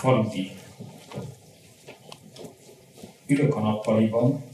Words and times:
faluti. 0.00 0.50
Ülök 3.26 3.56
a 3.56 3.60
nappaliban, 3.60 4.44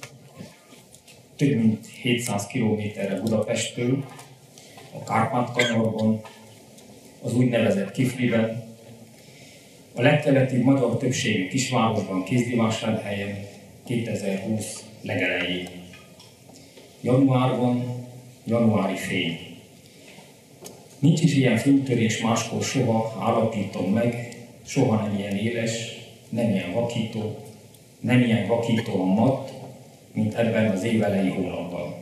több 1.36 1.56
mint 1.56 1.86
700 1.86 2.46
kilométerre 2.46 3.20
Budapesttől, 3.20 4.04
a 4.92 5.04
Kárpát-kanyarban, 5.04 6.20
az 7.22 7.34
úgynevezett 7.34 7.92
Kifliben, 7.92 8.64
a 9.94 10.02
legkeletibb 10.02 10.62
magyar 10.62 10.96
többségű 10.96 11.48
kisvárosban, 11.48 12.24
Kézdivásárhelyen 12.24 13.46
2020 13.84 14.84
legelején. 15.02 15.68
Januárban, 17.00 18.06
januári 18.44 18.96
fény. 18.96 19.38
Nincs 20.98 21.20
is 21.20 21.34
ilyen 21.34 21.56
fénytörés 21.56 22.20
máskor 22.20 22.62
soha, 22.62 23.16
állapítom 23.20 23.92
meg, 23.92 24.25
soha 24.66 25.02
nem 25.02 25.18
ilyen 25.18 25.36
éles, 25.36 25.96
nem 26.28 26.50
ilyen 26.50 26.72
vakító, 26.72 27.36
nem 28.00 28.20
ilyen 28.20 28.50
a 28.92 29.04
mat, 29.04 29.52
mint 30.12 30.34
ebben 30.34 30.70
az 30.70 30.82
évelei 30.82 31.28
hónapban. 31.28 31.94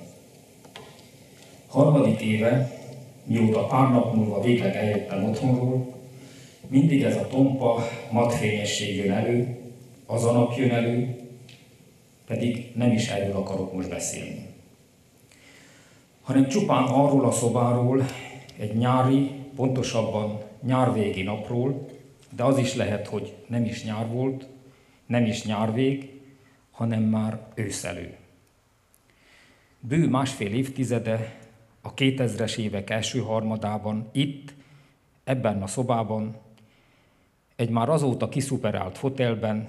Harmadik 1.66 2.20
éve, 2.20 2.80
mióta 3.24 3.66
pár 3.66 3.90
nap 3.90 4.14
múlva 4.14 4.40
végleg 4.40 4.76
eljöttem 4.76 5.24
otthonról, 5.24 5.94
mindig 6.68 7.02
ez 7.02 7.16
a 7.16 7.26
tompa, 7.26 7.88
matfényesség 8.10 8.96
jön 8.96 9.12
elő, 9.12 9.58
az 10.06 10.24
a 10.24 10.32
nap 10.32 10.56
jön 10.56 10.70
elő, 10.70 11.16
pedig 12.26 12.72
nem 12.74 12.92
is 12.92 13.08
erről 13.08 13.36
akarok 13.36 13.72
most 13.72 13.88
beszélni. 13.88 14.46
Hanem 16.22 16.48
csupán 16.48 16.84
arról 16.84 17.24
a 17.24 17.32
szobáról, 17.32 18.04
egy 18.58 18.76
nyári, 18.76 19.30
pontosabban 19.56 20.40
nyárvégi 20.62 21.22
napról, 21.22 21.86
de 22.36 22.44
az 22.44 22.58
is 22.58 22.74
lehet, 22.74 23.06
hogy 23.06 23.36
nem 23.46 23.64
is 23.64 23.84
nyár 23.84 24.08
volt, 24.08 24.48
nem 25.06 25.24
is 25.24 25.44
nyárvég, 25.44 26.20
hanem 26.70 27.02
már 27.02 27.46
őszelő. 27.54 28.16
Bő 29.80 30.08
másfél 30.08 30.52
évtizede, 30.52 31.38
a 31.80 31.94
2000-es 31.94 32.56
évek 32.58 32.90
első 32.90 33.18
harmadában 33.18 34.08
itt, 34.12 34.54
ebben 35.24 35.62
a 35.62 35.66
szobában, 35.66 36.36
egy 37.56 37.70
már 37.70 37.88
azóta 37.88 38.28
kiszuperált 38.28 38.98
fotelben, 38.98 39.68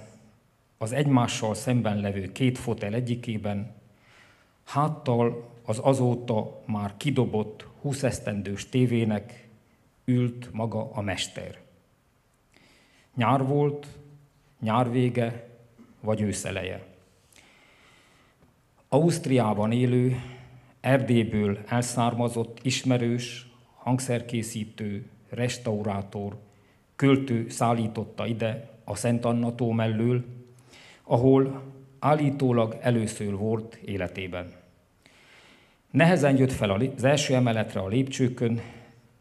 az 0.78 0.92
egymással 0.92 1.54
szemben 1.54 1.98
levő 1.98 2.32
két 2.32 2.58
fotel 2.58 2.94
egyikében, 2.94 3.74
háttal 4.64 5.50
az 5.66 5.80
azóta 5.84 6.62
már 6.66 6.98
kidobott 6.98 7.68
20 7.82 8.04
esztendős 8.04 8.70
tévének 8.70 9.48
ült 10.06 10.50
maga 10.54 10.92
a 10.94 11.02
mester. 11.02 11.65
Nyár 13.16 13.46
volt, 13.46 13.88
nyár 14.60 14.92
vége, 14.92 15.48
vagy 16.00 16.22
őszeleje. 16.22 16.84
Ausztriában 18.90 19.72
élő, 19.72 20.22
Erdélyből 20.86 21.60
elszármazott 21.68 22.60
ismerős, 22.62 23.48
hangszerkészítő, 23.76 25.06
restaurátor, 25.30 26.38
költő 26.96 27.50
szállította 27.50 28.26
ide 28.26 28.70
a 28.84 28.96
Szent 28.96 29.26
Anna 29.26 29.56
tó 29.56 29.72
mellől, 29.72 30.26
ahol 31.04 31.62
állítólag 32.00 32.78
először 32.82 33.36
volt 33.36 33.76
életében. 33.76 34.54
Nehezen 35.92 36.38
jött 36.38 36.52
fel 36.52 36.72
az 36.72 37.04
első 37.04 37.34
emeletre 37.34 37.80
a 37.80 37.88
lépcsőkön, 37.88 38.62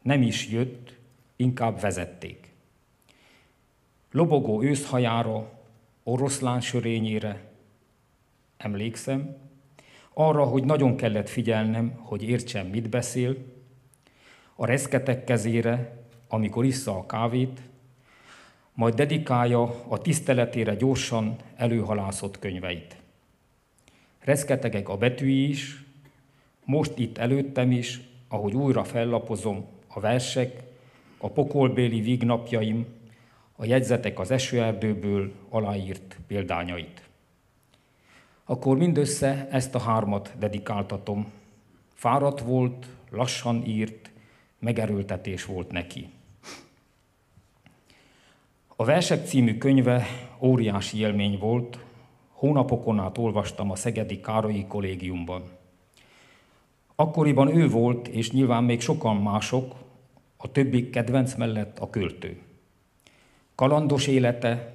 nem 0.03 0.23
is 0.23 0.49
jött, 0.49 0.95
inkább 1.37 1.81
vezették. 1.81 2.44
Lobogó 4.15 4.63
őszhajára, 4.63 5.51
oroszlán 6.03 6.61
sörényére, 6.61 7.45
emlékszem, 8.57 9.37
arra, 10.13 10.45
hogy 10.45 10.65
nagyon 10.65 10.97
kellett 10.97 11.29
figyelnem, 11.29 11.93
hogy 12.03 12.23
értsem, 12.23 12.67
mit 12.67 12.89
beszél, 12.89 13.37
a 14.55 14.67
reszketek 14.67 15.25
kezére, 15.25 16.05
amikor 16.29 16.65
issza 16.65 16.97
a 16.97 17.07
kávét, 17.07 17.61
majd 18.73 18.95
dedikálja 18.95 19.85
a 19.89 19.99
tiszteletére 19.99 20.75
gyorsan 20.75 21.37
előhalászott 21.57 22.39
könyveit. 22.39 22.97
Reszketegek 24.21 24.89
a 24.89 24.97
betűi 24.97 25.49
is, 25.49 25.85
most 26.65 26.99
itt 26.99 27.19
előttem 27.19 27.71
is, 27.71 28.01
ahogy 28.29 28.55
újra 28.55 28.85
fellapozom 28.85 29.65
a 29.89 30.01
versek, 30.01 30.63
a 31.19 31.31
pokolbéli 31.31 32.01
vígnapjaim, 32.01 33.03
a 33.57 33.65
jegyzetek 33.65 34.19
az 34.19 34.31
esőerdőből 34.31 35.33
aláírt 35.49 36.19
példányait. 36.27 37.03
Akkor 38.45 38.77
mindössze 38.77 39.49
ezt 39.51 39.75
a 39.75 39.79
hármat 39.79 40.33
dedikáltatom. 40.39 41.33
Fáradt 41.95 42.41
volt, 42.41 42.87
lassan 43.11 43.65
írt, 43.67 44.11
megerőltetés 44.59 45.45
volt 45.45 45.71
neki. 45.71 46.09
A 48.77 48.85
Versek 48.85 49.27
című 49.27 49.59
könyve 49.59 50.07
óriási 50.41 50.99
élmény 50.99 51.39
volt, 51.39 51.79
hónapokon 52.33 52.99
át 52.99 53.19
olvastam 53.19 53.71
a 53.71 53.77
Szegedi 53.77 54.21
Károlyi 54.21 54.67
kollégiumban. 54.67 55.43
Akkoriban 56.95 57.57
ő 57.57 57.69
volt, 57.69 58.09
és 58.09 58.31
nyilván 58.31 58.65
még 58.65 58.81
sokan 58.81 59.17
mások, 59.17 59.75
a 60.37 60.53
többi 60.53 60.91
kedvenc 60.91 61.35
mellett 61.35 61.79
a 61.79 61.91
költő. 61.91 62.41
Kalandos 63.55 64.07
élete, 64.07 64.73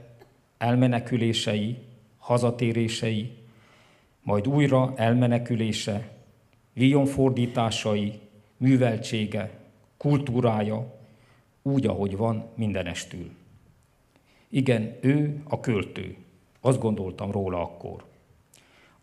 elmenekülései, 0.58 1.78
hazatérései, 2.18 3.38
majd 4.22 4.48
újra 4.48 4.94
elmenekülése, 4.96 6.10
víjonfordításai, 6.74 8.20
műveltsége, 8.58 9.52
kultúrája, 9.98 10.98
úgy, 11.62 11.86
ahogy 11.86 12.18
van 12.18 12.50
mindenestül. 12.56 13.30
Igen, 14.50 14.98
ő 15.02 15.42
a 15.44 15.60
költő. 15.60 16.18
Azt 16.62 16.80
gondoltam 16.80 17.32
róla 17.32 17.62
akkor. 17.62 18.04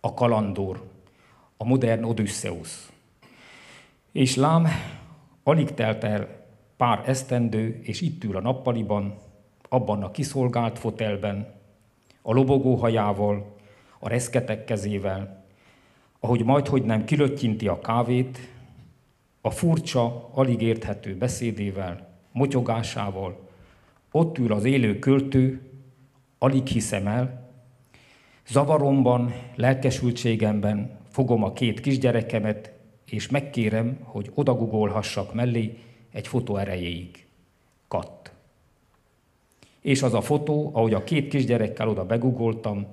A 0.00 0.14
kalandor, 0.14 0.90
a 1.56 1.64
modern 1.64 2.04
Odysseus. 2.04 2.88
És 4.12 4.36
lám, 4.36 4.66
alig 5.42 5.74
telt 5.74 6.04
el 6.04 6.46
pár 6.76 7.08
esztendő, 7.08 7.80
és 7.82 8.00
itt 8.00 8.24
ül 8.24 8.36
a 8.36 8.40
nappaliban, 8.40 9.14
abban 9.76 10.02
a 10.02 10.10
kiszolgált 10.10 10.78
fotelben, 10.78 11.46
a 12.22 12.32
lobogó 12.32 12.74
hajával, 12.74 13.56
a 13.98 14.08
reszketek 14.08 14.64
kezével, 14.64 15.44
ahogy 16.20 16.44
majd, 16.44 16.66
hogy 16.66 16.82
nem 16.82 17.04
kilöttyinti 17.04 17.68
a 17.68 17.78
kávét, 17.78 18.38
a 19.40 19.50
furcsa, 19.50 20.28
alig 20.32 20.62
érthető 20.62 21.16
beszédével, 21.16 22.08
motyogásával, 22.32 23.48
ott 24.10 24.38
ül 24.38 24.52
az 24.52 24.64
élő 24.64 24.98
költő, 24.98 25.60
alig 26.38 26.66
hiszem 26.66 27.06
el, 27.06 27.50
zavaromban, 28.46 29.34
lelkesültségemben 29.54 30.98
fogom 31.10 31.42
a 31.42 31.52
két 31.52 31.80
kisgyerekemet, 31.80 32.72
és 33.10 33.28
megkérem, 33.28 33.98
hogy 34.02 34.30
odagugolhassak 34.34 35.34
mellé 35.34 35.78
egy 36.12 36.28
fotó 36.28 36.56
erejéig. 36.56 37.26
Katt. 37.88 38.25
És 39.86 40.02
az 40.02 40.14
a 40.14 40.20
fotó, 40.20 40.70
ahogy 40.72 40.94
a 40.94 41.04
két 41.04 41.28
kisgyerekkel 41.28 41.88
oda 41.88 42.04
begugoltam, 42.04 42.86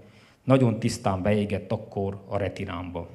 nagyon 0.44 0.80
tisztán 0.80 1.22
beégett 1.22 1.72
akkor 1.72 2.22
a 2.28 2.38
retinámba. 2.38 3.10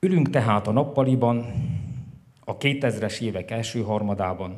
Ülünk 0.00 0.30
tehát 0.30 0.66
a 0.66 0.70
nappaliban, 0.72 1.46
a 2.44 2.56
2000-es 2.56 3.20
évek 3.20 3.50
első 3.50 3.82
harmadában, 3.82 4.56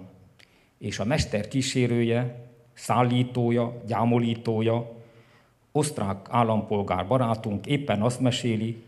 és 0.78 0.98
a 0.98 1.04
mester 1.04 1.48
kísérője, 1.48 2.48
szállítója, 2.72 3.82
gyámolítója, 3.86 4.92
osztrák 5.72 6.26
állampolgár 6.30 7.06
barátunk 7.06 7.66
éppen 7.66 8.02
azt 8.02 8.20
meséli, 8.20 8.82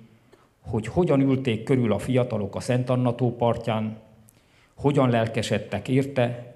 hogy 0.60 0.86
hogyan 0.86 1.20
ülték 1.20 1.62
körül 1.62 1.92
a 1.92 1.98
fiatalok 1.98 2.54
a 2.54 2.60
Szent 2.60 2.90
Anna 2.90 3.14
tó 3.14 3.36
partján, 3.36 3.98
hogyan 4.74 5.10
lelkesedtek 5.10 5.88
érte, 5.88 6.53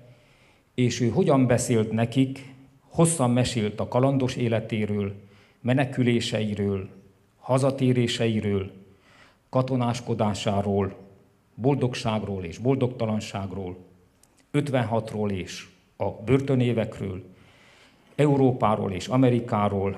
és 0.79 1.01
ő 1.01 1.09
hogyan 1.09 1.47
beszélt 1.47 1.93
nekik, 1.93 2.55
hosszan 2.89 3.31
mesélt 3.31 3.81
a 3.81 3.89
kalandos 3.89 4.37
életéről, 4.37 5.15
meneküléseiről, 5.61 6.89
hazatéréseiről, 7.37 8.71
katonáskodásáról, 9.49 10.95
boldogságról 11.55 12.45
és 12.45 12.59
boldogtalanságról, 12.59 13.77
56-ról 14.53 15.31
és 15.31 15.67
a 15.97 16.11
börtönévekről, 16.11 17.23
Európáról 18.15 18.93
és 18.93 19.09
Amerikáról, 19.09 19.97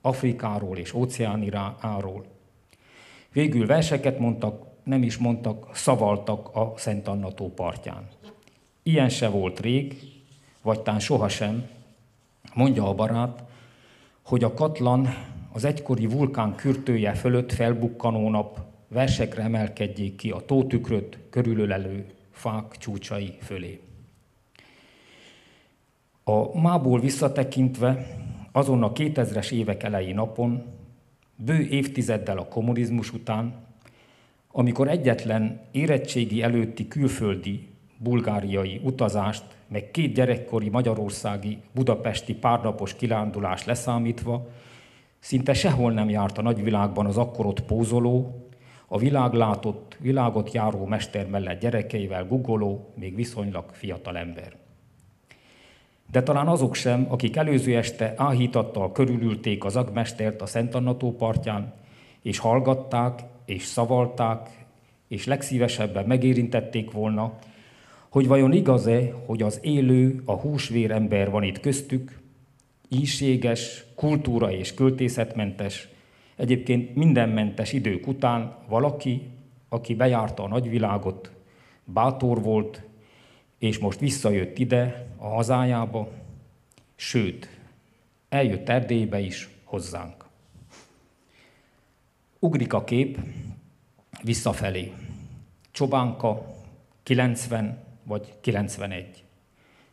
Afrikáról 0.00 0.76
és 0.76 0.94
Óceániáról. 0.94 2.24
Végül 3.32 3.66
verseket 3.66 4.18
mondtak, 4.18 4.66
nem 4.84 5.02
is 5.02 5.16
mondtak, 5.16 5.76
szavaltak 5.76 6.48
a 6.56 6.72
Szent 6.76 7.08
Anna 7.08 7.32
tó 7.32 7.52
partján. 7.54 8.08
Ilyen 8.82 9.08
se 9.08 9.28
volt 9.28 9.60
rég, 9.60 10.14
vagy 10.66 10.80
tán 10.80 10.98
sohasem, 10.98 11.68
mondja 12.54 12.88
a 12.88 12.94
barát, 12.94 13.42
hogy 14.22 14.44
a 14.44 14.54
katlan 14.54 15.14
az 15.52 15.64
egykori 15.64 16.06
vulkán 16.06 16.54
kürtője 16.54 17.12
fölött 17.12 17.52
felbukkanó 17.52 18.30
nap 18.30 18.60
versekre 18.88 19.42
emelkedjék 19.42 20.16
ki 20.16 20.30
a 20.30 20.40
tótükröt 20.40 21.18
körülölelő 21.30 22.06
fák 22.30 22.76
csúcsai 22.76 23.36
fölé. 23.40 23.80
A 26.24 26.60
mából 26.60 27.00
visszatekintve 27.00 28.06
azon 28.52 28.82
a 28.82 28.92
2000-es 28.92 29.50
évek 29.50 29.82
elejé 29.82 30.12
napon, 30.12 30.64
bő 31.36 31.60
évtizeddel 31.60 32.38
a 32.38 32.48
kommunizmus 32.48 33.12
után, 33.12 33.54
amikor 34.52 34.88
egyetlen 34.88 35.60
érettségi 35.70 36.42
előtti 36.42 36.88
külföldi 36.88 37.68
bulgáriai 37.98 38.80
utazást, 38.84 39.55
meg 39.68 39.90
két 39.90 40.14
gyerekkori 40.14 40.68
magyarországi 40.68 41.58
budapesti 41.74 42.34
párnapos 42.34 42.94
kilándulás 42.94 43.64
leszámítva, 43.64 44.46
szinte 45.18 45.54
sehol 45.54 45.92
nem 45.92 46.08
járt 46.08 46.38
a 46.38 46.42
nagyvilágban 46.42 47.06
az 47.06 47.16
akkorot 47.16 47.60
pózoló, 47.60 48.46
a 48.88 48.98
világlátott, 48.98 49.96
világot 50.00 50.52
járó 50.52 50.84
mester 50.84 51.26
mellett 51.26 51.60
gyerekeivel 51.60 52.26
guggoló, 52.26 52.92
még 52.94 53.14
viszonylag 53.14 53.64
fiatal 53.72 54.16
ember. 54.16 54.52
De 56.10 56.22
talán 56.22 56.48
azok 56.48 56.74
sem, 56.74 57.06
akik 57.08 57.36
előző 57.36 57.76
este 57.76 58.14
áhítattal 58.16 58.92
körülülték 58.92 59.64
az 59.64 59.76
agmestert 59.76 60.42
a 60.42 60.46
Szent 60.46 60.74
Annató 60.74 61.12
partján, 61.12 61.74
és 62.22 62.38
hallgatták, 62.38 63.22
és 63.44 63.62
szavalták, 63.62 64.66
és 65.08 65.26
legszívesebben 65.26 66.06
megérintették 66.06 66.90
volna, 66.90 67.38
hogy 68.16 68.26
vajon 68.26 68.52
igaz-e, 68.52 69.12
hogy 69.26 69.42
az 69.42 69.58
élő, 69.62 70.22
a 70.24 70.32
húsvér 70.32 70.90
ember 70.90 71.30
van 71.30 71.42
itt 71.42 71.60
köztük, 71.60 72.18
íséges, 72.88 73.84
kultúra 73.94 74.52
és 74.52 74.74
költészetmentes, 74.74 75.88
egyébként 76.36 76.94
mindenmentes 76.94 77.72
idők 77.72 78.06
után 78.06 78.56
valaki, 78.68 79.22
aki 79.68 79.94
bejárta 79.94 80.42
a 80.42 80.48
nagyvilágot, 80.48 81.30
bátor 81.84 82.42
volt, 82.42 82.82
és 83.58 83.78
most 83.78 83.98
visszajött 83.98 84.58
ide, 84.58 85.06
a 85.16 85.26
hazájába, 85.26 86.08
sőt, 86.94 87.48
eljött 88.28 88.68
Erdélybe 88.68 89.20
is 89.20 89.48
hozzánk. 89.64 90.24
Ugrik 92.38 92.72
a 92.72 92.84
kép 92.84 93.18
visszafelé. 94.22 94.92
Csobánka 95.70 96.54
90 97.02 97.84
vagy 98.06 98.34
91. 98.40 99.24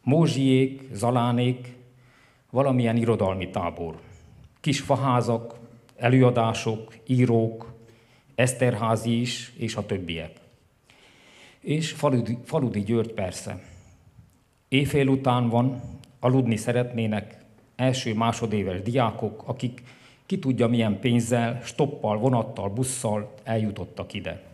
Mózsiék, 0.01 0.89
Zalánék, 0.91 1.75
valamilyen 2.49 2.97
irodalmi 2.97 3.49
tábor. 3.49 3.99
Kis 4.59 4.79
faházak, 4.79 5.55
előadások, 5.95 6.97
írók, 7.07 7.73
Eszterházi 8.35 9.19
is, 9.19 9.53
és 9.57 9.75
a 9.75 9.85
többiek. 9.85 10.39
És 11.59 11.91
Faludi, 11.91 12.37
Faludi 12.43 12.83
György 12.83 13.13
persze. 13.13 13.63
Éjfél 14.67 15.07
után 15.07 15.49
van, 15.49 15.81
aludni 16.19 16.55
szeretnének 16.55 17.37
első, 17.75 18.13
másodéves 18.13 18.81
diákok, 18.81 19.43
akik 19.45 19.83
ki 20.25 20.39
tudja 20.39 20.67
milyen 20.67 20.99
pénzzel, 20.99 21.61
stoppal, 21.63 22.17
vonattal, 22.17 22.69
busszal 22.69 23.33
eljutottak 23.43 24.13
ide. 24.13 24.52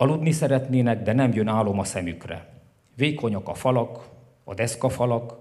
Aludni 0.00 0.30
szeretnének, 0.30 1.02
de 1.02 1.12
nem 1.12 1.32
jön 1.32 1.48
álom 1.48 1.78
a 1.78 1.84
szemükre. 1.84 2.48
Vékonyak 2.96 3.48
a 3.48 3.54
falak, 3.54 4.08
a 4.44 4.54
deszkafalak, 4.54 5.34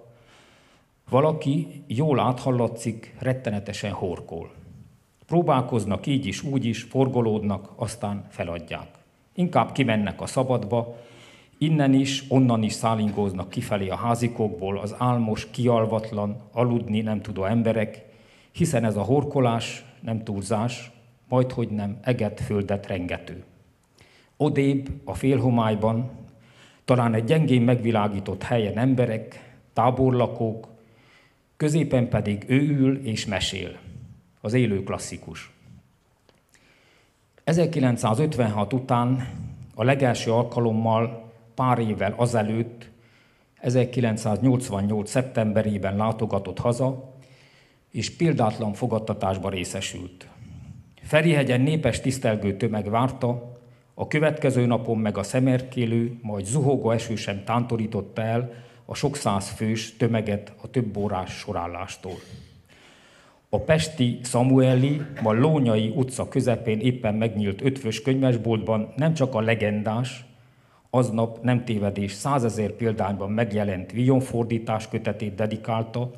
valaki 1.10 1.84
jól 1.88 2.20
áthallatszik, 2.20 3.16
rettenetesen 3.20 3.92
horkol. 3.92 4.52
Próbálkoznak 5.26 6.06
így 6.06 6.26
is, 6.26 6.44
úgy 6.44 6.66
is, 6.66 6.82
forgolódnak, 6.82 7.72
aztán 7.76 8.26
feladják. 8.30 8.88
Inkább 9.34 9.72
kimennek 9.72 10.22
a 10.22 10.26
szabadba, 10.26 10.96
innen 11.58 11.94
is, 11.94 12.24
onnan 12.30 12.64
is 12.64 12.74
szállingóznak 12.74 13.50
kifelé 13.50 13.90
a 13.90 13.96
házikokból 13.96 14.80
az 14.80 14.96
álmos, 14.98 15.50
kialvatlan, 15.52 16.42
aludni 16.52 17.02
nem 17.02 17.22
tudó 17.22 17.44
emberek, 17.44 18.06
hiszen 18.52 18.86
ez 18.86 18.96
a 18.96 19.02
horkolás 19.02 19.86
nem 20.02 20.24
túlzás, 20.24 20.92
majd 21.28 21.52
hogy 21.52 21.70
nem 21.70 22.00
eget 22.02 22.40
földet 22.42 22.88
rengető. 22.88 23.44
Odébb, 24.42 24.90
a 25.04 25.14
félhomályban, 25.14 26.12
talán 26.86 27.14
egy 27.14 27.24
gyengén 27.24 27.62
megvilágított 27.62 28.44
helyen 28.44 28.78
emberek, 28.78 29.54
táborlakók, 29.74 30.68
középen 31.58 32.10
pedig 32.10 32.46
ő 32.48 32.78
ül 32.78 33.06
és 33.06 33.26
mesél, 33.26 33.78
az 34.42 34.54
élő 34.54 34.84
klasszikus. 34.84 35.52
1956 37.44 38.74
után 38.74 39.28
a 39.76 39.84
legelső 39.84 40.32
alkalommal 40.32 41.32
pár 41.56 41.80
évvel 41.80 42.14
azelőtt, 42.18 42.90
1988. 43.56 45.10
szeptemberében 45.10 45.96
látogatott 45.96 46.60
haza, 46.60 47.14
és 47.92 48.16
példátlan 48.16 48.74
fogadtatásba 48.74 49.50
részesült. 49.50 50.28
Ferihegyen 51.02 51.62
népes 51.62 52.02
tisztelgő 52.02 52.58
tömeg 52.58 52.90
várta, 52.90 53.49
a 54.00 54.08
következő 54.08 54.66
napon 54.66 54.98
meg 54.98 55.18
a 55.18 55.24
szemerkélő, 55.24 56.20
majd 56.22 56.46
zuhogó 56.46 56.92
eső 56.92 57.16
sem 57.16 57.44
tántorította 57.44 58.22
el 58.22 58.52
a 58.86 58.96
sok 58.96 59.16
száz 59.16 59.50
fős 59.50 59.98
tömeget 59.98 60.54
a 60.62 60.70
több 60.70 60.98
órás 60.98 61.32
sorállástól. 61.32 62.14
A 63.50 63.60
pesti 63.60 64.20
Samueli, 64.24 65.02
ma 65.22 65.34
Lónyai 65.34 65.94
utca 65.96 66.28
közepén 66.28 66.80
éppen 66.80 67.16
megnyílt 67.16 67.62
ötvös 67.62 68.02
könyvesboltban 68.02 68.94
nem 68.96 69.14
csak 69.14 69.36
a 69.36 69.42
legendás, 69.42 70.26
aznap 70.90 71.44
nem 71.44 71.66
tévedés 71.66 72.12
százezer 72.12 72.72
példányban 72.72 73.32
megjelent 73.32 73.92
Villon 73.92 74.22
kötetét 74.90 75.36
dedikálta 75.36 76.12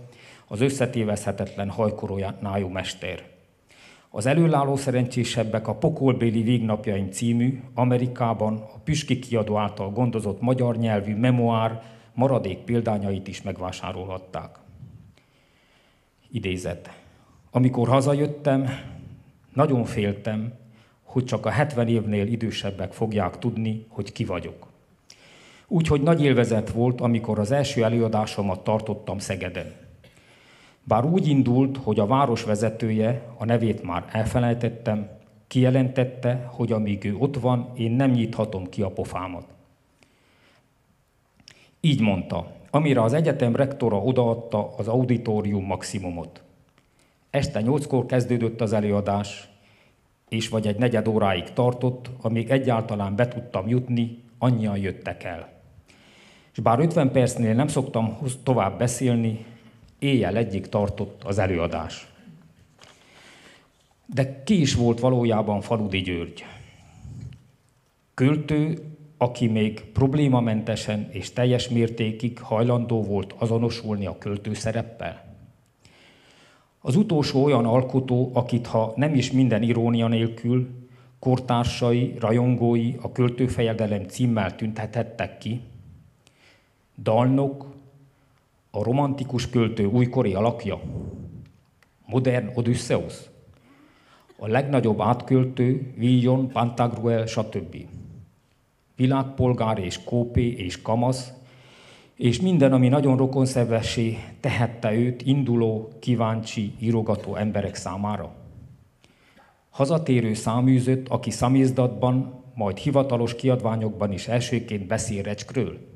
az 0.47 0.61
összetévezhetetlen 0.61 1.69
hajkorójánájú 1.69 2.67
mester. 2.67 3.30
Az 4.13 4.25
előálló 4.25 4.75
szerencsésebbek 4.75 5.67
a 5.67 5.75
Pokolbéli 5.75 6.41
végnapjaim 6.41 7.11
című, 7.11 7.61
Amerikában 7.73 8.57
a 8.57 8.77
Püski 8.83 9.19
kiadó 9.19 9.57
által 9.57 9.89
gondozott 9.89 10.41
magyar 10.41 10.77
nyelvű 10.77 11.15
memoár 11.15 11.83
maradék 12.13 12.57
példányait 12.57 13.27
is 13.27 13.41
megvásárolhatták. 13.41 14.57
Idézet. 16.31 16.99
Amikor 17.51 17.87
hazajöttem, 17.87 18.69
nagyon 19.53 19.83
féltem, 19.83 20.53
hogy 21.03 21.25
csak 21.25 21.45
a 21.45 21.49
70 21.49 21.87
évnél 21.87 22.27
idősebbek 22.27 22.93
fogják 22.93 23.39
tudni, 23.39 23.85
hogy 23.87 24.11
ki 24.11 24.25
vagyok. 24.25 24.67
Úgyhogy 25.67 26.01
nagy 26.01 26.23
élvezet 26.23 26.69
volt, 26.69 27.01
amikor 27.01 27.39
az 27.39 27.51
első 27.51 27.83
előadásomat 27.83 28.63
tartottam 28.63 29.19
Szegeden. 29.19 29.90
Bár 30.83 31.05
úgy 31.05 31.27
indult, 31.27 31.77
hogy 31.77 31.99
a 31.99 32.05
város 32.05 32.43
vezetője, 32.43 33.21
a 33.37 33.45
nevét 33.45 33.83
már 33.83 34.05
elfelejtettem, 34.11 35.09
kijelentette, 35.47 36.47
hogy 36.51 36.71
amíg 36.71 37.05
ő 37.05 37.15
ott 37.17 37.39
van, 37.39 37.69
én 37.75 37.91
nem 37.91 38.11
nyithatom 38.11 38.69
ki 38.69 38.81
a 38.81 38.89
pofámat. 38.89 39.45
Így 41.81 42.01
mondta, 42.01 42.51
amire 42.69 43.01
az 43.01 43.13
egyetem 43.13 43.55
rektora 43.55 43.97
odaadta 43.97 44.73
az 44.77 44.87
auditorium 44.87 45.65
maximumot. 45.65 46.41
Este 47.29 47.61
nyolckor 47.61 48.05
kezdődött 48.05 48.61
az 48.61 48.73
előadás, 48.73 49.49
és 50.29 50.49
vagy 50.49 50.67
egy 50.67 50.77
negyed 50.77 51.07
óráig 51.07 51.53
tartott, 51.53 52.09
amíg 52.21 52.49
egyáltalán 52.49 53.15
be 53.15 53.27
tudtam 53.27 53.67
jutni, 53.67 54.23
annyian 54.37 54.77
jöttek 54.77 55.23
el. 55.23 55.49
És 56.53 56.59
bár 56.59 56.79
50 56.79 57.11
percnél 57.11 57.53
nem 57.53 57.67
szoktam 57.67 58.17
tovább 58.43 58.77
beszélni, 58.77 59.45
éjjel 60.01 60.35
egyik 60.35 60.67
tartott 60.67 61.23
az 61.23 61.37
előadás. 61.37 62.07
De 64.05 64.43
ki 64.43 64.61
is 64.61 64.75
volt 64.75 64.99
valójában 64.99 65.61
Faludi 65.61 66.01
György? 66.01 66.45
Költő, 68.13 68.79
aki 69.17 69.47
még 69.47 69.81
problémamentesen 69.93 71.09
és 71.11 71.33
teljes 71.33 71.69
mértékig 71.69 72.39
hajlandó 72.39 73.03
volt 73.03 73.33
azonosulni 73.37 74.05
a 74.05 74.17
költő 74.17 74.53
szereppel? 74.53 75.35
Az 76.79 76.95
utolsó 76.95 77.43
olyan 77.43 77.65
alkotó, 77.65 78.31
akit 78.33 78.67
ha 78.67 78.93
nem 78.95 79.15
is 79.15 79.31
minden 79.31 79.63
irónia 79.63 80.07
nélkül, 80.07 80.69
kortársai, 81.19 82.15
rajongói 82.19 82.95
a 83.01 83.11
költőfejedelem 83.11 84.03
címmel 84.03 84.55
tüntethettek 84.55 85.37
ki, 85.37 85.61
dalnok, 86.97 87.70
a 88.71 88.83
romantikus 88.83 89.49
költő 89.49 89.85
újkori 89.85 90.33
alakja, 90.33 90.81
modern 92.05 92.51
Odysseus, 92.53 93.29
a 94.37 94.47
legnagyobb 94.47 95.01
átköltő, 95.01 95.93
Villon, 95.97 96.47
Pantagruel, 96.47 97.25
stb. 97.25 97.75
Világpolgár 98.95 99.77
és 99.77 100.03
kópé 100.03 100.47
és 100.47 100.81
kamasz, 100.81 101.31
és 102.15 102.41
minden, 102.41 102.73
ami 102.73 102.87
nagyon 102.87 103.17
rokonszervessé 103.17 104.17
tehette 104.39 104.93
őt 104.93 105.21
induló, 105.21 105.91
kíváncsi, 105.99 106.73
írogató 106.79 107.35
emberek 107.35 107.75
számára. 107.75 108.33
Hazatérő 109.69 110.33
száműzött, 110.33 111.07
aki 111.07 111.29
szamizdatban, 111.29 112.43
majd 112.55 112.77
hivatalos 112.77 113.35
kiadványokban 113.35 114.11
is 114.11 114.27
elsőként 114.27 114.87
beszél 114.87 115.23
recskről. 115.23 115.90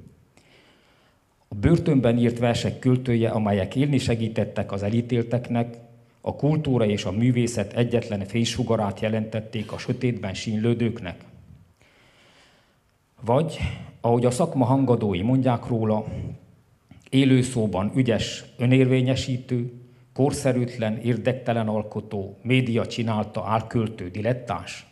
A 1.55 1.57
börtönben 1.57 2.17
írt 2.17 2.39
versek 2.39 2.79
költője, 2.79 3.29
amelyek 3.29 3.75
élni 3.75 3.97
segítettek 3.97 4.71
az 4.71 4.83
elítélteknek, 4.83 5.77
a 6.21 6.35
kultúra 6.35 6.85
és 6.85 7.05
a 7.05 7.12
művészet 7.12 7.74
egyetlen 7.74 8.25
fénysugarát 8.25 9.00
jelentették 9.00 9.71
a 9.71 9.77
sötétben 9.77 10.33
sínlődőknek. 10.33 11.24
Vagy, 13.21 13.57
ahogy 14.01 14.25
a 14.25 14.31
szakma 14.31 14.65
hangadói 14.65 15.21
mondják 15.21 15.67
róla, 15.67 16.05
élőszóban 17.09 17.91
ügyes, 17.95 18.43
önérvényesítő, 18.57 19.71
korszerűtlen, 20.13 20.97
érdektelen 20.97 21.67
alkotó, 21.67 22.38
média 22.41 22.85
csinálta 22.85 23.43
álköltő 23.45 24.09
dilettáns? 24.09 24.88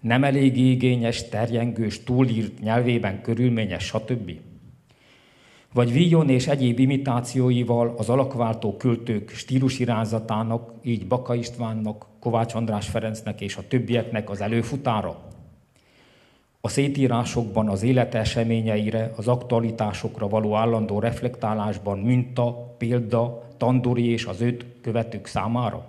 Nem 0.00 0.24
elég 0.24 0.56
igényes, 0.56 1.28
terjengős, 1.28 2.02
túlírt 2.02 2.60
nyelvében 2.60 3.22
körülményes, 3.22 3.84
stb. 3.84 4.30
Vagy 5.72 5.92
Villon 5.92 6.28
és 6.28 6.46
egyéb 6.46 6.78
imitációival 6.78 7.94
az 7.96 8.08
alakváltó 8.08 8.76
költők 8.76 9.30
stílusirányzatának, 9.30 10.72
így 10.82 11.06
Baka 11.06 11.34
Istvánnak, 11.34 12.06
Kovács 12.20 12.54
András 12.54 12.88
Ferencnek 12.88 13.40
és 13.40 13.56
a 13.56 13.66
többieknek 13.68 14.30
az 14.30 14.40
előfutára? 14.40 15.20
A 16.60 16.68
szétírásokban 16.68 17.68
az 17.68 17.82
élet 17.82 18.14
eseményeire, 18.14 19.12
az 19.16 19.28
aktualitásokra 19.28 20.28
való 20.28 20.54
állandó 20.54 20.98
reflektálásban 20.98 21.98
minta, 21.98 22.74
példa, 22.78 23.48
Tandori 23.56 24.08
és 24.08 24.24
az 24.24 24.40
őt 24.40 24.66
követők 24.80 25.26
számára? 25.26 25.86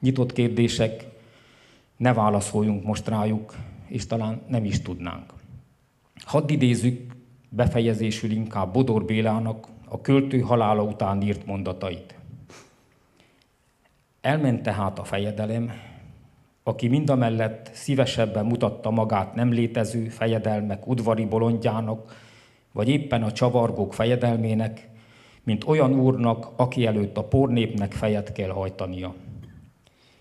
Nyitott 0.00 0.32
kérdések, 0.32 1.06
ne 1.96 2.12
válaszoljunk 2.12 2.84
most 2.84 3.08
rájuk, 3.08 3.54
és 3.86 4.06
talán 4.06 4.42
nem 4.48 4.64
is 4.64 4.80
tudnánk. 4.80 5.32
Hadd 6.24 6.50
idézzük 6.50 7.12
befejezésül 7.54 8.30
inkább 8.30 8.72
Bodor 8.72 9.04
Bélának 9.04 9.66
a 9.88 10.00
költő 10.00 10.40
halála 10.40 10.82
után 10.82 11.22
írt 11.22 11.46
mondatait. 11.46 12.14
Elment 14.20 14.62
tehát 14.62 14.98
a 14.98 15.04
fejedelem, 15.04 15.72
aki 16.62 16.88
mindamellett 16.88 17.70
szívesebben 17.72 18.46
mutatta 18.46 18.90
magát 18.90 19.34
nem 19.34 19.52
létező 19.52 20.08
fejedelmek 20.08 20.86
udvari 20.86 21.24
bolondjának, 21.24 22.16
vagy 22.72 22.88
éppen 22.88 23.22
a 23.22 23.32
csavargók 23.32 23.94
fejedelmének, 23.94 24.88
mint 25.42 25.64
olyan 25.64 25.94
úrnak, 25.94 26.48
aki 26.56 26.86
előtt 26.86 27.16
a 27.16 27.24
pornépnek 27.24 27.92
fejet 27.92 28.32
kell 28.32 28.50
hajtania. 28.50 29.14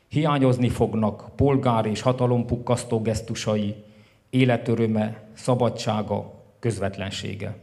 Hiányozni 0.08 0.70
fognak 0.70 1.36
polgár 1.36 1.86
és 1.86 2.02
hatalompukkasztó 2.02 3.02
gesztusai, 3.02 3.76
életöröme, 4.30 5.24
szabadsága, 5.34 6.41
közvetlensége. 6.62 7.56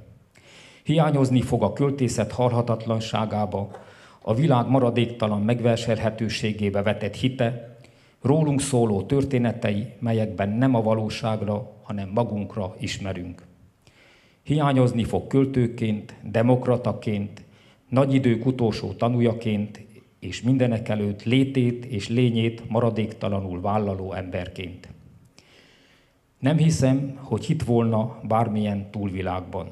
Hiányozni 0.83 1.41
fog 1.41 1.63
a 1.63 1.73
költészet 1.73 2.33
halhatatlanságába, 2.33 3.71
a 4.23 4.35
világ 4.35 4.69
maradéktalan 4.69 5.43
megverselhetőségébe 5.43 6.83
vetett 6.83 7.15
hite, 7.15 7.77
rólunk 8.23 8.61
szóló 8.61 9.03
történetei, 9.03 9.93
melyekben 9.99 10.49
nem 10.49 10.75
a 10.75 10.83
valóságra, 10.83 11.73
hanem 11.83 12.11
magunkra 12.15 12.75
ismerünk. 12.79 13.43
Hiányozni 14.43 15.05
fog 15.05 15.27
költőként, 15.27 16.15
demokrataként, 16.23 17.43
nagy 17.89 18.15
idők 18.15 18.47
utolsó 18.47 18.93
tanújaként, 18.93 19.87
és 20.21 20.43
mindenek 20.43 20.89
előtt 20.89 21.23
létét 21.23 21.85
és 21.85 22.09
lényét 22.09 22.69
maradéktalanul 22.69 23.61
vállaló 23.61 24.13
emberként. 24.13 24.89
Nem 26.39 26.57
hiszem, 26.57 27.19
hogy 27.23 27.45
hit 27.45 27.65
volna 27.65 28.21
bármilyen 28.23 28.91
túlvilágban. 28.91 29.69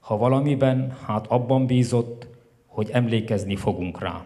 Ha 0.00 0.16
valamiben, 0.16 0.96
hát 1.06 1.26
abban 1.26 1.66
bízott, 1.66 2.26
hogy 2.66 2.90
emlékezni 2.90 3.56
fogunk 3.56 4.00
rá 4.00 4.24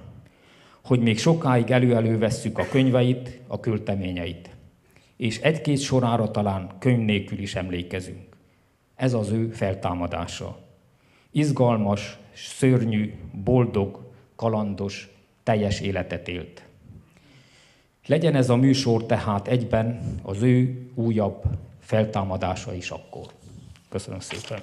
hogy 0.84 1.00
még 1.00 1.18
sokáig 1.18 1.70
elő-elő 1.70 2.18
vesszük 2.18 2.58
a 2.58 2.68
könyveit, 2.70 3.40
a 3.46 3.60
költeményeit. 3.60 4.50
És 5.16 5.38
egy-két 5.40 5.80
sorára 5.80 6.30
talán 6.30 6.70
könyv 6.78 7.04
nélkül 7.04 7.38
is 7.38 7.54
emlékezünk. 7.54 8.36
Ez 8.94 9.14
az 9.14 9.30
ő 9.30 9.48
feltámadása. 9.50 10.58
Izgalmas, 11.30 12.18
szörnyű, 12.32 13.14
boldog, 13.44 14.12
kalandos, 14.36 15.08
teljes 15.42 15.80
életet 15.80 16.28
élt. 16.28 16.62
Legyen 18.10 18.34
ez 18.34 18.50
a 18.50 18.56
műsor 18.56 19.06
tehát 19.06 19.48
egyben 19.48 20.00
az 20.22 20.42
ő 20.42 20.88
újabb 20.94 21.42
feltámadása 21.80 22.74
is 22.74 22.90
akkor. 22.90 23.26
Köszönöm 23.88 24.20
szépen! 24.20 24.62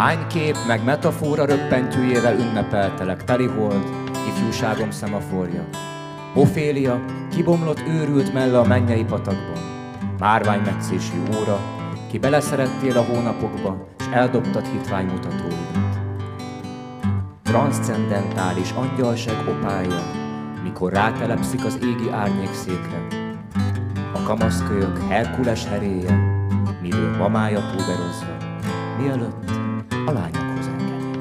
Hány 0.00 0.26
kép 0.26 0.56
meg 0.66 0.84
metafora 0.84 1.44
röppentyűjével 1.44 2.38
ünnepeltelek, 2.38 3.24
telihold, 3.24 3.84
ifjúságom 4.28 4.90
szemaforja. 4.90 5.68
Ofélia, 6.34 7.04
kibomlott 7.30 7.80
őrült 7.88 8.32
melle 8.32 8.58
a 8.58 8.64
mennyei 8.64 9.04
patakban. 9.04 9.62
Márvány 10.18 10.60
metszési 10.60 11.22
óra, 11.40 11.60
ki 12.10 12.18
beleszerettél 12.18 12.96
a 12.96 13.02
hónapokba, 13.02 13.88
és 13.98 14.04
eldobtad 14.12 14.66
hitvány 14.66 15.06
mutatóidat. 15.06 15.98
Transzcendentális 17.42 18.70
angyalság 18.70 19.48
opálja, 19.48 20.02
mikor 20.62 20.92
rátelepszik 20.92 21.64
az 21.64 21.78
égi 21.82 22.10
árnyékszékre. 22.10 23.06
A 24.12 24.22
kamaszkölyök 24.22 24.98
Herkules 25.08 25.66
heréje, 25.66 26.14
miről 26.82 27.16
mamája 27.16 27.60
púderozva, 27.70 28.36
mielőtt 28.98 29.49
a 30.10 30.12
lányokhoz 30.12 30.66
engedi. 30.66 31.16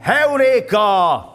Heuréka! 0.00 1.32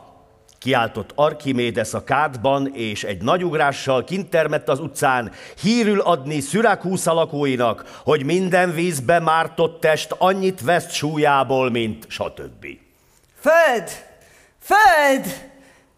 kiáltott 0.59 1.11
Archimédes 1.15 1.93
a 1.93 2.03
kádban, 2.03 2.71
és 2.73 3.03
egy 3.03 3.21
nagy 3.21 3.43
ugrással 3.43 4.03
kintermett 4.03 4.69
az 4.69 4.79
utcán, 4.79 5.31
hírül 5.61 5.99
adni 5.99 6.39
Szürakúsza 6.39 7.13
lakóinak, 7.13 8.01
hogy 8.03 8.25
minden 8.25 8.73
vízbe 8.73 9.19
mártott 9.19 9.79
test 9.79 10.15
annyit 10.17 10.61
vesz 10.61 10.93
súlyából, 10.93 11.69
mint 11.69 12.05
stb. 12.09 12.65
Föld! 13.39 14.12
Föld! 14.63 15.51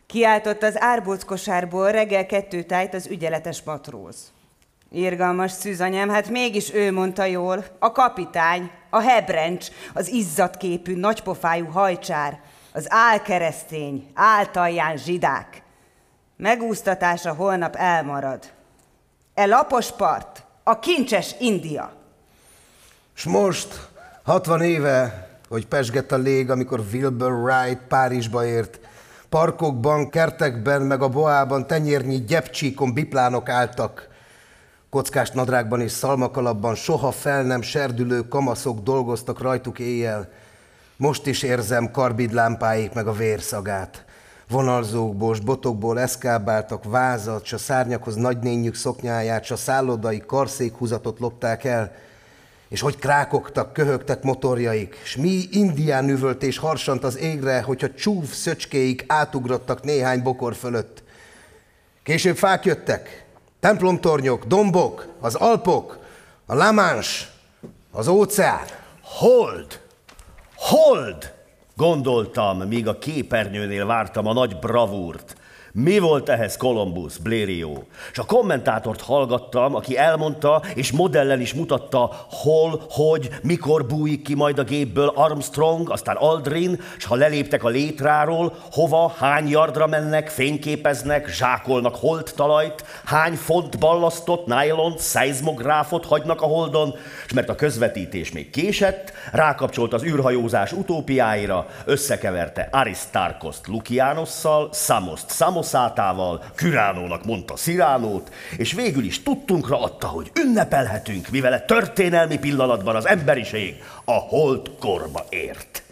Kiáltott 0.06 0.64
az 0.64 0.82
árbóckosárból 0.82 1.92
reggel 1.92 2.26
kettő 2.26 2.64
tájt 2.64 2.94
az 2.94 3.08
ügyeletes 3.08 3.62
matróz. 3.64 4.32
Irgalmas 4.92 5.52
szűzanyám, 5.52 6.10
hát 6.10 6.30
mégis 6.30 6.74
ő 6.74 6.92
mondta 6.92 7.24
jól. 7.26 7.66
A 7.80 7.92
kapitány, 7.92 8.72
a 8.90 9.00
hebrencs, 9.00 9.68
az 9.94 10.08
izzatképű, 10.08 10.96
nagypofájú 10.96 11.66
hajcsár, 11.66 12.40
az 12.74 12.86
álkeresztény, 12.90 14.12
általján 14.14 14.98
zsidák. 14.98 15.62
Megúsztatása 16.38 17.34
holnap 17.34 17.76
elmarad. 17.76 18.52
E 19.34 19.46
lapos 19.46 19.92
part, 19.92 20.44
a 20.64 20.80
kincses 20.80 21.36
India. 21.40 21.94
S 23.14 23.24
most, 23.24 23.90
60 24.24 24.62
éve, 24.62 25.25
hogy 25.50 25.68
pesgett 25.68 26.12
a 26.12 26.18
lég, 26.18 26.50
amikor 26.50 26.84
Wilbur 26.94 27.32
Wright 27.32 27.82
Párizsba 27.88 28.46
ért, 28.46 28.80
parkokban, 29.30 30.10
kertekben, 30.10 30.82
meg 30.82 31.02
a 31.02 31.10
boában 31.10 31.68
tenyérnyi 31.68 32.24
gyepcsíkon 32.24 32.94
biplánok 32.94 33.50
álltak. 33.50 34.08
Kockás 34.90 35.32
nadrágban 35.32 35.82
és 35.82 35.92
szalmakalapban 35.92 36.76
soha 36.76 37.12
fel 37.12 37.44
nem 37.44 37.62
serdülő 37.62 38.28
kamaszok 38.28 38.80
dolgoztak 38.80 39.42
rajtuk 39.42 39.80
éjjel. 39.80 40.30
Most 40.98 41.28
is 41.28 41.44
érzem 41.44 41.92
karbidlámpáik 41.92 42.94
meg 42.94 43.08
a 43.08 43.14
vérszagát. 43.14 44.06
Vonalzókból, 44.50 45.36
botokból 45.46 46.00
eszkábáltak 46.00 46.84
vázat, 46.84 47.46
s 47.46 47.54
a 47.54 47.58
szárnyakhoz 47.58 48.16
nagynényük 48.16 48.76
szoknyáját, 48.76 49.44
s 49.44 49.52
a 49.52 49.56
szállodai 49.56 50.24
karszékhúzatot 50.26 51.20
lopták 51.20 51.64
el, 51.64 51.92
és 52.70 52.82
hogy 52.82 52.98
krákogtak, 52.98 53.74
köhögtek 53.74 54.24
motorjaik, 54.24 55.02
s 55.04 55.16
mi 55.16 55.44
indián 55.52 56.10
üvölt 56.10 56.44
és 56.44 56.58
harsant 56.58 57.04
az 57.04 57.18
égre, 57.18 57.62
hogyha 57.62 57.94
csúf 57.94 58.34
szöcskéik 58.34 59.04
átugrottak 59.08 59.84
néhány 59.84 60.24
bokor 60.24 60.56
fölött. 60.56 61.04
Később 62.04 62.36
fák 62.36 62.66
jöttek, 62.66 63.26
templomtornyok, 63.60 64.46
dombok, 64.46 65.08
az 65.20 65.36
Alpok, 65.36 65.98
a 66.46 66.56
Lamans, 66.56 67.32
az 67.92 68.08
óceán. 68.08 68.66
Hold! 69.02 69.80
Hold! 70.56 71.34
Gondoltam, 71.76 72.58
míg 72.58 72.88
a 72.88 72.98
képernyőnél 72.98 73.86
vártam 73.86 74.28
a 74.28 74.34
nagy 74.34 74.60
bravúrt. 74.60 75.36
Mi 75.78 76.00
volt 76.00 76.30
ehhez 76.30 76.58
Columbus, 76.58 77.18
Blériot? 77.18 77.86
És 78.12 78.18
a 78.18 78.24
kommentátort 78.24 79.02
hallgattam, 79.02 79.76
aki 79.76 79.98
elmondta, 79.98 80.62
és 80.76 80.92
modellen 80.92 81.42
is 81.42 81.54
mutatta, 81.54 82.12
hol, 82.30 82.82
hogy, 82.90 83.30
mikor 83.42 83.86
bújik 83.86 84.22
ki 84.22 84.36
majd 84.36 84.60
a 84.60 84.64
gépből 84.64 85.12
Armstrong, 85.16 85.90
aztán 85.90 86.16
Aldrin, 86.16 86.82
és 86.98 87.06
ha 87.06 87.16
leléptek 87.16 87.64
a 87.64 87.68
létráról, 87.68 88.54
hova, 88.72 89.14
hány 89.18 89.50
yardra 89.50 89.88
mennek, 89.88 90.30
fényképeznek, 90.30 91.28
zsákolnak 91.30 91.96
holt 91.96 92.36
talajt, 92.36 92.86
hány 93.06 93.34
font 93.34 93.80
ballasztott, 93.80 94.46
nylon, 94.46 94.98
szeizmográfot 94.98 96.06
hagynak 96.06 96.42
a 96.42 96.46
holdon, 96.46 96.96
és 97.26 97.34
mert 97.34 97.50
a 97.50 97.56
közvetítés 97.56 98.32
még 98.32 98.50
késett, 98.50 99.14
rákapcsolt 99.32 99.94
az 99.94 100.04
űrhajózás 100.04 100.72
utópiáira, 100.72 101.68
összekeverte 101.86 102.68
Aristarkoszt 102.72 103.68
Lukianosszal, 103.68 104.70
Samoszt 104.74 105.32
Samos 105.32 105.64
Homoszátával, 105.66 106.44
Küránónak 106.56 107.26
mondta 107.26 107.56
Sziránót, 107.56 108.34
és 108.58 108.74
végül 108.74 109.04
is 109.04 109.24
tudtunkra 109.24 109.82
adta, 109.82 110.08
hogy 110.08 110.32
ünnepelhetünk, 110.40 111.30
mivel 111.30 111.54
a 111.54 111.66
történelmi 111.66 112.40
pillanatban 112.40 112.96
az 112.96 113.08
emberiség 113.08 113.84
a 114.04 114.12
hold 114.12 114.72
korba 114.80 115.26
ért. 115.30 115.84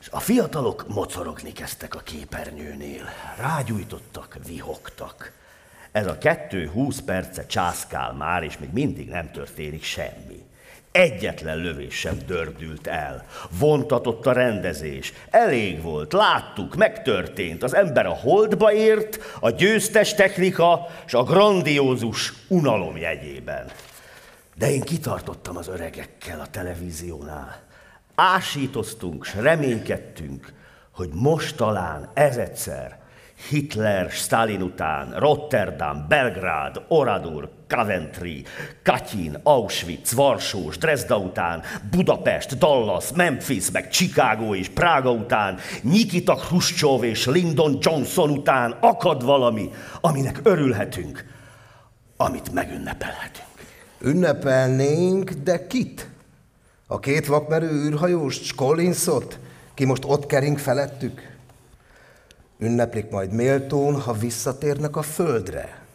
És 0.00 0.08
a 0.10 0.20
fiatalok 0.20 0.84
mocorogni 0.88 1.52
kezdtek 1.52 1.94
a 1.94 1.98
képernyőnél. 1.98 3.02
Rágyújtottak, 3.38 4.36
vihogtak. 4.46 5.32
Ez 5.92 6.06
a 6.06 6.18
kettő 6.18 6.68
húsz 6.68 7.00
perce 7.00 7.46
császkál 7.46 8.12
már, 8.12 8.42
és 8.42 8.58
még 8.58 8.72
mindig 8.72 9.08
nem 9.08 9.30
történik 9.30 9.84
semmi. 9.84 10.47
Egyetlen 10.92 11.58
lövés 11.58 11.94
sem 11.94 12.18
dördült 12.26 12.86
el. 12.86 13.26
Vontatott 13.58 14.26
a 14.26 14.32
rendezés. 14.32 15.12
Elég 15.30 15.82
volt, 15.82 16.12
láttuk, 16.12 16.76
megtörtént. 16.76 17.62
Az 17.62 17.74
ember 17.74 18.06
a 18.06 18.14
holdba 18.14 18.72
ért, 18.72 19.18
a 19.40 19.50
győztes 19.50 20.14
technika 20.14 20.86
és 21.06 21.14
a 21.14 21.22
grandiózus 21.22 22.32
unalom 22.48 22.96
jegyében. 22.96 23.70
De 24.54 24.70
én 24.70 24.80
kitartottam 24.80 25.56
az 25.56 25.68
öregekkel 25.68 26.40
a 26.40 26.46
televíziónál. 26.50 27.60
Ásítoztunk, 28.14 29.24
s 29.24 29.34
reménykedtünk, 29.34 30.52
hogy 30.90 31.10
most 31.12 31.56
talán 31.56 32.10
ez 32.14 32.36
egyszer 32.36 32.97
Hitler, 33.46 34.10
Stalin 34.10 34.62
után, 34.62 35.18
Rotterdam, 35.18 36.04
Belgrád, 36.08 36.82
Oradur, 36.88 37.50
Coventry, 37.66 38.44
Katyn, 38.82 39.40
Auschwitz, 39.42 40.12
Varsós, 40.12 40.78
Dresda 40.78 41.18
után, 41.18 41.62
Budapest, 41.90 42.58
Dallas, 42.58 43.12
Memphis, 43.12 43.70
meg 43.70 43.92
Chicago 43.92 44.54
és 44.54 44.68
Prága 44.68 45.10
után, 45.10 45.58
Nikita 45.82 46.34
Khrushchev 46.34 47.02
és 47.02 47.26
Lyndon 47.26 47.78
Johnson 47.80 48.30
után 48.30 48.76
akad 48.80 49.24
valami, 49.24 49.70
aminek 50.00 50.40
örülhetünk, 50.42 51.24
amit 52.16 52.52
megünnepelhetünk. 52.52 53.46
Ünnepelnénk, 54.00 55.30
de 55.30 55.66
kit? 55.66 56.08
A 56.86 56.98
két 56.98 57.26
vakmerő 57.26 57.70
űrhajóst, 57.70 58.54
Collinsot, 58.54 59.38
ki 59.74 59.84
most 59.84 60.04
ott 60.04 60.26
kering 60.26 60.58
felettük? 60.58 61.27
Ünneplik 62.58 63.10
majd 63.10 63.32
méltón, 63.32 64.00
ha 64.00 64.12
visszatérnek 64.12 64.96
a 64.96 65.02
földre. 65.02 65.86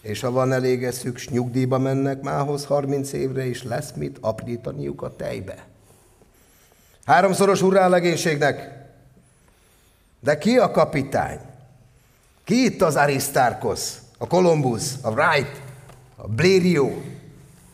És 0.00 0.20
ha 0.20 0.30
van 0.30 0.52
elég 0.52 0.84
eszük, 0.84 1.18
s 1.18 1.28
nyugdíjba 1.28 1.78
mennek 1.78 2.22
mához 2.22 2.64
30 2.64 3.12
évre, 3.12 3.46
is 3.46 3.62
lesz 3.62 3.92
mit 3.92 4.18
aprítaniuk 4.20 5.02
a 5.02 5.16
tejbe. 5.16 5.66
Háromszoros 7.04 7.62
urrá 7.62 7.88
legénységnek! 7.88 8.86
De 10.20 10.38
ki 10.38 10.58
a 10.58 10.70
kapitány? 10.70 11.38
Ki 12.44 12.64
itt 12.64 12.82
az 12.82 12.96
Aristarkos, 12.96 13.92
a 14.18 14.26
Columbus, 14.26 14.82
a 15.02 15.10
Wright, 15.10 15.60
a 16.16 16.28
Blériot? 16.28 17.04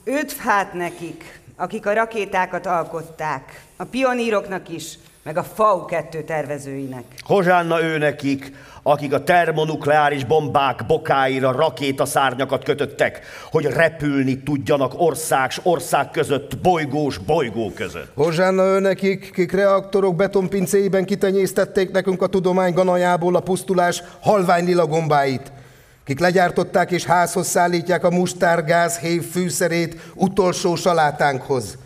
Üdv 0.04 0.36
hát 0.38 0.72
nekik, 0.72 1.40
akik 1.56 1.86
a 1.86 1.92
rakétákat 1.92 2.66
alkották, 2.66 3.64
a 3.76 3.84
pioníroknak 3.84 4.68
is, 4.68 4.98
meg 5.24 5.36
a 5.36 5.44
FAU-2 5.56 6.24
tervezőinek. 6.24 7.04
Hozsánna 7.20 7.82
ő 7.82 7.98
nekik, 7.98 8.52
akik 8.82 9.12
a 9.12 9.24
termonukleáris 9.24 10.24
bombák 10.24 10.86
bokáira 10.86 11.52
rakétaszárnyakat 11.52 12.64
kötöttek, 12.64 13.20
hogy 13.50 13.64
repülni 13.64 14.42
tudjanak 14.42 14.92
ország 14.96 15.50
ország 15.62 16.10
között, 16.10 16.58
bolygós 16.58 17.18
bolygó 17.18 17.72
között. 17.74 18.10
Hozsánna 18.14 18.64
ő 18.64 18.80
nekik, 18.80 19.30
kik 19.30 19.52
reaktorok 19.52 20.16
betonpincéiben 20.16 21.04
kitenyésztették 21.04 21.90
nekünk 21.90 22.22
a 22.22 22.26
tudomány 22.26 22.72
ganajából 22.72 23.36
a 23.36 23.40
pusztulás 23.40 24.02
halvány 24.20 24.64
lila 24.64 24.86
gombáit, 24.86 25.52
kik 26.04 26.20
legyártották 26.20 26.90
és 26.90 27.04
házhoz 27.04 27.46
szállítják 27.46 28.04
a 28.04 28.10
mustárgáz 28.10 28.98
hév 28.98 29.30
fűszerét 29.30 30.00
utolsó 30.14 30.74
salátánkhoz, 30.74 31.78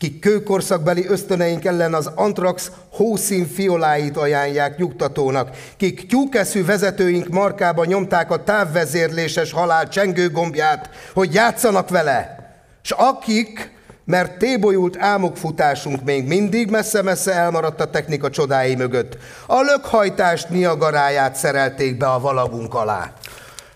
kik 0.00 0.20
kőkorszakbeli 0.20 1.06
ösztöneink 1.06 1.64
ellen 1.64 1.94
az 1.94 2.10
antrax 2.14 2.70
hószín 2.92 3.46
fioláit 3.46 4.16
ajánlják 4.16 4.76
nyugtatónak, 4.76 5.56
kik 5.76 6.06
tyúkeszű 6.06 6.64
vezetőink 6.64 7.28
markába 7.28 7.84
nyomták 7.84 8.30
a 8.30 8.44
távvezérléses 8.44 9.52
halál 9.52 9.88
csengőgombját, 9.88 10.90
hogy 11.14 11.34
játszanak 11.34 11.88
vele, 11.88 12.50
s 12.82 12.90
akik, 12.90 13.72
mert 14.04 14.38
tébolyult 14.38 14.96
álmokfutásunk 14.98 16.04
még 16.04 16.26
mindig 16.26 16.70
messze-messze 16.70 17.32
elmaradt 17.32 17.80
a 17.80 17.90
technika 17.90 18.30
csodái 18.30 18.74
mögött, 18.74 19.18
a 19.46 19.60
lökhajtást 19.60 20.48
Niagaráját 20.48 21.34
szerelték 21.34 21.96
be 21.96 22.06
a 22.06 22.20
valagunk 22.20 22.74
alá. 22.74 23.12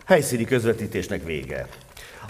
Helyszíni 0.06 0.44
közvetítésnek 0.44 1.24
vége. 1.24 1.66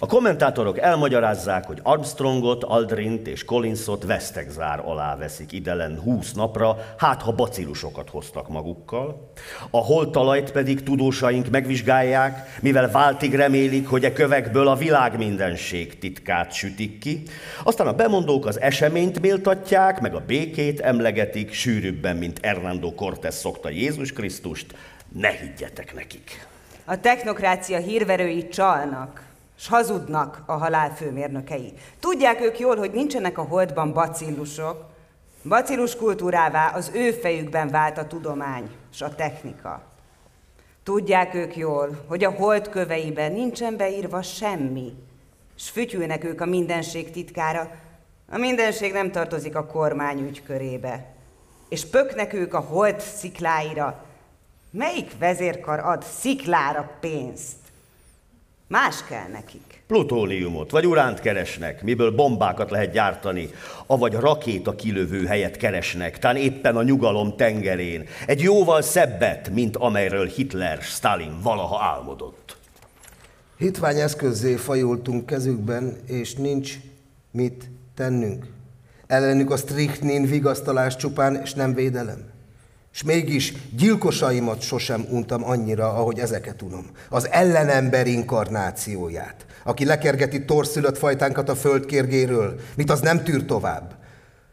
A 0.05 0.07
kommentátorok 0.07 0.79
elmagyarázzák, 0.79 1.67
hogy 1.67 1.81
Armstrongot, 1.83 2.65
Aldrint 2.65 3.27
és 3.27 3.45
Collinsot 3.45 4.05
vesztegzár 4.05 4.83
alá 4.85 5.17
veszik 5.17 5.53
idelen 5.53 6.01
20 6.01 6.33
napra, 6.33 6.77
hát 6.99 7.23
ha 7.23 7.33
bacillusokat 7.33 8.11
hoztak 8.11 8.49
magukkal. 8.49 9.33
A 9.71 9.79
holtalajt 9.79 10.53
pedig 10.53 10.83
tudósaink 10.83 11.51
megvizsgálják, 11.51 12.59
mivel 12.61 12.91
váltig 12.91 13.35
remélik, 13.35 13.89
hogy 13.89 14.05
e 14.05 14.13
kövekből 14.13 14.69
a 14.69 14.77
világ 14.77 15.17
mindenség 15.17 15.99
titkát 15.99 16.53
sütik 16.53 16.99
ki. 16.99 17.23
Aztán 17.63 17.87
a 17.87 17.95
bemondók 17.95 18.47
az 18.47 18.61
eseményt 18.61 19.21
méltatják, 19.21 20.01
meg 20.01 20.15
a 20.15 20.25
békét 20.27 20.81
emlegetik 20.81 21.53
sűrűbben, 21.53 22.17
mint 22.17 22.39
Hernando 22.43 22.95
Cortés 22.95 23.35
szokta 23.35 23.69
Jézus 23.69 24.13
Krisztust. 24.13 24.75
Ne 25.13 25.31
higgyetek 25.31 25.95
nekik! 25.95 26.47
A 26.85 27.01
technokrácia 27.01 27.79
hírverői 27.79 28.49
csalnak, 28.49 29.33
s 29.65 29.69
hazudnak 29.69 30.43
a 30.47 30.53
halál 30.53 30.95
főmérnökei. 30.95 31.73
Tudják 32.01 32.41
ők 32.41 32.59
jól, 32.59 32.77
hogy 32.77 32.91
nincsenek 32.91 33.39
a 33.39 33.43
holdban 33.43 33.93
bacillusok. 33.93 34.85
Bacillus 35.49 35.97
kultúrává 35.97 36.69
az 36.69 36.91
ő 36.95 37.11
fejükben 37.11 37.69
vált 37.69 37.99
a 37.99 38.07
tudomány 38.07 38.71
s 38.95 39.03
a 39.03 39.15
technika. 39.15 39.83
Tudják 40.83 41.35
ők 41.35 41.57
jól, 41.57 42.05
hogy 42.09 42.25
a 42.25 42.31
hold 42.31 42.69
köveiben 42.69 43.33
nincsen 43.33 43.77
beírva 43.77 44.23
semmi, 44.23 44.93
s 45.55 45.71
fütyülnek 45.71 46.25
ők 46.25 46.41
a 46.41 46.47
mindenség 46.47 47.11
titkára. 47.11 47.71
A 48.31 48.39
mindenség 48.39 48.93
nem 48.93 49.11
tartozik 49.11 49.57
a 49.57 49.67
kormány 49.67 50.21
ügykörébe. 50.29 51.15
És 51.69 51.85
pöknek 51.85 52.33
ők 52.33 52.55
a 52.55 52.61
hold 52.61 53.01
szikláira. 53.01 54.05
Melyik 54.71 55.19
vezérkar 55.19 55.79
ad 55.79 56.03
sziklára 56.03 56.91
pénzt? 57.01 57.64
Más 58.67 59.05
kell 59.05 59.29
nekik. 59.33 59.83
Plutóniumot 59.87 60.71
vagy 60.71 60.87
uránt 60.87 61.21
keresnek, 61.21 61.83
miből 61.83 62.15
bombákat 62.15 62.71
lehet 62.71 62.93
gyártani, 62.93 63.49
avagy 63.87 64.13
rakéta 64.13 64.75
kilövő 64.75 65.27
helyet 65.27 65.57
keresnek, 65.57 66.19
tán 66.19 66.37
éppen 66.37 66.77
a 66.77 66.83
nyugalom 66.83 67.37
tengerén. 67.37 68.07
Egy 68.27 68.41
jóval 68.41 68.83
szebbet, 68.83 69.51
mint 69.51 69.77
amelyről 69.77 70.27
Hitler, 70.27 70.83
Stalin 70.83 71.41
valaha 71.43 71.83
álmodott. 71.83 72.57
Hitvány 73.59 73.99
eszközzé 73.99 74.55
fajultunk 74.55 75.27
kezükben, 75.27 75.97
és 76.07 76.35
nincs 76.35 76.75
mit 77.31 77.71
tennünk. 77.95 78.47
Ellenük 79.07 79.51
a 79.51 79.57
strichtnin 79.57 80.27
vigasztalás 80.27 80.97
csupán, 80.97 81.35
és 81.35 81.55
nem 81.55 81.75
védelem. 81.75 82.34
És 82.95 83.03
mégis 83.03 83.53
gyilkosaimat 83.77 84.61
sosem 84.61 85.07
untam 85.11 85.45
annyira, 85.45 85.89
ahogy 85.89 86.19
ezeket 86.19 86.63
unom. 86.63 86.87
Az 87.11 87.29
ellenember 87.31 88.07
inkarnációját, 88.07 89.47
aki 89.65 89.85
lekergeti 89.85 90.45
torszülött 90.45 90.99
fajtánkat 90.99 91.49
a 91.49 91.55
földkérgéről, 91.55 92.61
mit 92.77 92.91
az 92.91 93.01
nem 93.01 93.25
tűr 93.25 93.45
tovább. 93.45 93.97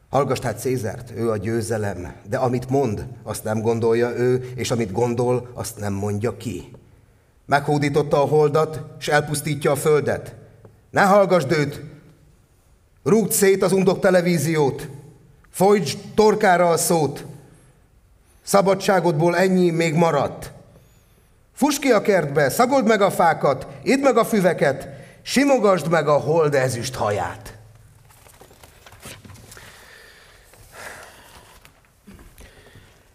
Hallgass 0.10 0.40
hát 0.40 0.60
Cézárt, 0.60 1.12
ő 1.16 1.30
a 1.30 1.38
győzelem, 1.38 2.14
de 2.30 2.38
amit 2.38 2.70
mond, 2.70 3.08
azt 3.24 3.44
nem 3.44 3.62
gondolja 3.62 4.16
ő, 4.16 4.52
és 4.56 4.72
amit 4.72 4.92
gondol, 4.92 5.52
azt 5.54 5.80
nem 5.80 5.94
mondja 5.94 6.38
ki. 6.38 6.72
Meghódította 7.46 8.22
a 8.22 8.28
holdat, 8.28 8.82
és 9.00 9.08
elpusztítja 9.08 9.72
a 9.72 9.76
földet. 9.76 10.36
Ne 10.90 11.02
hallgassd 11.02 11.52
őt! 11.52 11.82
Rúgd 13.04 13.32
szét 13.32 13.64
az 13.64 13.72
undok 13.72 14.00
televíziót! 14.00 14.88
Folytsd 15.50 15.98
torkára 16.16 16.70
a 16.70 16.78
szót! 16.78 17.30
Szabadságodból 18.44 19.38
ennyi 19.38 19.70
még 19.70 19.94
maradt. 19.94 20.52
Fuss 21.54 21.80
ki 21.80 21.92
a 21.92 22.02
kertbe, 22.02 22.50
szagold 22.50 22.86
meg 22.86 23.02
a 23.02 23.12
fákat, 23.12 23.68
idd 23.84 24.00
meg 24.00 24.18
a 24.18 24.26
füveket, 24.26 24.88
simogasd 25.22 25.90
meg 25.90 26.08
a 26.08 26.18
hold 26.18 26.56
ezüst 26.56 26.96
haját. 26.96 27.58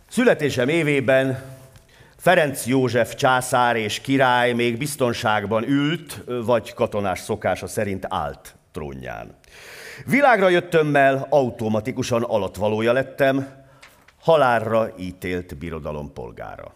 Születésem 0.08 0.68
évében 0.68 1.42
Ferenc 2.16 2.66
József 2.66 3.14
császár 3.14 3.76
és 3.76 4.00
király 4.00 4.52
még 4.52 4.78
biztonságban 4.78 5.68
ült, 5.68 6.24
vagy 6.44 6.74
katonás 6.74 7.20
szokása 7.20 7.66
szerint 7.66 8.06
állt 8.08 8.54
trónján. 8.72 9.34
Világra 10.04 10.48
jöttömmel 10.48 11.26
automatikusan 11.30 12.22
alatvalója 12.22 12.92
lettem, 12.92 13.48
halálra 14.26 14.92
ítélt 14.98 15.58
birodalom 15.58 16.12
polgára. 16.12 16.74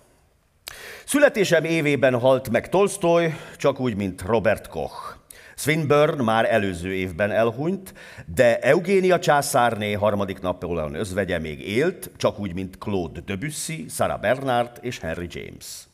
Születésem 1.05 1.65
évében 1.65 2.19
halt 2.19 2.51
meg 2.51 2.69
Tolstoy, 2.69 3.35
csak 3.57 3.81
úgy, 3.81 3.97
mint 3.97 4.23
Robert 4.23 4.69
Koch. 4.69 5.17
Swinburne 5.57 6.23
már 6.23 6.53
előző 6.53 6.95
évben 6.95 7.31
elhunyt, 7.31 7.95
de 8.35 8.59
Eugénia 8.59 9.19
császárné 9.19 9.93
harmadik 9.93 10.41
Napóleon 10.41 10.95
özvegye 10.95 11.39
még 11.39 11.69
élt, 11.69 12.11
csak 12.17 12.39
úgy, 12.39 12.55
mint 12.55 12.79
Claude 12.79 13.21
Debussy, 13.21 13.87
Sarah 13.89 14.21
Bernard 14.21 14.79
és 14.81 14.99
Henry 14.99 15.27
James. 15.31 15.89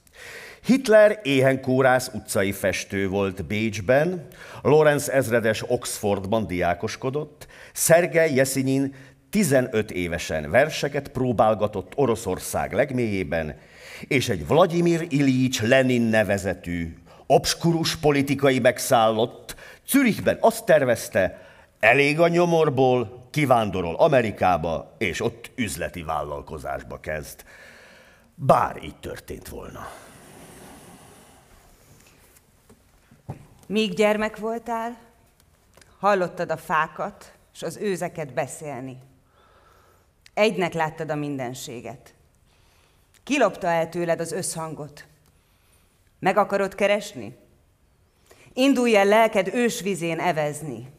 Hitler 0.65 1.21
éhenkórász 1.23 2.11
utcai 2.15 2.53
festő 2.53 3.09
volt 3.09 3.45
Bécsben, 3.45 4.27
Lorenz 4.63 5.11
ezredes 5.11 5.65
Oxfordban 5.67 6.47
diákoskodott, 6.47 7.47
Szergej 7.73 8.35
Jeszinyin 8.35 8.95
15 9.31 9.91
évesen 9.91 10.51
verseket 10.51 11.09
próbálgatott 11.09 11.93
Oroszország 11.97 12.73
legmélyében, 12.73 13.59
és 14.09 14.29
egy 14.29 14.47
Vladimir 14.47 15.07
Ilyich 15.09 15.63
Lenin 15.63 16.03
nevezetű, 16.03 16.97
obskurus 17.27 17.97
politikai 17.97 18.59
megszállott 18.59 19.55
Zürichben 19.89 20.39
azt 20.41 20.65
tervezte, 20.65 21.47
elég 21.81 22.21
a 22.21 22.29
nyomorból, 22.29 23.29
kivándorol 23.31 23.95
Amerikába, 23.95 24.95
és 24.99 25.21
ott 25.21 25.51
üzleti 25.55 26.03
vállalkozásba 26.03 27.01
kezd. 27.01 27.45
Bár 28.35 28.83
így 28.83 28.97
történt 28.97 29.49
volna. 29.49 29.89
Míg 33.67 33.95
gyermek 33.95 34.37
voltál, 34.37 34.99
hallottad 35.99 36.51
a 36.51 36.57
fákat 36.57 37.33
és 37.55 37.63
az 37.63 37.77
őzeket 37.77 38.35
beszélni. 38.35 38.99
Egynek 40.37 40.73
láttad 40.73 41.11
a 41.11 41.15
mindenséget. 41.15 42.15
Kilopta 43.23 43.67
el 43.67 43.89
tőled 43.89 44.21
az 44.21 44.33
összhangot. 44.33 45.07
Meg 46.19 46.37
akarod 46.37 46.75
keresni? 46.75 47.37
Indulj 48.53 48.97
el 48.97 49.05
lelked 49.05 49.55
ősvizén 49.55 50.21
evezni. 50.21 50.91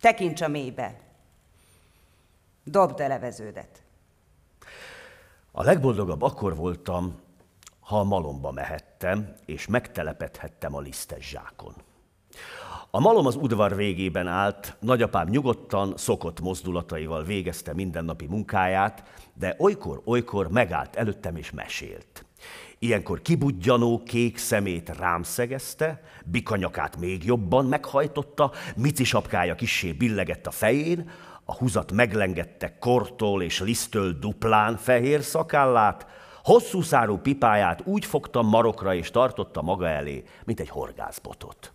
Tekints 0.00 0.40
a 0.40 0.48
mélybe. 0.48 1.00
Dobd 2.64 3.00
a 3.00 3.06
leveződet. 3.06 3.82
A 5.50 5.62
legboldogabb 5.62 6.22
akkor 6.22 6.56
voltam, 6.56 7.20
ha 7.80 7.98
a 7.98 8.04
malomba 8.04 8.50
mehettem, 8.50 9.34
és 9.44 9.66
megtelepedhettem 9.66 10.74
a 10.74 10.80
lisztes 10.80 11.28
zsákon. 11.28 11.74
A 12.94 13.00
malom 13.00 13.26
az 13.26 13.36
udvar 13.36 13.76
végében 13.76 14.26
állt, 14.26 14.76
nagyapám 14.80 15.28
nyugodtan, 15.28 15.92
szokott 15.96 16.40
mozdulataival 16.40 17.24
végezte 17.24 17.74
mindennapi 17.74 18.26
munkáját, 18.26 19.02
de 19.34 19.56
olykor-olykor 19.58 20.50
megállt 20.50 20.96
előttem 20.96 21.36
és 21.36 21.50
mesélt. 21.50 22.24
Ilyenkor 22.78 23.22
kibudjanó 23.22 24.02
kék 24.02 24.38
szemét 24.38 24.96
rám 24.98 25.22
szegezte, 25.22 26.02
bikanyakát 26.24 26.96
még 26.96 27.24
jobban 27.24 27.66
meghajtotta, 27.66 28.50
mici 28.76 29.04
sapkája 29.04 29.54
kissé 29.54 29.92
billegett 29.92 30.46
a 30.46 30.50
fején, 30.50 31.10
a 31.44 31.54
húzat 31.54 31.92
meglengette 31.92 32.78
kortól 32.78 33.42
és 33.42 33.60
lisztől 33.60 34.18
duplán 34.18 34.76
fehér 34.76 35.22
szakállát, 35.22 36.06
hosszú 36.44 36.82
szárú 36.82 37.16
pipáját 37.16 37.82
úgy 37.86 38.04
fogta 38.04 38.42
marokra 38.42 38.94
és 38.94 39.10
tartotta 39.10 39.62
maga 39.62 39.88
elé, 39.88 40.24
mint 40.44 40.60
egy 40.60 40.68
horgászbotot. 40.68 41.72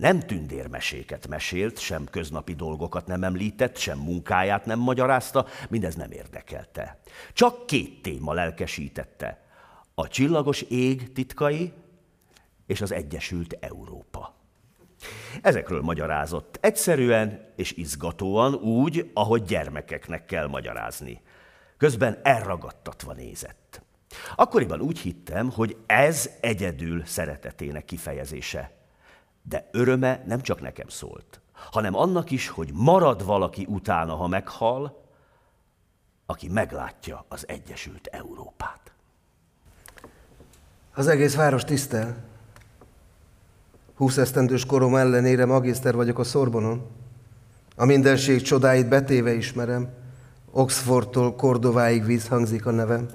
Nem 0.00 0.20
tündérmeséket 0.20 1.28
mesélt, 1.28 1.78
sem 1.78 2.04
köznapi 2.04 2.54
dolgokat 2.54 3.06
nem 3.06 3.22
említett, 3.22 3.76
sem 3.76 3.98
munkáját 3.98 4.64
nem 4.64 4.78
magyarázta, 4.78 5.46
mindez 5.68 5.94
nem 5.94 6.10
érdekelte. 6.10 7.00
Csak 7.32 7.66
két 7.66 8.02
téma 8.02 8.32
lelkesítette. 8.32 9.44
A 9.94 10.08
csillagos 10.08 10.60
ég 10.62 11.12
titkai 11.12 11.72
és 12.66 12.80
az 12.80 12.92
Egyesült 12.92 13.56
Európa. 13.60 14.34
Ezekről 15.42 15.80
magyarázott 15.80 16.58
egyszerűen 16.60 17.52
és 17.56 17.72
izgatóan, 17.72 18.54
úgy, 18.54 19.10
ahogy 19.14 19.42
gyermekeknek 19.42 20.24
kell 20.24 20.46
magyarázni. 20.46 21.20
Közben 21.76 22.18
elragadtatva 22.22 23.12
nézett. 23.12 23.82
Akkoriban 24.36 24.80
úgy 24.80 24.98
hittem, 24.98 25.50
hogy 25.50 25.76
ez 25.86 26.30
egyedül 26.40 27.04
szeretetének 27.04 27.84
kifejezése. 27.84 28.78
De 29.42 29.68
öröme 29.72 30.22
nem 30.26 30.40
csak 30.40 30.60
nekem 30.60 30.88
szólt, 30.88 31.40
hanem 31.52 31.94
annak 31.94 32.30
is, 32.30 32.48
hogy 32.48 32.70
marad 32.72 33.24
valaki 33.24 33.66
utána, 33.68 34.14
ha 34.14 34.26
meghal, 34.26 35.04
aki 36.26 36.48
meglátja 36.48 37.24
az 37.28 37.48
Egyesült 37.48 38.06
Európát. 38.06 38.92
Az 40.94 41.06
egész 41.06 41.34
város 41.34 41.64
tisztel. 41.64 42.16
Húsz 43.94 44.16
esztendős 44.16 44.66
korom 44.66 44.96
ellenére 44.96 45.44
magiszter 45.44 45.94
vagyok 45.94 46.18
a 46.18 46.24
Szorbonon. 46.24 46.86
A 47.76 47.84
mindenség 47.84 48.42
csodáit 48.42 48.88
betéve 48.88 49.32
ismerem. 49.32 49.88
Oxfordtól 50.50 51.34
Kordováig 51.34 52.04
vízhangzik 52.04 52.66
a 52.66 52.70
nevem. 52.70 53.08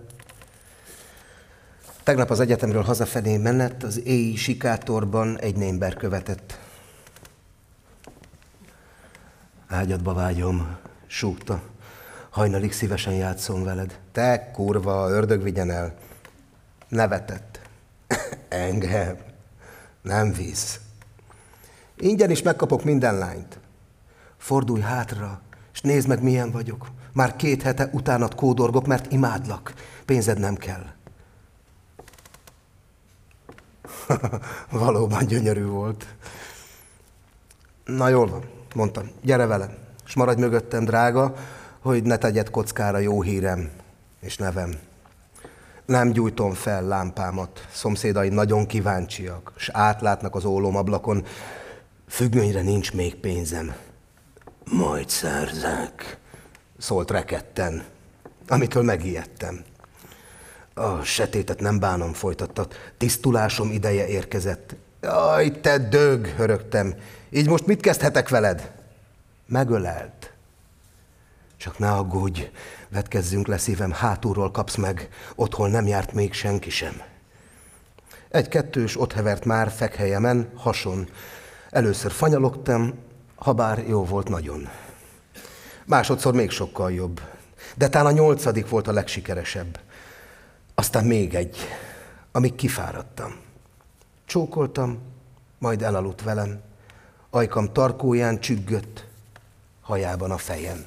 Tegnap 2.05 2.29
az 2.29 2.39
egyetemről 2.39 2.81
hazafelé 2.81 3.37
menet, 3.37 3.83
az 3.83 4.05
éji 4.05 4.35
sikátorban 4.35 5.39
egy 5.39 5.55
némber 5.55 5.93
követett. 5.93 6.59
Ágyadba 9.67 10.13
vágyom, 10.13 10.77
súgta. 11.07 11.61
Hajnalig 12.29 12.73
szívesen 12.73 13.13
játszom 13.13 13.63
veled. 13.63 13.99
Te, 14.11 14.51
kurva, 14.51 15.09
ördög 15.09 15.43
vigyen 15.43 15.71
el. 15.71 15.95
Nevetett. 16.87 17.59
Engem. 18.49 19.17
Nem 20.01 20.33
visz. 20.33 20.79
Ingyen 21.97 22.29
is 22.29 22.41
megkapok 22.41 22.83
minden 22.83 23.17
lányt. 23.17 23.59
Fordulj 24.37 24.81
hátra, 24.81 25.41
és 25.73 25.81
nézd 25.81 26.07
meg, 26.07 26.23
milyen 26.23 26.51
vagyok. 26.51 26.87
Már 27.13 27.35
két 27.35 27.61
hete 27.61 27.89
utánat 27.91 28.35
kódorgok, 28.35 28.85
mert 28.85 29.11
imádlak. 29.11 29.73
Pénzed 30.05 30.39
nem 30.39 30.55
kell. 30.55 30.94
Valóban 34.71 35.25
gyönyörű 35.25 35.65
volt. 35.65 36.05
Na 37.85 38.07
jól 38.07 38.27
van, 38.27 38.43
mondtam, 38.75 39.09
gyere 39.21 39.45
velem, 39.45 39.77
és 40.05 40.13
maradj 40.13 40.41
mögöttem, 40.41 40.85
drága, 40.85 41.35
hogy 41.79 42.03
ne 42.03 42.17
tegyed 42.17 42.49
kockára 42.49 42.97
jó 42.97 43.21
hírem 43.21 43.69
és 44.19 44.37
nevem. 44.37 44.73
Nem 45.85 46.11
gyújtom 46.11 46.53
fel 46.53 46.83
lámpámat, 46.83 47.67
szomszédai 47.71 48.29
nagyon 48.29 48.65
kíváncsiak, 48.65 49.53
és 49.57 49.69
átlátnak 49.73 50.35
az 50.35 50.45
ólómablakon. 50.45 51.25
Függönyre 52.07 52.61
nincs 52.61 52.93
még 52.93 53.15
pénzem. 53.15 53.75
Majd 54.71 55.09
szerzek, 55.09 56.17
szólt 56.77 57.11
reketten, 57.11 57.83
amitől 58.47 58.83
megijedtem. 58.83 59.63
A 60.77 61.01
setétet 61.03 61.59
nem 61.59 61.79
bánom, 61.79 62.13
folytatta. 62.13 62.67
Tisztulásom 62.97 63.71
ideje 63.71 64.07
érkezett. 64.07 64.75
Aj, 65.01 65.51
te 65.51 65.77
dög, 65.77 66.27
hörögtem. 66.27 66.95
Így 67.29 67.47
most 67.47 67.65
mit 67.65 67.81
kezdhetek 67.81 68.29
veled? 68.29 68.71
Megölelt. 69.47 70.33
Csak 71.57 71.79
ne 71.79 71.91
aggódj, 71.91 72.49
vetkezzünk 72.89 73.47
le 73.47 73.57
szívem, 73.57 73.91
hátulról 73.91 74.51
kapsz 74.51 74.75
meg, 74.75 75.09
otthon 75.35 75.69
nem 75.69 75.87
járt 75.87 76.13
még 76.13 76.33
senki 76.33 76.69
sem. 76.69 77.01
Egy-kettős 78.29 78.99
ott 78.99 79.13
hevert 79.13 79.45
már 79.45 79.71
fekhelyemen, 79.71 80.51
hason. 80.55 81.09
Először 81.69 82.11
fanyalogtam, 82.11 82.93
ha 83.35 83.53
bár 83.53 83.83
jó 83.87 84.05
volt 84.05 84.29
nagyon. 84.29 84.69
Másodszor 85.85 86.33
még 86.33 86.49
sokkal 86.49 86.91
jobb. 86.91 87.21
De 87.75 87.89
talán 87.89 88.05
a 88.05 88.11
nyolcadik 88.11 88.69
volt 88.69 88.87
a 88.87 88.91
legsikeresebb. 88.91 89.79
Aztán 90.75 91.05
még 91.05 91.35
egy, 91.35 91.57
amíg 92.31 92.55
kifáradtam. 92.55 93.35
Csókoltam, 94.25 94.99
majd 95.59 95.81
elaludt 95.81 96.21
velem. 96.21 96.61
Ajkam 97.29 97.73
tarkóján 97.73 98.39
csüggött, 98.39 99.07
hajában 99.81 100.31
a 100.31 100.37
fejem. 100.37 100.85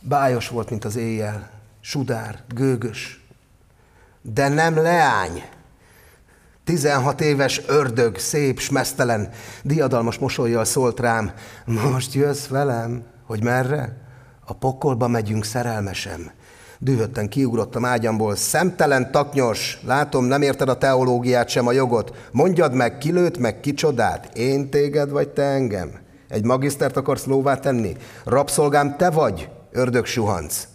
Bájos 0.00 0.48
volt, 0.48 0.70
mint 0.70 0.84
az 0.84 0.96
éjjel, 0.96 1.50
sudár, 1.80 2.42
gőgös, 2.48 3.24
de 4.22 4.48
nem 4.48 4.74
leány. 4.76 5.44
16 6.64 7.20
éves 7.20 7.60
ördög, 7.66 8.18
szép, 8.18 8.58
smesztelen, 8.58 9.32
diadalmas 9.62 10.18
mosolyjal 10.18 10.64
szólt 10.64 11.00
rám, 11.00 11.32
most 11.64 12.14
jössz 12.14 12.46
velem, 12.46 13.04
hogy 13.24 13.42
merre? 13.42 13.96
A 14.44 14.52
pokolba 14.54 15.08
megyünk 15.08 15.44
szerelmesem. 15.44 16.30
Dühötten 16.82 17.28
kiugrottam 17.28 17.84
ágyamból. 17.84 18.36
Szemtelen 18.36 19.10
taknyos, 19.10 19.78
látom, 19.86 20.24
nem 20.24 20.42
érted 20.42 20.68
a 20.68 20.78
teológiát 20.78 21.48
sem 21.48 21.66
a 21.66 21.72
jogot. 21.72 22.28
Mondjad 22.32 22.74
meg, 22.74 22.98
kilőtt 22.98 23.38
meg 23.38 23.60
kicsodát? 23.60 24.36
Én 24.36 24.70
téged 24.70 25.10
vagy 25.10 25.28
te 25.28 25.42
engem? 25.42 25.90
Egy 26.28 26.44
magisztert 26.44 26.96
akarsz 26.96 27.24
lóvá 27.24 27.58
tenni? 27.58 27.96
Rabszolgám 28.24 28.96
te 28.96 29.10
vagy, 29.10 29.48
ördög 29.70 30.06
suhanc. 30.06 30.68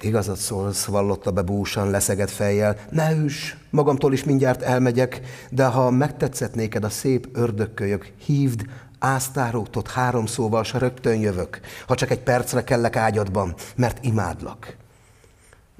Igazat 0.00 0.36
szólsz, 0.36 0.84
vallotta 0.84 1.30
be 1.30 1.42
búsan, 1.42 1.90
leszegett 1.90 2.30
fejjel. 2.30 2.76
Ne 2.90 3.12
üs, 3.12 3.56
magamtól 3.70 4.12
is 4.12 4.24
mindjárt 4.24 4.62
elmegyek, 4.62 5.20
de 5.50 5.64
ha 5.64 5.90
megtetszett 5.90 6.54
néked 6.54 6.84
a 6.84 6.90
szép 6.90 7.28
ördögkölyök, 7.32 8.12
hívd, 8.24 8.62
áztárótot 8.98 9.90
három 9.90 10.26
szóval, 10.26 10.64
s 10.64 10.72
rögtön 10.72 11.20
jövök, 11.20 11.60
ha 11.86 11.94
csak 11.94 12.10
egy 12.10 12.22
percre 12.22 12.64
kellek 12.64 12.96
ágyadban, 12.96 13.54
mert 13.76 14.04
imádlak. 14.04 14.78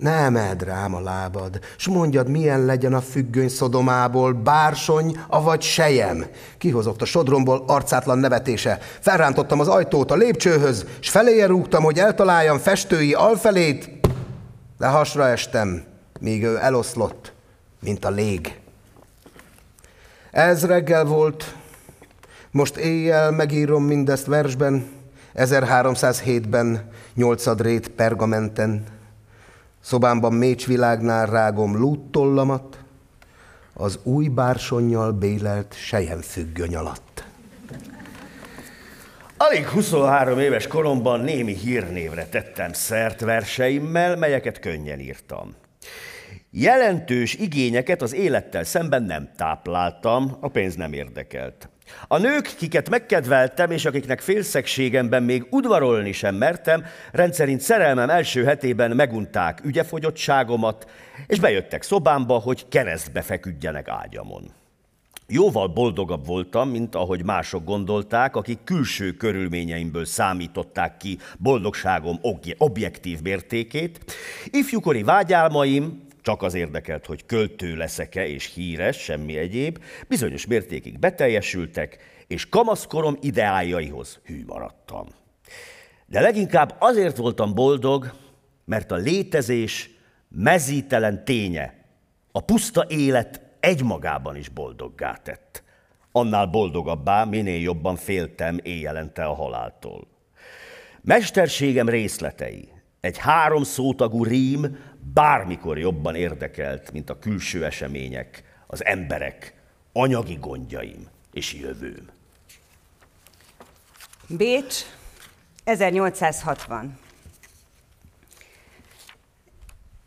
Ne 0.01 0.13
emeld 0.13 0.63
rám 0.63 0.95
a 0.95 1.01
lábad, 1.01 1.59
s 1.77 1.89
mondjad, 1.89 2.29
milyen 2.29 2.65
legyen 2.65 2.95
a 2.95 3.01
függöny 3.01 3.49
szodomából, 3.49 4.33
bársony, 4.33 5.21
avagy 5.29 5.63
sejem. 5.63 6.27
Kihozott 6.59 7.03
a 7.03 7.05
sodromból 7.05 7.65
arcátlan 7.67 8.19
nevetése. 8.19 8.79
Felrántottam 9.01 9.61
az 9.61 9.69
ajtót 9.69 10.11
a 10.11 10.15
lépcsőhöz, 10.15 10.87
s 11.01 11.11
feléje 11.11 11.47
rúgtam, 11.47 11.83
hogy 11.83 11.99
eltaláljam 11.99 12.59
festői 12.59 13.13
alfelét, 13.13 13.91
de 14.79 14.87
hasra 14.87 15.29
estem, 15.29 15.83
míg 16.21 16.45
ő 16.45 16.59
eloszlott, 16.59 17.33
mint 17.81 18.05
a 18.05 18.11
lég. 18.11 18.59
Ez 20.31 20.67
reggel 20.67 21.05
volt, 21.05 21.55
most 22.51 22.77
éjjel 22.77 23.31
megírom 23.31 23.85
mindezt 23.85 24.27
versben, 24.27 24.89
1307-ben, 25.35 26.91
nyolcad 27.15 27.81
pergamenten, 27.97 28.99
Szobámban 29.81 30.33
mécsvilágnál 30.33 31.27
rágom 31.27 31.77
lúttollamat, 31.77 32.79
az 33.75 33.99
új 34.03 34.29
bársonnyal 34.29 35.13
bélelt 35.13 35.75
függöny 36.23 36.77
alatt. 36.77 37.25
Alig 39.37 39.67
23 39.67 40.39
éves 40.39 40.67
koromban 40.67 41.21
némi 41.21 41.55
hírnévre 41.55 42.27
tettem 42.27 42.73
szert 42.73 43.21
verseimmel, 43.21 44.17
melyeket 44.17 44.59
könnyen 44.59 45.01
írtam. 45.01 45.55
Jelentős 46.51 47.35
igényeket 47.35 48.03
az 48.03 48.15
élettel 48.15 48.65
szemben 48.65 49.03
nem 49.03 49.31
tápláltam, 49.37 50.37
a 50.41 50.49
pénz 50.49 50.75
nem 50.75 50.93
érdekelt. 50.93 51.69
A 52.09 52.19
nők, 52.19 52.55
kiket 52.59 52.91
megkedveltem, 52.91 53.71
és 53.71 53.85
akiknek 53.85 54.21
félszegségemben 54.21 55.23
még 55.23 55.47
udvarolni 55.51 56.13
sem 56.13 56.35
mertem, 56.35 56.85
rendszerint 57.13 57.61
szerelmem 57.61 58.11
első 58.11 58.45
hetében 58.45 58.91
megunták 58.91 59.61
ügyefogyottságomat, 59.65 60.91
és 61.27 61.41
bejöttek 61.41 61.83
szobámba, 61.83 62.39
hogy 62.39 62.69
keresztbe 62.69 63.23
feküdjenek 63.23 63.89
ágyamon. 63.89 64.51
Jóval 65.33 65.67
boldogabb 65.67 66.27
voltam, 66.27 66.69
mint 66.69 66.95
ahogy 66.95 67.25
mások 67.25 67.65
gondolták, 67.65 68.37
akik 68.37 68.59
külső 68.65 69.13
körülményeimből 69.13 70.05
számították 70.05 70.97
ki 70.97 71.19
boldogságom 71.39 72.21
objektív 72.59 73.23
mértékét. 73.23 74.01
Ifjúkori 74.51 75.03
vágyálmaim, 75.03 76.09
csak 76.23 76.43
az 76.43 76.55
érdekelt, 76.55 77.07
hogy 77.07 77.27
költő 77.27 77.77
leszek-e 77.77 78.27
és 78.27 78.55
híres, 78.55 78.99
semmi 78.99 79.37
egyéb, 79.37 79.83
bizonyos 80.09 80.47
mértékig 80.47 80.99
beteljesültek, 80.99 81.99
és 82.27 82.49
kamaszkorom 82.49 83.17
ideájaihoz 83.21 84.21
hű 84.25 84.45
maradtam. 84.47 85.07
De 86.07 86.21
leginkább 86.21 86.77
azért 86.79 87.17
voltam 87.17 87.55
boldog, 87.55 88.13
mert 88.65 88.91
a 88.91 88.97
létezés 88.97 89.91
mezítelen 90.29 91.25
ténye, 91.25 91.75
a 92.33 92.41
puszta 92.41 92.87
élet 92.89 93.41
egymagában 93.61 94.37
is 94.37 94.49
boldoggá 94.49 95.15
tett. 95.15 95.63
Annál 96.13 96.47
boldogabbá, 96.47 97.25
minél 97.25 97.61
jobban 97.61 97.97
féltem 97.97 98.59
éjjelente 98.63 99.25
a 99.25 99.35
haláltól. 99.35 100.07
Mesterségem 101.01 101.89
részletei, 101.89 102.69
egy 103.01 103.19
három 103.19 103.63
szótagú 103.63 104.25
rím 104.25 104.79
bármikor 105.15 105.79
jobban 105.79 106.15
érdekelt, 106.15 106.93
mint 106.93 107.11
a 107.11 107.19
külső 107.19 107.65
események, 107.65 108.43
az 108.67 108.85
emberek, 108.85 109.55
anyagi 109.93 110.35
gondjaim 110.35 111.09
és 111.33 111.55
jövőm. 111.55 112.09
Bécs, 114.29 114.75
1860. 115.65 116.99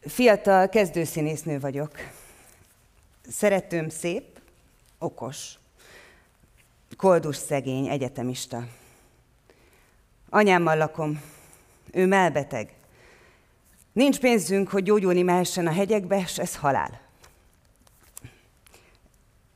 Fiatal 0.02 0.70
kezdőszínésznő 0.70 1.60
vagyok. 1.60 1.92
Szeretőm 3.30 3.90
szép, 3.90 4.40
okos. 4.98 5.54
Koldus 6.98 7.36
szegény, 7.36 7.88
egyetemista. 7.88 8.68
Anyámmal 10.30 10.78
lakom. 10.78 11.22
Ő 11.92 12.06
melbeteg. 12.06 12.74
Nincs 13.94 14.20
pénzünk, 14.20 14.70
hogy 14.70 14.84
gyógyulni 14.84 15.22
mehessen 15.22 15.68
a 15.68 15.72
hegyekbe, 15.72 16.18
és 16.18 16.38
ez 16.38 16.56
halál. 16.56 17.02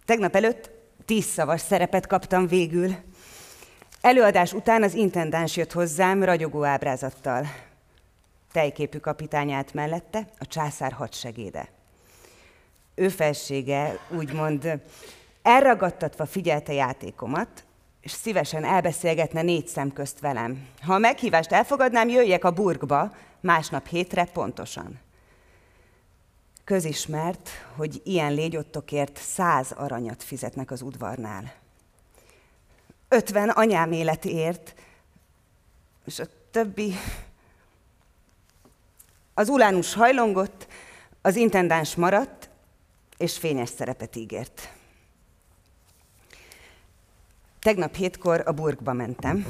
Tegnap 0.06 0.36
előtt 0.36 0.69
Tíz 1.08 1.26
szavas 1.26 1.62
szerepet 1.62 2.08
kaptam 2.08 2.47
végül. 2.47 2.95
Előadás 4.02 4.54
után 4.54 4.84
az 4.84 4.93
intendáns 4.93 5.58
jött 5.58 5.71
hozzám 5.71 6.23
ragyogó 6.23 6.63
ábrázattal. 6.63 7.47
Tejképű 8.52 8.97
kapitányát 8.97 9.73
mellette, 9.73 10.28
a 10.38 10.45
császár 10.45 10.91
hadsegéde. 10.91 11.67
Ő 12.95 13.10
felsége 13.10 14.00
úgymond 14.10 14.82
elragadtatva 15.41 16.26
figyelte 16.26 16.73
játékomat, 16.73 17.65
és 18.02 18.12
szívesen 18.12 18.63
elbeszélgetne 18.63 19.41
négy 19.41 19.67
szem 19.67 19.93
közt 19.93 20.19
velem. 20.19 20.67
Ha 20.82 20.93
a 20.93 20.97
meghívást 20.97 21.52
elfogadnám, 21.52 22.10
jöjjek 22.10 22.43
a 22.43 22.52
burgba, 22.52 23.12
másnap 23.39 23.88
hétre 23.88 24.26
pontosan. 24.26 25.00
Közismert, 26.63 27.50
hogy 27.76 28.02
ilyen 28.04 28.34
légyottokért 28.34 29.17
száz 29.17 29.71
aranyat 29.71 30.23
fizetnek 30.23 30.71
az 30.71 30.82
udvarnál. 30.82 31.54
Ötven 33.08 33.50
anyám 33.50 33.91
életért, 33.91 34.76
és 36.06 36.19
a 36.19 36.26
többi... 36.52 36.93
Az 39.34 39.50
ulánus 39.50 39.93
hajlongott, 39.93 40.67
az 41.21 41.36
intendáns 41.36 41.95
maradt, 41.95 42.50
és 43.17 43.38
fényes 43.38 43.69
szerepet 43.69 44.15
ígért. 44.15 44.69
Tegnap 47.60 47.95
hétkor 47.95 48.43
a 48.45 48.52
burgba 48.52 48.93
mentem, 48.93 49.47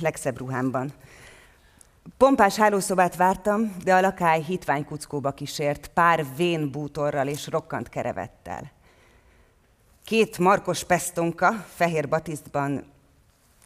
legszebb 0.00 0.38
ruhámban. 0.38 0.92
Pompás 2.16 2.56
hálószobát 2.56 3.16
vártam, 3.16 3.76
de 3.84 3.94
a 3.94 4.00
lakály 4.00 4.42
hitványkuckóba 4.42 5.32
kísért, 5.32 5.88
pár 5.88 6.26
vén 6.36 6.70
bútorral 6.70 7.28
és 7.28 7.46
rokkant 7.46 7.88
kerevettel. 7.88 8.70
Két 10.04 10.38
markos 10.38 10.84
pestonka, 10.84 11.52
fehér 11.52 12.08
batisztban 12.08 12.84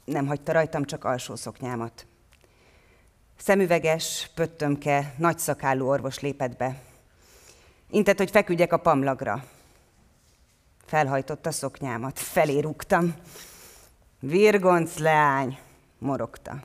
nem 0.05 0.27
hagyta 0.27 0.53
rajtam 0.53 0.85
csak 0.85 1.05
alsó 1.05 1.37
szoknyámat. 1.37 2.07
Szemüveges, 3.37 4.31
pöttömke, 4.35 5.14
nagyszakállú 5.16 5.87
orvos 5.87 6.20
lépett 6.20 6.57
be. 6.57 6.81
Intett, 7.90 8.18
hogy 8.18 8.31
feküdjek 8.31 8.72
a 8.72 8.77
pamlagra. 8.77 9.44
Felhajtotta 10.87 11.51
szoknyámat, 11.51 12.18
felé 12.18 12.59
rúgtam. 12.59 13.14
Virgonc 14.20 14.99
leány, 14.99 15.59
morogta. 15.99 16.62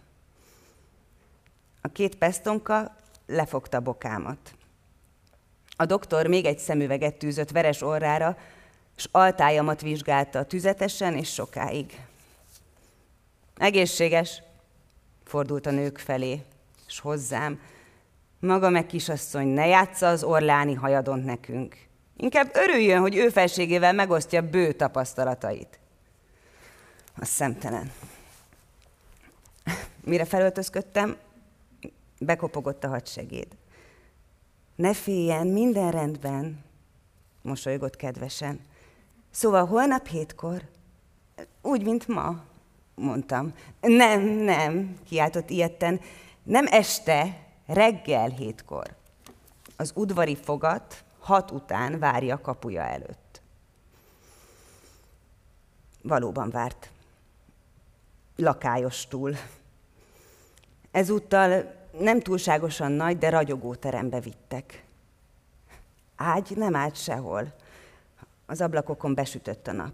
A 1.82 1.88
két 1.88 2.16
pestonka 2.16 2.96
lefogta 3.26 3.80
bokámat. 3.80 4.56
A 5.76 5.86
doktor 5.86 6.28
még 6.28 6.46
egy 6.46 6.60
szemüveget 6.60 7.16
tűzött 7.16 7.52
veres 7.52 7.82
orrára, 7.82 8.38
és 8.98 9.08
altájamat 9.12 9.82
vizsgálta 9.82 10.44
tüzetesen 10.44 11.18
és 11.18 11.34
sokáig. 11.34 12.00
Egészséges, 13.58 14.42
fordult 15.24 15.66
a 15.66 15.72
nők 15.72 15.98
felé, 15.98 16.44
és 16.88 17.00
hozzám. 17.00 17.60
Maga 18.40 18.70
meg 18.70 18.86
kisasszony, 18.86 19.48
ne 19.48 19.68
játsza 19.68 20.08
az 20.08 20.24
orláni 20.24 20.74
hajadont 20.74 21.26
nekünk. 21.26 21.78
Inkább 22.18 22.50
örüljön, 22.54 23.00
hogy 23.00 23.16
ő 23.16 23.30
felségével 23.30 23.94
megosztja 23.94 24.50
bő 24.50 24.72
tapasztalatait. 24.72 25.80
A 27.16 27.26
szemtelen. 27.26 27.92
Mire 30.04 30.26
felöltözködtem, 30.26 31.18
bekopogott 32.22 32.84
a 32.84 32.88
hadsegéd. 32.88 33.48
Ne 34.76 34.94
féljen, 34.94 35.48
minden 35.48 35.92
rendben, 35.92 36.64
mosolygott 37.42 37.96
kedvesen. 37.96 38.60
Szóval 39.32 39.66
holnap 39.66 40.08
hétkor, 40.08 40.70
úgy, 41.62 41.84
mint 41.84 42.08
ma, 42.08 42.44
mondtam. 42.96 43.54
Nem, 43.82 44.22
nem, 44.22 44.98
kiáltott 45.08 45.50
ilyetten, 45.50 46.00
nem 46.44 46.66
este, 46.70 47.48
reggel 47.66 48.30
hétkor. 48.30 48.96
Az 49.78 49.92
udvari 49.96 50.36
fogat 50.36 51.04
hat 51.20 51.52
után 51.52 52.00
várja 52.00 52.42
kapuja 52.42 52.82
előtt. 52.82 53.42
Valóban 56.02 56.50
várt. 56.50 56.92
Lakályos 58.36 59.08
túl. 59.08 59.36
Ezúttal 60.92 61.81
nem 62.00 62.20
túlságosan 62.20 62.92
nagy, 62.92 63.18
de 63.18 63.30
ragyogó 63.30 63.76
terembe 63.76 64.20
vittek. 64.20 64.84
Ágy 66.16 66.52
nem 66.56 66.76
állt 66.76 66.96
sehol. 66.96 67.54
Az 68.46 68.62
ablakokon 68.62 69.14
besütött 69.14 69.68
a 69.68 69.72
nap. 69.72 69.94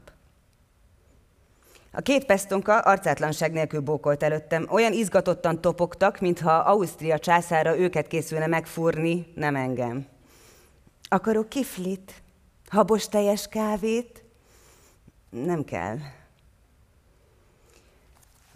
A 1.92 2.02
két 2.02 2.26
pestonka 2.26 2.80
arcátlanság 2.80 3.52
nélkül 3.52 3.80
bókolt 3.80 4.24
előttem. 4.24 4.68
Olyan 4.70 4.94
izgatottan 4.94 5.62
topogtak, 5.62 6.20
mintha 6.20 6.52
Ausztria 6.52 7.20
császára 7.20 7.78
őket 7.78 8.08
készülne 8.08 8.48
megfúrni, 8.48 9.32
nem 9.36 9.56
engem. 9.56 10.08
Akarok 11.10 11.50
kiflit? 11.50 12.14
Habos 12.70 13.08
teljes 13.08 13.48
kávét? 13.48 14.24
Nem 15.30 15.64
kell. 15.64 15.98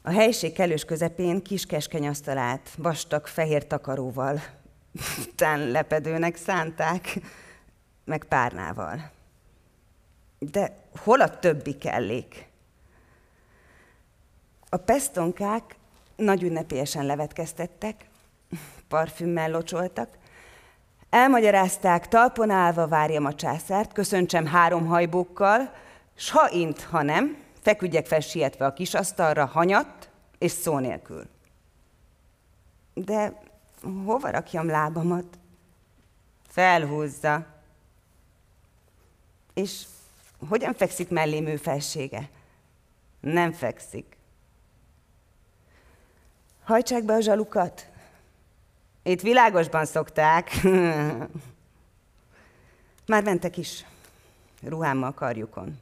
A 0.01 0.11
helység 0.11 0.53
kellős 0.53 0.85
közepén 0.85 1.41
kis 1.41 1.65
keskeny 1.65 2.07
asztalát, 2.07 2.69
vastag 2.77 3.27
fehér 3.27 3.67
takaróval, 3.67 4.41
lepedőnek 5.71 6.35
szánták, 6.35 7.19
meg 8.05 8.23
párnával. 8.23 9.11
De 10.39 10.75
hol 11.03 11.21
a 11.21 11.39
többi 11.39 11.77
kellék? 11.77 12.47
A 14.69 14.77
pestonkák 14.77 15.75
nagy 16.15 16.43
ünnepélyesen 16.43 17.05
levetkeztettek, 17.05 18.05
parfümmel 18.87 19.51
locsoltak, 19.51 20.09
elmagyarázták, 21.09 22.07
talpon 22.07 22.49
állva 22.49 22.87
várjam 22.87 23.25
a 23.25 23.35
császárt, 23.35 23.93
köszöntsem 23.93 24.45
három 24.45 24.85
hajbókkal, 24.85 25.73
s 26.15 26.29
ha 26.29 26.49
int, 26.51 26.81
ha 26.81 27.01
nem, 27.01 27.37
feküdjek 27.61 28.05
fel 28.05 28.19
sietve 28.19 28.65
a 28.65 28.73
kis 28.73 28.93
asztalra, 28.93 29.45
hanyat 29.45 30.09
és 30.37 30.51
szó 30.51 30.77
nélkül. 30.77 31.27
De 32.93 33.41
hova 34.05 34.29
rakjam 34.29 34.67
lábamat? 34.67 35.39
Felhúzza. 36.47 37.45
És 39.53 39.85
hogyan 40.49 40.73
fekszik 40.73 41.09
mellém 41.09 41.45
ő 41.45 41.55
felsége? 41.55 42.29
Nem 43.19 43.51
fekszik. 43.51 44.17
Hajtsák 46.63 47.03
be 47.03 47.13
a 47.13 47.19
zsalukat. 47.19 47.89
Itt 49.03 49.21
világosban 49.21 49.85
szokták. 49.85 50.51
Már 53.07 53.23
mentek 53.23 53.57
is, 53.57 53.85
ruhámmal 54.61 55.13
karjukon. 55.13 55.79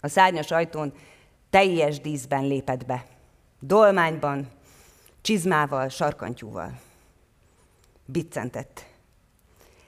A 0.00 0.08
szárnyas 0.08 0.50
ajtón 0.50 0.92
teljes 1.50 2.00
díszben 2.00 2.46
lépett 2.46 2.86
be. 2.86 3.06
Dolmányban, 3.60 4.50
csizmával, 5.20 5.88
sarkantyúval. 5.88 6.80
Biccentett. 8.04 8.84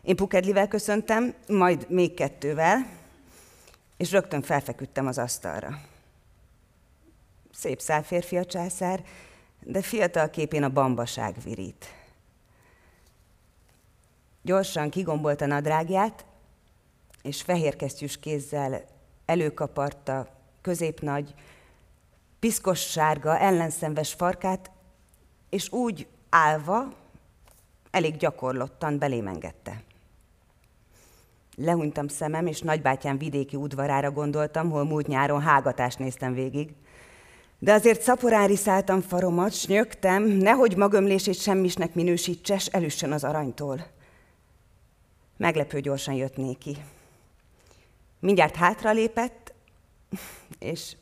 Én 0.03 0.17
Pukedlivel 0.17 0.69
köszöntem, 0.69 1.35
majd 1.49 1.91
még 1.91 2.15
kettővel, 2.15 2.87
és 3.97 4.11
rögtön 4.11 4.43
felfeküdtem 4.43 5.07
az 5.07 5.19
asztalra. 5.19 5.81
Szép 7.53 7.81
szál 7.81 8.03
férfi 8.03 8.37
a 8.37 8.45
császár, 8.45 9.05
de 9.61 9.83
fiatal 9.83 10.31
képén 10.31 10.63
a 10.63 10.69
bambaság 10.69 11.37
virít. 11.45 11.87
Gyorsan 14.43 14.91
kigombolta 14.91 15.47
nadrágját, 15.47 16.25
és 17.23 17.43
fehérkesztyűs 17.43 18.19
kézzel 18.19 18.85
előkaparta 19.33 20.27
középnagy, 20.61 21.35
piszkos 22.39 22.81
sárga, 22.81 23.39
ellenszenves 23.39 24.13
farkát, 24.13 24.71
és 25.51 25.73
úgy 25.73 26.07
állva, 26.31 26.93
elég 27.91 28.17
gyakorlottan 28.17 28.99
belém 28.99 29.27
engedte. 29.27 29.83
Lehúnytam 31.57 32.09
szemem, 32.09 32.47
és 32.47 32.61
nagybátyám 32.61 33.19
vidéki 33.19 33.57
udvarára 33.57 34.11
gondoltam, 34.11 34.71
hol 34.71 34.85
múlt 34.85 35.07
nyáron 35.07 35.41
hágatást 35.41 35.99
néztem 35.99 36.35
végig. 36.35 36.75
De 37.59 37.73
azért 37.73 38.03
szaporán 38.03 38.47
riszáltam 38.47 39.01
faromat, 39.01 39.55
nyögtem, 39.67 40.23
nehogy 40.23 40.77
magömlését 40.77 41.41
semmisnek 41.41 41.95
minősítse, 41.95 42.59
s 42.59 42.67
elüssön 42.67 43.13
az 43.13 43.25
aranytól. 43.25 43.87
Meglepő 45.37 45.81
gyorsan 45.81 46.15
jött 46.15 46.37
néki. 46.37 46.77
Mindjárt 48.23 48.57
hátralépett, 48.57 49.53
és 50.59 50.97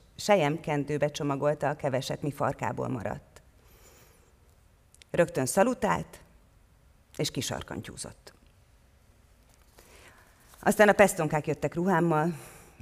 kendőbe 0.61 1.11
csomagolta 1.11 1.69
a 1.69 1.77
keveset, 1.77 2.23
mi 2.23 2.31
farkából 2.31 2.89
maradt. 2.89 3.43
Rögtön 5.11 5.47
szalutált, 5.47 6.21
és 7.17 7.31
kisarkantyúzott. 7.31 8.33
Aztán 10.61 10.89
a 10.89 10.93
pesztonkák 10.93 11.47
jöttek 11.47 11.75
ruhámmal, 11.75 12.39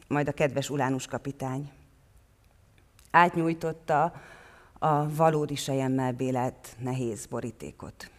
majd 0.09 0.29
a 0.29 0.33
kedves 0.33 0.71
Ulánus 0.71 1.07
kapitány. 1.07 1.73
Átnyújtotta 3.11 4.23
a 4.79 5.15
valódi 5.15 5.55
sejemmel 5.55 6.13
bélelt 6.13 6.77
nehéz 6.79 7.27
borítékot. 7.27 8.11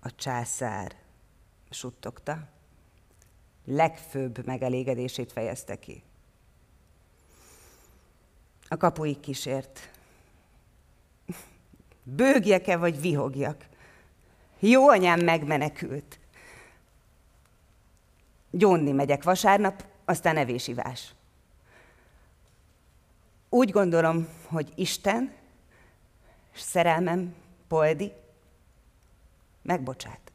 A 0.00 0.14
császár 0.14 0.96
suttogta, 1.70 2.48
legfőbb 3.68 4.46
megelégedését 4.46 5.32
fejezte 5.32 5.78
ki. 5.78 6.02
A 8.68 8.76
kapuig 8.76 9.20
kísért. 9.20 9.90
Bőgjek-e, 12.02 12.76
vagy 12.76 13.00
vihogjak? 13.00 13.66
Jó 14.58 14.88
anyám 14.88 15.20
megmenekült. 15.20 16.18
Gyónni 18.50 18.92
megyek 18.92 19.22
vasárnap, 19.22 19.84
aztán 20.04 20.36
evésivás. 20.36 21.14
Úgy 23.48 23.70
gondolom, 23.70 24.28
hogy 24.46 24.72
Isten, 24.74 25.32
szerelmem, 26.54 27.34
Poldi, 27.68 28.12
megbocsát. 29.62 30.27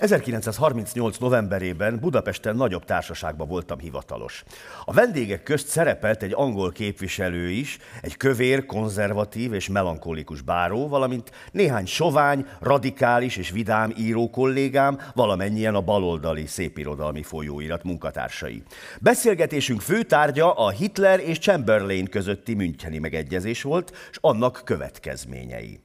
1938. 0.00 1.18
novemberében 1.18 1.98
Budapesten 1.98 2.56
nagyobb 2.56 2.84
társaságban 2.84 3.48
voltam 3.48 3.78
hivatalos. 3.78 4.44
A 4.84 4.92
vendégek 4.92 5.42
közt 5.42 5.68
szerepelt 5.68 6.22
egy 6.22 6.32
angol 6.34 6.72
képviselő 6.72 7.48
is, 7.48 7.78
egy 8.02 8.16
kövér, 8.16 8.66
konzervatív 8.66 9.52
és 9.52 9.68
melankolikus 9.68 10.40
báró, 10.40 10.88
valamint 10.88 11.30
néhány 11.52 11.86
sovány, 11.86 12.46
radikális 12.60 13.36
és 13.36 13.50
vidám 13.50 13.92
író 13.98 14.30
kollégám, 14.30 14.98
valamennyien 15.14 15.74
a 15.74 15.80
baloldali 15.80 16.46
szépirodalmi 16.46 17.22
folyóirat 17.22 17.84
munkatársai. 17.84 18.62
Beszélgetésünk 19.00 19.80
fő 19.80 20.02
tárgya 20.02 20.52
a 20.52 20.70
Hitler 20.70 21.20
és 21.20 21.38
Chamberlain 21.38 22.04
közötti 22.04 22.54
Müncheni 22.54 22.98
megegyezés 22.98 23.62
volt, 23.62 23.92
és 24.10 24.18
annak 24.20 24.62
következményei. 24.64 25.80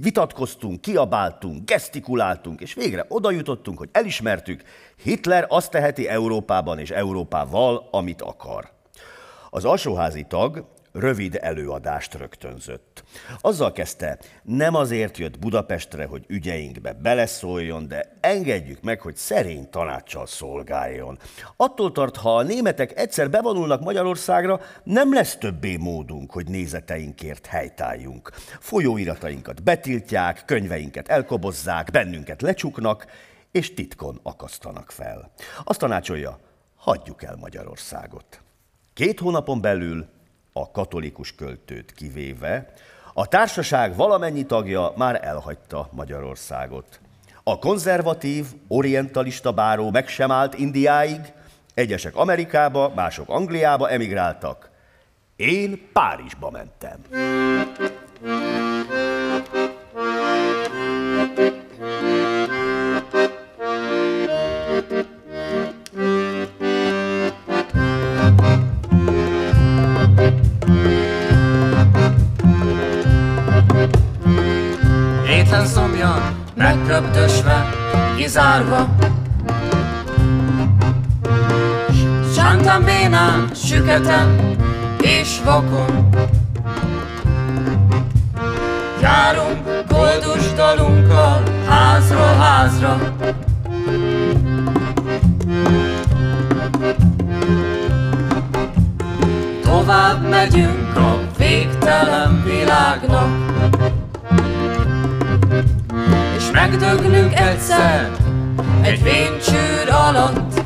Vitatkoztunk, 0.00 0.80
kiabáltunk, 0.80 1.64
gesztikuláltunk, 1.64 2.60
és 2.60 2.74
végre 2.74 3.04
oda 3.08 3.30
jutott 3.30 3.56
jutottunk, 3.58 3.78
hogy 3.78 3.88
elismertük, 3.92 4.62
Hitler 5.02 5.46
azt 5.48 5.70
teheti 5.70 6.08
Európában 6.08 6.78
és 6.78 6.90
Európával, 6.90 7.88
amit 7.90 8.22
akar. 8.22 8.70
Az 9.50 9.64
alsóházi 9.64 10.24
tag 10.28 10.64
rövid 10.92 11.38
előadást 11.40 12.14
rögtönzött. 12.14 13.04
Azzal 13.40 13.72
kezdte, 13.72 14.18
nem 14.42 14.74
azért 14.74 15.18
jött 15.18 15.38
Budapestre, 15.38 16.04
hogy 16.06 16.24
ügyeinkbe 16.26 16.92
beleszóljon, 16.92 17.88
de 17.88 18.12
engedjük 18.20 18.82
meg, 18.82 19.00
hogy 19.00 19.16
szerény 19.16 19.70
tanácssal 19.70 20.26
szolgáljon. 20.26 21.18
Attól 21.56 21.92
tart, 21.92 22.16
ha 22.16 22.36
a 22.36 22.42
németek 22.42 22.98
egyszer 22.98 23.30
bevonulnak 23.30 23.80
Magyarországra, 23.80 24.60
nem 24.84 25.14
lesz 25.14 25.36
többé 25.36 25.76
módunk, 25.76 26.32
hogy 26.32 26.46
nézeteinkért 26.46 27.46
helytálljunk. 27.46 28.30
Folyóiratainkat 28.60 29.62
betiltják, 29.62 30.42
könyveinket 30.46 31.08
elkobozzák, 31.08 31.90
bennünket 31.90 32.42
lecsuknak, 32.42 33.06
és 33.50 33.74
titkon 33.74 34.20
akasztanak 34.22 34.90
fel. 34.90 35.30
Azt 35.64 35.78
tanácsolja, 35.78 36.38
hagyjuk 36.76 37.22
el 37.22 37.36
Magyarországot. 37.36 38.40
Két 38.94 39.20
hónapon 39.20 39.60
belül 39.60 40.06
a 40.52 40.70
katolikus 40.70 41.34
költőt 41.34 41.92
kivéve, 41.92 42.72
a 43.14 43.26
társaság 43.26 43.96
valamennyi 43.96 44.46
tagja 44.46 44.92
már 44.96 45.20
elhagyta 45.24 45.88
Magyarországot. 45.92 47.00
A 47.42 47.58
konzervatív, 47.58 48.46
orientalista 48.68 49.52
báró 49.52 49.90
meg 49.90 50.08
sem 50.08 50.30
állt 50.30 50.58
Indiáig, 50.58 51.20
egyesek 51.74 52.16
Amerikába, 52.16 52.92
mások 52.94 53.28
Angliába 53.28 53.90
emigráltak. 53.90 54.70
Én 55.36 55.88
Párizsba 55.92 56.50
mentem. 56.50 57.00
Köptösve, 77.00 77.70
kizárva. 78.16 78.88
Sántam 82.34 82.84
bénán, 82.84 83.50
süketen 83.54 84.56
és 85.00 85.40
vakon. 85.44 86.08
Járunk 89.00 89.86
koldus 89.88 90.52
dalunkkal 90.52 91.42
házról 91.68 92.34
házra. 92.38 92.98
Tovább 99.62 100.28
megyünk 100.28 100.96
a 100.96 101.18
végtelen 101.38 102.42
világnak. 102.44 103.48
Megdögnünk 106.58 107.34
egyszer 107.34 108.10
egy 108.82 109.02
véncsőr 109.02 109.90
alatt. 109.90 110.60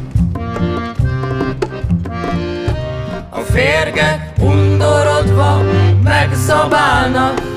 A 3.31 3.41
férgek 3.41 4.33
undorodva 4.41 5.63
megzabálnak, 6.03 7.51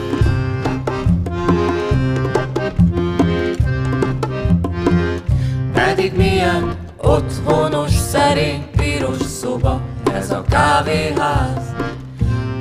Pedig 5.73 6.15
milyen 6.15 6.75
otthonos, 6.97 7.91
szerény, 7.91 8.69
piros 8.77 9.21
szoba 9.21 9.81
ez 10.13 10.31
a 10.31 10.43
kávéház. 10.49 11.73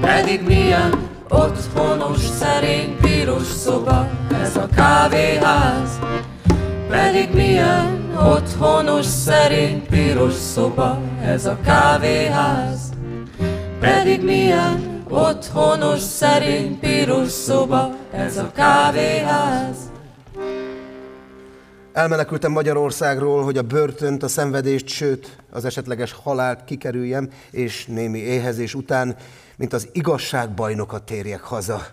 Pedig 0.01 0.41
milyen 0.47 0.95
otthonos, 1.29 2.19
szerény, 2.19 2.97
piros 3.01 3.47
szoba 3.47 4.24
ez 4.55 4.63
a 4.63 4.69
kávéház, 4.75 5.99
pedig 6.89 7.35
milyen 7.35 8.15
otthonos, 8.17 9.07
szerény, 9.07 9.87
piros 9.87 10.33
szoba 10.33 11.01
ez 11.23 11.47
a 11.47 11.59
kávéház. 11.65 12.93
Pedig 13.81 14.25
milyen 14.25 15.05
otthonos, 15.09 16.01
szerény, 16.01 16.79
piros 16.79 17.31
szoba 17.31 17.97
ez 18.13 18.37
a 18.37 18.51
kávéház. 18.53 19.77
Elmenekültem 21.93 22.53
Magyarországról, 22.53 23.43
hogy 23.43 23.59
a 23.59 23.63
börtönt, 23.63 24.23
a 24.23 24.29
szenvedést, 24.29 24.89
sőt, 24.89 25.37
az 25.51 25.65
esetleges 25.65 26.13
halált 26.13 26.65
kikerüljem, 26.65 27.29
és 27.51 27.87
némi 27.87 28.19
éhezés 28.19 28.75
után, 28.75 29.17
mint 29.57 29.73
az 29.73 29.89
igazságbajnokat 29.93 31.03
térjek 31.03 31.41
haza. 31.41 31.87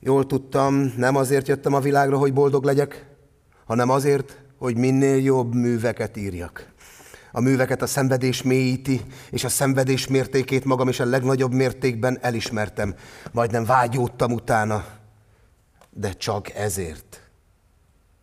Jól 0.00 0.26
tudtam, 0.26 0.92
nem 0.96 1.16
azért 1.16 1.48
jöttem 1.48 1.74
a 1.74 1.80
világra, 1.80 2.18
hogy 2.18 2.32
boldog 2.32 2.64
legyek, 2.64 3.06
hanem 3.64 3.90
azért, 3.90 4.40
hogy 4.58 4.76
minél 4.76 5.22
jobb 5.22 5.54
műveket 5.54 6.16
írjak. 6.16 6.74
A 7.32 7.40
műveket 7.40 7.82
a 7.82 7.86
szenvedés 7.86 8.42
mélyíti, 8.42 9.00
és 9.30 9.44
a 9.44 9.48
szenvedés 9.48 10.06
mértékét 10.06 10.64
magam 10.64 10.88
is 10.88 11.00
a 11.00 11.04
legnagyobb 11.04 11.52
mértékben 11.52 12.18
elismertem. 12.20 12.94
Majdnem 13.32 13.64
vágyódtam 13.64 14.32
utána, 14.32 14.84
de 15.90 16.12
csak 16.12 16.50
ezért. 16.50 17.20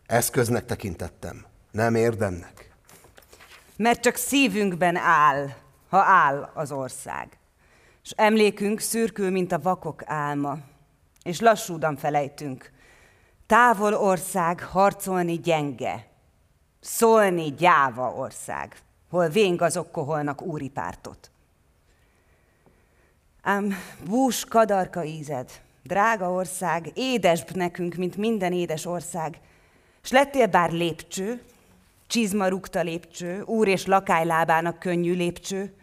Eszköznek 0.06 0.64
tekintettem, 0.64 1.44
nem 1.70 1.94
érdemnek. 1.94 2.70
Mert 3.76 4.00
csak 4.00 4.16
szívünkben 4.16 4.96
áll, 4.96 5.48
ha 5.88 5.98
áll 5.98 6.50
az 6.54 6.72
ország. 6.72 7.38
És 8.04 8.10
emlékünk 8.16 8.80
szürkül, 8.80 9.30
mint 9.30 9.52
a 9.52 9.58
vakok 9.58 10.02
álma 10.04 10.58
és 11.24 11.40
lassúdan 11.40 11.96
felejtünk. 11.96 12.72
Távol 13.46 13.94
ország 13.94 14.62
harcolni 14.62 15.38
gyenge, 15.38 16.06
szólni 16.80 17.50
gyáva 17.50 18.14
ország, 18.14 18.76
hol 19.10 19.28
véngazok 19.28 19.90
koholnak 19.90 20.42
úri 20.42 20.68
pártot. 20.68 21.30
Ám 23.42 23.74
bús 24.04 24.44
kadarka 24.44 25.04
ízed, 25.04 25.50
drága 25.82 26.30
ország, 26.30 26.90
édesbb 26.94 27.50
nekünk, 27.54 27.94
mint 27.94 28.16
minden 28.16 28.52
édes 28.52 28.86
ország, 28.86 29.38
s 30.02 30.10
lettél 30.10 30.46
bár 30.46 30.70
lépcső, 30.70 31.42
csizma 32.06 32.48
rúgta 32.48 32.80
lépcső, 32.80 33.42
úr 33.42 33.68
és 33.68 33.86
lakály 33.86 34.24
lábának 34.24 34.78
könnyű 34.78 35.14
lépcső, 35.14 35.74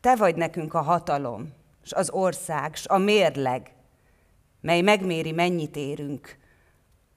te 0.00 0.16
vagy 0.16 0.36
nekünk 0.36 0.74
a 0.74 0.82
hatalom, 0.82 1.52
s 1.82 1.92
az 1.92 2.10
ország, 2.10 2.74
s 2.74 2.86
a 2.86 2.98
mérleg, 2.98 3.70
mely 4.66 4.80
megméri, 4.80 5.32
mennyit 5.32 5.76
érünk, 5.76 6.36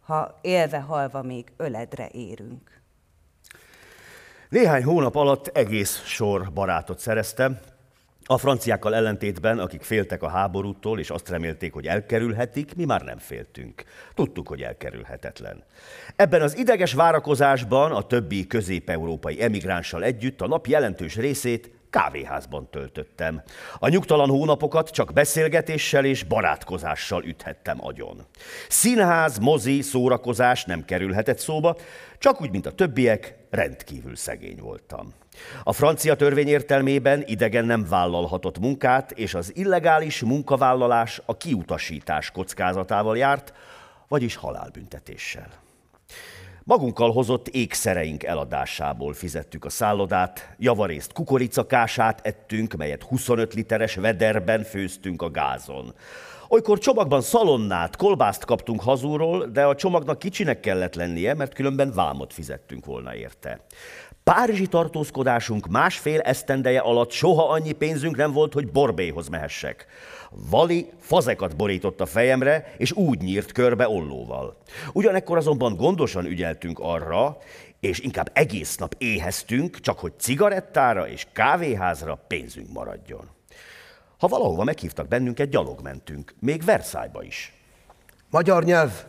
ha 0.05 0.39
élve 0.41 0.79
halva 0.79 1.21
még 1.21 1.51
öledre 1.57 2.09
érünk. 2.11 2.81
Néhány 4.49 4.83
hónap 4.83 5.15
alatt 5.15 5.47
egész 5.47 6.03
sor 6.03 6.51
barátot 6.53 6.99
szereztem, 6.99 7.59
a 8.25 8.37
franciákkal 8.37 8.95
ellentétben, 8.95 9.59
akik 9.59 9.81
féltek 9.81 10.23
a 10.23 10.29
háborútól, 10.29 10.99
és 10.99 11.09
azt 11.09 11.29
remélték, 11.29 11.73
hogy 11.73 11.87
elkerülhetik, 11.87 12.75
mi 12.75 12.85
már 12.85 13.01
nem 13.01 13.17
féltünk. 13.17 13.83
Tudtuk, 14.13 14.47
hogy 14.47 14.61
elkerülhetetlen. 14.61 15.63
Ebben 16.15 16.41
az 16.41 16.57
ideges 16.57 16.93
várakozásban 16.93 17.91
a 17.91 18.01
többi 18.01 18.47
közép-európai 18.47 19.41
emigránssal 19.41 20.03
együtt 20.03 20.41
a 20.41 20.47
nap 20.47 20.67
jelentős 20.67 21.15
részét 21.15 21.78
kávéházban 21.89 22.69
töltöttem. 22.69 23.41
A 23.79 23.87
nyugtalan 23.87 24.29
hónapokat 24.29 24.89
csak 24.89 25.13
beszélgetéssel 25.13 26.05
és 26.05 26.23
barátkozással 26.23 27.23
üthettem 27.23 27.85
agyon. 27.85 28.25
Színház, 28.69 29.37
mozi, 29.37 29.81
szórakozás 29.81 30.65
nem 30.65 30.85
kerülhetett 30.85 31.39
szóba, 31.39 31.75
csak 32.17 32.41
úgy, 32.41 32.51
mint 32.51 32.65
a 32.65 32.71
többiek, 32.71 33.35
rendkívül 33.49 34.15
szegény 34.15 34.59
voltam. 34.61 35.13
A 35.63 35.73
francia 35.73 36.15
törvény 36.15 36.47
értelmében 36.47 37.23
idegen 37.25 37.65
nem 37.65 37.85
vállalhatott 37.89 38.59
munkát, 38.59 39.11
és 39.11 39.33
az 39.33 39.55
illegális 39.55 40.21
munkavállalás 40.21 41.21
a 41.25 41.37
kiutasítás 41.37 42.31
kockázatával 42.31 43.17
járt, 43.17 43.53
vagyis 44.07 44.35
halálbüntetéssel. 44.35 45.68
Magunkkal 46.69 47.11
hozott 47.11 47.47
ékszereink 47.47 48.23
eladásából 48.23 49.13
fizettük 49.13 49.65
a 49.65 49.69
szállodát, 49.69 50.55
javarészt 50.57 51.13
kukoricakását 51.13 52.19
ettünk, 52.25 52.73
melyet 52.73 53.03
25 53.03 53.53
literes 53.53 53.95
vederben 53.95 54.63
főztünk 54.63 55.21
a 55.21 55.31
gázon. 55.31 55.93
Olykor 56.47 56.79
csomagban 56.79 57.21
szalonnát, 57.21 57.95
kolbászt 57.95 58.45
kaptunk 58.45 58.81
hazúról, 58.81 59.45
de 59.45 59.65
a 59.65 59.75
csomagnak 59.75 60.19
kicsinek 60.19 60.59
kellett 60.59 60.95
lennie, 60.95 61.33
mert 61.33 61.53
különben 61.53 61.91
vámot 61.93 62.33
fizettünk 62.33 62.85
volna 62.85 63.15
érte. 63.15 63.59
Párizsi 64.35 64.67
tartózkodásunk 64.67 65.67
másfél 65.67 66.19
esztendeje 66.19 66.79
alatt 66.79 67.11
soha 67.11 67.49
annyi 67.49 67.71
pénzünk 67.71 68.15
nem 68.15 68.31
volt, 68.31 68.53
hogy 68.53 68.71
borbéhoz 68.71 69.27
mehessek. 69.27 69.85
Vali 70.49 70.89
fazekat 70.99 71.55
borított 71.55 72.01
a 72.01 72.05
fejemre, 72.05 72.73
és 72.77 72.91
úgy 72.91 73.21
nyírt 73.21 73.51
körbe 73.51 73.87
ollóval. 73.87 74.57
Ugyanekkor 74.93 75.37
azonban 75.37 75.75
gondosan 75.75 76.25
ügyeltünk 76.25 76.79
arra, 76.79 77.37
és 77.79 77.99
inkább 77.99 78.29
egész 78.33 78.77
nap 78.77 78.95
éheztünk, 78.97 79.79
csak 79.79 79.99
hogy 79.99 80.13
cigarettára 80.17 81.07
és 81.07 81.27
kávéházra 81.33 82.25
pénzünk 82.27 82.71
maradjon. 82.71 83.29
Ha 84.17 84.27
valahova 84.27 84.63
meghívtak 84.63 85.07
bennünket, 85.07 85.49
gyalog 85.49 85.81
mentünk, 85.81 86.33
még 86.39 86.63
Versailles-ba 86.63 87.23
is. 87.23 87.53
Magyar 88.29 88.63
nyelv. 88.63 89.03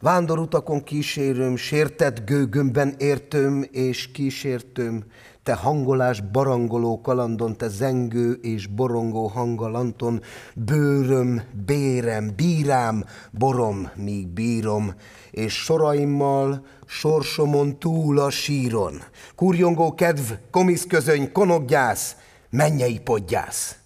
Vándorutakon 0.00 0.84
kísérőm, 0.84 1.56
sértett 1.56 2.24
gőgömben 2.24 2.94
értőm 2.98 3.64
és 3.70 4.10
kísértőm, 4.10 5.04
te 5.42 5.54
hangolás 5.54 6.20
barangoló 6.20 7.00
kalandon, 7.00 7.56
te 7.56 7.68
zengő 7.68 8.32
és 8.32 8.66
borongó 8.66 9.26
hangalanton, 9.26 10.22
bőröm, 10.54 11.42
bérem, 11.66 12.32
bírám, 12.36 13.04
borom, 13.30 13.90
míg 13.94 14.28
bírom, 14.28 14.94
és 15.30 15.54
soraimmal 15.54 16.66
sorsomon 16.86 17.78
túl 17.78 18.18
a 18.18 18.30
síron. 18.30 19.02
Kurjongó 19.34 19.94
kedv, 19.94 20.32
komiszközöny, 20.50 21.32
konoggyász, 21.32 22.16
mennyei 22.50 23.00
podgyász. 23.00 23.76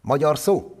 Magyar 0.00 0.38
szó? 0.38 0.79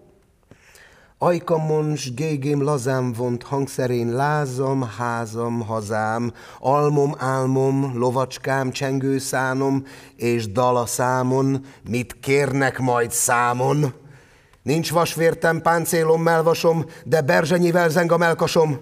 Ajkamon 1.22 1.96
s 1.96 2.14
gégém 2.14 2.62
lazám 2.62 3.12
vont 3.12 3.42
hangszerén 3.42 4.12
lázam, 4.12 4.82
házam, 4.98 5.60
hazám, 5.60 6.32
almom, 6.58 7.14
álmom, 7.18 7.98
lovacskám, 7.98 8.70
csengőszánom 8.70 9.86
és 10.16 10.52
dala 10.52 10.86
számon, 10.86 11.64
mit 11.88 12.16
kérnek 12.20 12.78
majd 12.78 13.10
számon. 13.10 13.94
Nincs 14.62 14.92
vasvértem, 14.92 15.62
páncélom, 15.62 16.22
melvasom, 16.22 16.84
de 17.04 17.20
berzsenyivel 17.20 17.88
zeng 17.88 18.12
a 18.12 18.16
melkasom, 18.16 18.80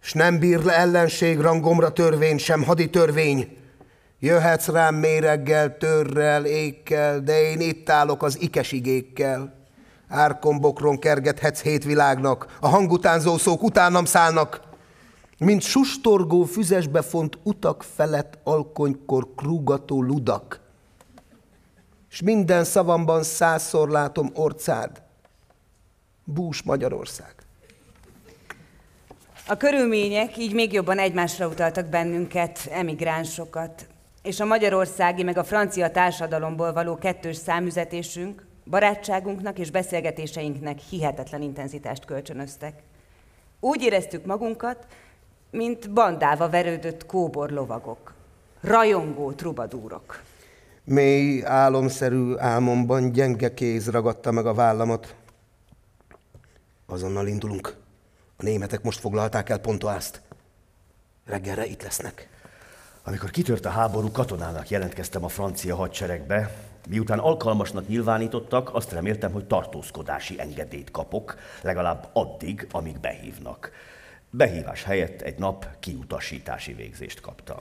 s 0.00 0.12
nem 0.12 0.38
bír 0.38 0.62
le 0.64 0.72
ellenség 0.72 1.40
rangomra 1.40 1.92
törvény, 1.92 2.38
sem 2.38 2.62
hadi 2.62 2.90
törvény. 2.90 3.56
Jöhetsz 4.18 4.68
rám 4.68 4.94
méreggel, 4.94 5.76
törrel, 5.76 6.44
ékkel, 6.44 7.20
de 7.20 7.42
én 7.50 7.60
itt 7.60 7.90
állok 7.90 8.22
az 8.22 8.40
ikesigékkel. 8.40 9.57
Árkombokron 10.08 10.98
kergethetsz 10.98 11.62
hét 11.62 11.84
világnak, 11.84 12.56
a 12.60 12.68
hangutánzó 12.68 13.36
szók 13.36 13.62
utánam 13.62 14.04
szállnak, 14.04 14.60
mint 15.38 15.62
sustorgó 15.62 16.44
füzesbe 16.44 17.02
font 17.02 17.38
utak 17.42 17.82
felett 17.82 18.38
alkonykor 18.44 19.28
krúgató 19.36 20.02
ludak. 20.02 20.60
És 22.10 22.22
minden 22.22 22.64
szavamban 22.64 23.22
százszor 23.22 23.88
látom 23.88 24.30
orcád. 24.34 25.02
Bús 26.24 26.62
Magyarország. 26.62 27.34
A 29.46 29.56
körülmények 29.56 30.36
így 30.36 30.54
még 30.54 30.72
jobban 30.72 30.98
egymásra 30.98 31.46
utaltak 31.46 31.86
bennünket, 31.86 32.68
emigránsokat, 32.70 33.86
és 34.22 34.40
a 34.40 34.44
magyarországi 34.44 35.22
meg 35.22 35.38
a 35.38 35.44
francia 35.44 35.90
társadalomból 35.90 36.72
való 36.72 36.96
kettős 36.96 37.36
számüzetésünk 37.36 38.47
barátságunknak 38.70 39.58
és 39.58 39.70
beszélgetéseinknek 39.70 40.78
hihetetlen 40.78 41.42
intenzitást 41.42 42.04
kölcsönöztek. 42.04 42.82
Úgy 43.60 43.82
éreztük 43.82 44.26
magunkat, 44.26 44.86
mint 45.50 45.92
bandáva 45.92 46.48
verődött 46.48 47.06
kóbor 47.06 47.50
lovagok, 47.50 48.14
rajongó 48.60 49.32
trubadúrok. 49.32 50.22
Mély, 50.84 51.44
álomszerű 51.44 52.36
álmomban 52.36 53.12
gyenge 53.12 53.54
kéz 53.54 53.90
ragadta 53.90 54.30
meg 54.30 54.46
a 54.46 54.54
vállamat. 54.54 55.14
Azonnal 56.86 57.26
indulunk. 57.26 57.76
A 58.36 58.42
németek 58.42 58.82
most 58.82 59.00
foglalták 59.00 59.48
el 59.48 59.58
Pontoászt. 59.58 60.20
Reggelre 61.24 61.66
itt 61.66 61.82
lesznek. 61.82 62.28
Amikor 63.04 63.30
kitört 63.30 63.64
a 63.64 63.70
háború, 63.70 64.10
katonának 64.10 64.68
jelentkeztem 64.68 65.24
a 65.24 65.28
francia 65.28 65.76
hadseregbe, 65.76 66.50
Miután 66.88 67.18
alkalmasnak 67.18 67.88
nyilvánítottak, 67.88 68.74
azt 68.74 68.92
reméltem, 68.92 69.32
hogy 69.32 69.44
tartózkodási 69.44 70.40
engedélyt 70.40 70.90
kapok, 70.90 71.36
legalább 71.62 72.08
addig, 72.12 72.66
amíg 72.70 73.00
behívnak. 73.00 73.72
Behívás 74.30 74.82
helyett 74.84 75.20
egy 75.20 75.38
nap 75.38 75.66
kiutasítási 75.80 76.72
végzést 76.72 77.20
kaptam. 77.20 77.58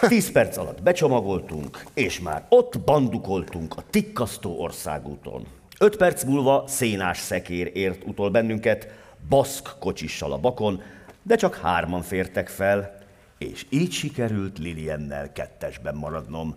Tíz 0.00 0.32
perc 0.32 0.56
alatt 0.56 0.82
becsomagoltunk, 0.82 1.82
és 1.94 2.20
már 2.20 2.46
ott 2.48 2.80
bandukoltunk 2.80 3.76
a 3.76 3.82
tikkasztó 3.90 4.60
országúton. 4.60 5.46
Öt 5.78 5.96
perc 5.96 6.24
múlva 6.24 6.64
szénás 6.66 7.18
szekér 7.18 7.70
ért 7.74 8.04
utol 8.04 8.30
bennünket, 8.30 8.88
baszk 9.28 9.76
kocsissal 9.78 10.32
a 10.32 10.38
bakon, 10.38 10.82
de 11.22 11.36
csak 11.36 11.56
hárman 11.56 12.02
fértek 12.02 12.48
fel, 12.48 12.98
és 13.38 13.66
így 13.70 13.92
sikerült 13.92 14.58
Liliennel 14.58 15.32
kettesben 15.32 15.94
maradnom, 15.94 16.56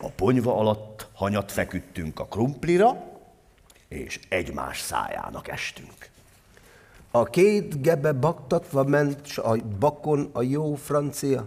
a 0.00 0.08
ponyva 0.08 0.56
alatt 0.56 1.08
hanyat 1.12 1.52
feküdtünk 1.52 2.20
a 2.20 2.24
krumplira, 2.24 3.18
és 3.88 4.20
egymás 4.28 4.80
szájának 4.80 5.48
estünk. 5.48 6.08
A 7.10 7.24
két 7.24 7.82
gebe 7.82 8.12
baktatva 8.12 8.84
ment, 8.84 9.26
s 9.26 9.38
a 9.38 9.56
bakon 9.78 10.30
a 10.32 10.42
jó 10.42 10.74
francia. 10.74 11.46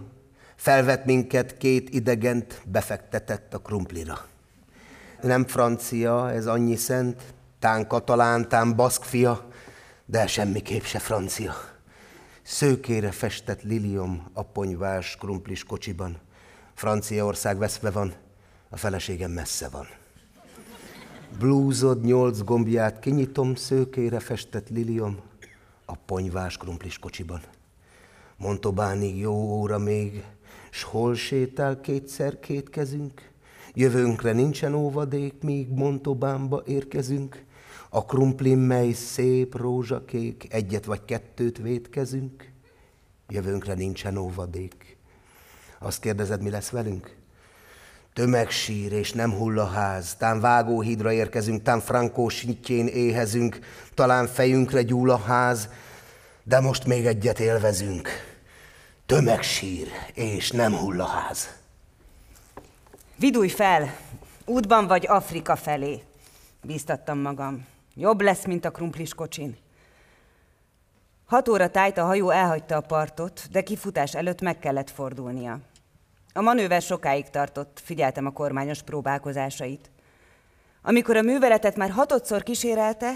Felvett 0.55 1.05
minket 1.05 1.57
két 1.57 1.89
idegent, 1.89 2.61
befektetett 2.65 3.53
a 3.53 3.59
krumplira. 3.59 4.25
Nem 5.21 5.45
francia, 5.45 6.31
ez 6.31 6.47
annyi 6.47 6.75
szent, 6.75 7.21
tán 7.59 7.87
katalán, 7.87 8.49
tán 8.49 8.75
baszk 8.75 9.03
fia, 9.03 9.47
de 10.05 10.27
semmiképp 10.27 10.83
se 10.83 10.99
francia. 10.99 11.53
Szőkére 12.41 13.11
festett 13.11 13.61
lilium 13.61 14.29
a 14.33 14.43
ponyvás 14.43 15.15
krumplis 15.15 15.63
kocsiban. 15.63 16.17
Franciaország 16.73 17.57
veszve 17.57 17.91
van, 17.91 18.13
a 18.73 18.77
feleségem 18.77 19.31
messze 19.31 19.69
van. 19.69 19.87
Blúzod 21.39 22.05
nyolc 22.05 22.41
gombját 22.41 22.99
kinyitom, 22.99 23.55
szőkére 23.55 24.19
festett 24.19 24.69
lilium 24.69 25.19
a 25.85 25.95
ponyvás 25.95 26.57
krumplis 26.57 26.99
kocsiban. 26.99 27.41
Montobánig 28.37 29.17
jó 29.17 29.33
óra 29.33 29.77
még, 29.77 30.23
s 30.69 30.83
hol 30.83 31.15
sétál 31.15 31.81
kétszer 31.81 32.39
két 32.39 32.69
kezünk? 32.69 33.31
Jövőnkre 33.73 34.31
nincsen 34.31 34.73
óvadék, 34.73 35.33
míg 35.41 35.69
Montobánba 35.69 36.63
érkezünk. 36.65 37.43
A 37.89 38.05
krumplin, 38.05 38.57
mely 38.57 38.91
szép 38.91 39.55
rózsakék, 39.55 40.53
egyet 40.53 40.85
vagy 40.85 41.05
kettőt 41.05 41.57
vétkezünk. 41.57 42.51
Jövőnkre 43.29 43.73
nincsen 43.73 44.17
óvadék. 44.17 44.97
Azt 45.79 46.01
kérdezed, 46.01 46.41
mi 46.41 46.49
lesz 46.49 46.69
velünk? 46.69 47.21
Tömegsír 48.13 48.91
és 48.91 49.11
nem 49.11 49.31
hull 49.31 49.59
a 49.59 49.67
ház, 49.67 50.15
tán 50.15 50.39
vágóhídra 50.39 51.11
érkezünk, 51.11 51.63
tán 51.63 51.79
Frankó 51.79 52.29
sintjén 52.29 52.87
éhezünk, 52.87 53.59
talán 53.93 54.27
fejünkre 54.27 54.81
gyúl 54.81 55.09
a 55.09 55.17
ház, 55.17 55.69
de 56.43 56.59
most 56.59 56.85
még 56.85 57.05
egyet 57.05 57.39
élvezünk. 57.39 58.09
Tömegsír 59.05 59.87
és 60.13 60.51
nem 60.51 60.73
hull 60.73 61.01
a 61.01 61.07
ház. 61.07 61.49
Vidulj 63.15 63.49
fel! 63.49 63.95
Útban 64.45 64.87
vagy 64.87 65.05
Afrika 65.07 65.55
felé. 65.55 66.03
Bíztattam 66.61 67.19
magam. 67.19 67.65
Jobb 67.95 68.21
lesz, 68.21 68.45
mint 68.45 68.65
a 68.65 68.71
krumplis 68.71 69.13
kocsin. 69.13 69.57
Hat 71.25 71.47
óra 71.47 71.69
tájt 71.69 71.97
a 71.97 72.05
hajó 72.05 72.29
elhagyta 72.29 72.75
a 72.75 72.81
partot, 72.81 73.47
de 73.51 73.61
kifutás 73.61 74.15
előtt 74.15 74.41
meg 74.41 74.59
kellett 74.59 74.89
fordulnia. 74.89 75.59
A 76.33 76.41
manőver 76.41 76.81
sokáig 76.81 77.29
tartott, 77.29 77.81
figyeltem 77.83 78.25
a 78.25 78.31
kormányos 78.31 78.81
próbálkozásait. 78.81 79.89
Amikor 80.81 81.17
a 81.17 81.21
műveletet 81.21 81.75
már 81.75 81.89
hatodszor 81.89 82.43
kísérelte, 82.43 83.13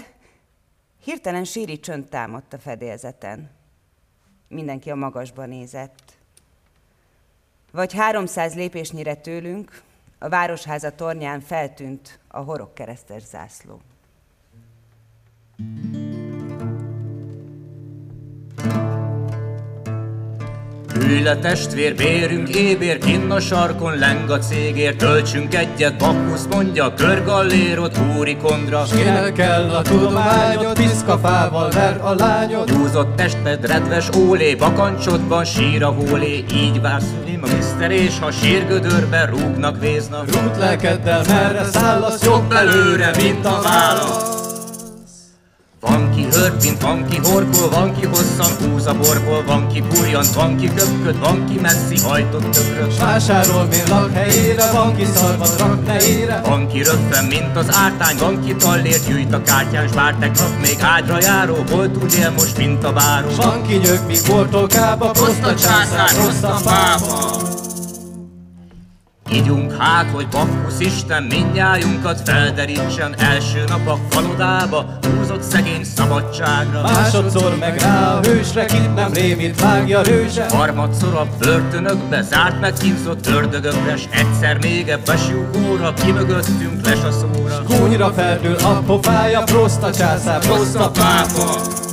hirtelen 1.02 1.44
síri 1.44 1.80
csönd 1.80 2.08
támadt 2.08 2.52
a 2.52 2.58
fedélzeten. 2.58 3.50
Mindenki 4.48 4.90
a 4.90 4.94
magasba 4.94 5.46
nézett. 5.46 6.02
Vagy 7.72 7.92
300 7.92 8.54
lépésnyire 8.54 9.14
tőlünk, 9.14 9.82
a 10.18 10.28
városháza 10.28 10.94
tornyán 10.94 11.40
feltűnt 11.40 12.18
a 12.28 12.38
horog 12.38 12.72
keresztes 12.72 13.22
zászló. 13.22 13.80
thank 15.58 15.94
you 15.94 16.07
Ülj 21.02 21.22
le 21.22 21.36
testvér, 21.36 21.94
bérünk 21.94 22.48
ébér, 22.48 22.98
kinn 22.98 23.30
a 23.30 23.40
sarkon 23.40 23.98
leng 23.98 24.30
a 24.30 24.38
cégér, 24.38 24.96
töltsünk 24.96 25.54
egyet, 25.54 25.96
Bakkusz 25.98 26.46
mondja, 26.50 26.94
körgallérot, 26.94 27.98
úri 28.18 28.36
kondra. 28.36 28.82
Kinek 28.82 29.32
kell 29.32 29.70
a 29.70 29.82
tudományod, 29.82 30.72
piszkafával 30.72 31.70
ver 31.70 32.00
a 32.02 32.14
lányod. 32.14 32.70
Húzott 32.70 33.16
testped, 33.16 33.66
redves 33.66 34.08
ólé, 34.16 34.54
bakancsodban 34.54 35.44
sír 35.44 35.82
a 35.82 35.88
hólé, 35.88 36.44
így 36.54 36.80
vársz 36.80 37.12
a 37.42 37.54
miszter, 37.54 37.90
és 37.90 38.18
ha 38.18 38.30
sírgödörbe 38.30 39.24
rúgnak 39.24 39.80
véznak. 39.80 40.24
Rút 40.32 40.56
lelkeddel, 40.58 41.22
merre 41.28 41.64
szállasz, 41.64 42.24
jobb 42.24 42.52
előre, 42.52 43.10
mint 43.16 43.46
a 43.46 43.60
válasz. 43.62 44.47
Van 45.80 46.10
ki 46.14 46.26
hörpint, 46.32 46.82
van 46.82 47.08
ki 47.08 47.16
horkol, 47.16 47.68
van 47.70 48.00
ki 48.00 48.06
hosszan 48.06 48.52
húz 48.60 48.86
a 48.86 48.94
borból, 48.94 49.44
van 49.46 49.68
ki 49.68 49.80
burjant, 49.80 50.34
van 50.34 50.56
ki 50.56 50.70
köpköd, 50.74 51.18
van 51.18 51.46
ki 51.46 51.58
messzi 51.60 52.00
hajtott 52.00 52.50
tökröt. 52.50 52.98
Vásárol 52.98 53.64
mérlak 53.64 54.12
helyére, 54.12 54.70
van 54.72 54.96
ki 54.96 55.04
szarvat 55.14 55.58
rak 55.58 55.86
nejére. 55.86 56.40
Van 56.44 56.68
ki 56.68 56.82
röppen, 56.82 57.24
mint 57.24 57.56
az 57.56 57.66
ártány, 57.72 58.16
van 58.18 58.44
ki 58.44 58.54
tallért, 58.54 59.06
gyűjt 59.06 59.34
a 59.34 59.42
kártyán, 59.42 59.88
s 59.88 59.92
bár 59.92 60.14
tegnap 60.14 60.60
még 60.60 60.76
ágyra 60.80 61.18
járó, 61.20 61.64
volt 61.70 61.96
úgy 62.02 62.14
él 62.14 62.30
most, 62.30 62.56
mint 62.56 62.84
a 62.84 62.92
báró. 62.92 63.28
Van 63.36 63.62
ki 63.66 63.74
nyög, 63.74 64.00
mi 64.06 64.16
bortolkába, 64.26 65.12
rossz 65.14 65.42
a 65.42 65.54
császár, 65.54 66.10
rossz 66.16 66.42
a 66.42 66.60
pápa. 66.64 67.47
Ígyunk 69.32 69.76
hát, 69.78 70.10
hogy 70.10 70.28
Bakkusz 70.28 70.80
Isten 70.80 71.22
mindnyájunkat 71.22 72.20
felderítsen 72.24 73.14
első 73.18 73.64
nap 73.68 73.88
a 73.88 73.98
falodába, 74.08 74.98
húzott 75.16 75.42
szegény 75.42 75.84
szabadságra. 75.84 76.82
Másodszor 76.82 77.56
meg 77.58 77.78
rá 77.78 78.12
a 78.12 78.20
hősre, 78.20 78.64
kit 78.64 78.94
nem 78.94 79.12
rémít 79.12 79.60
vágja 79.60 80.02
rőse. 80.02 80.46
Harmadszor 80.50 81.14
a 81.14 81.26
börtönökbe, 81.38 82.22
zárt 82.22 82.60
meg 82.60 82.72
kínzott 82.72 83.26
ördögökre, 83.26 83.96
s 83.96 84.04
egyszer 84.10 84.58
még 84.60 84.88
ebbe 84.88 85.16
siukóra, 85.16 85.94
kimögöttünk 85.94 86.84
les 86.86 87.02
a 87.04 87.10
szóra. 87.10 87.62
Kúnyra 87.62 88.12
feltől 88.12 88.56
a 88.56 88.82
pofája, 88.86 89.42
prosta 89.42 89.92
császár, 89.92 90.38
prosta 90.40 90.90
pápa. 90.90 91.86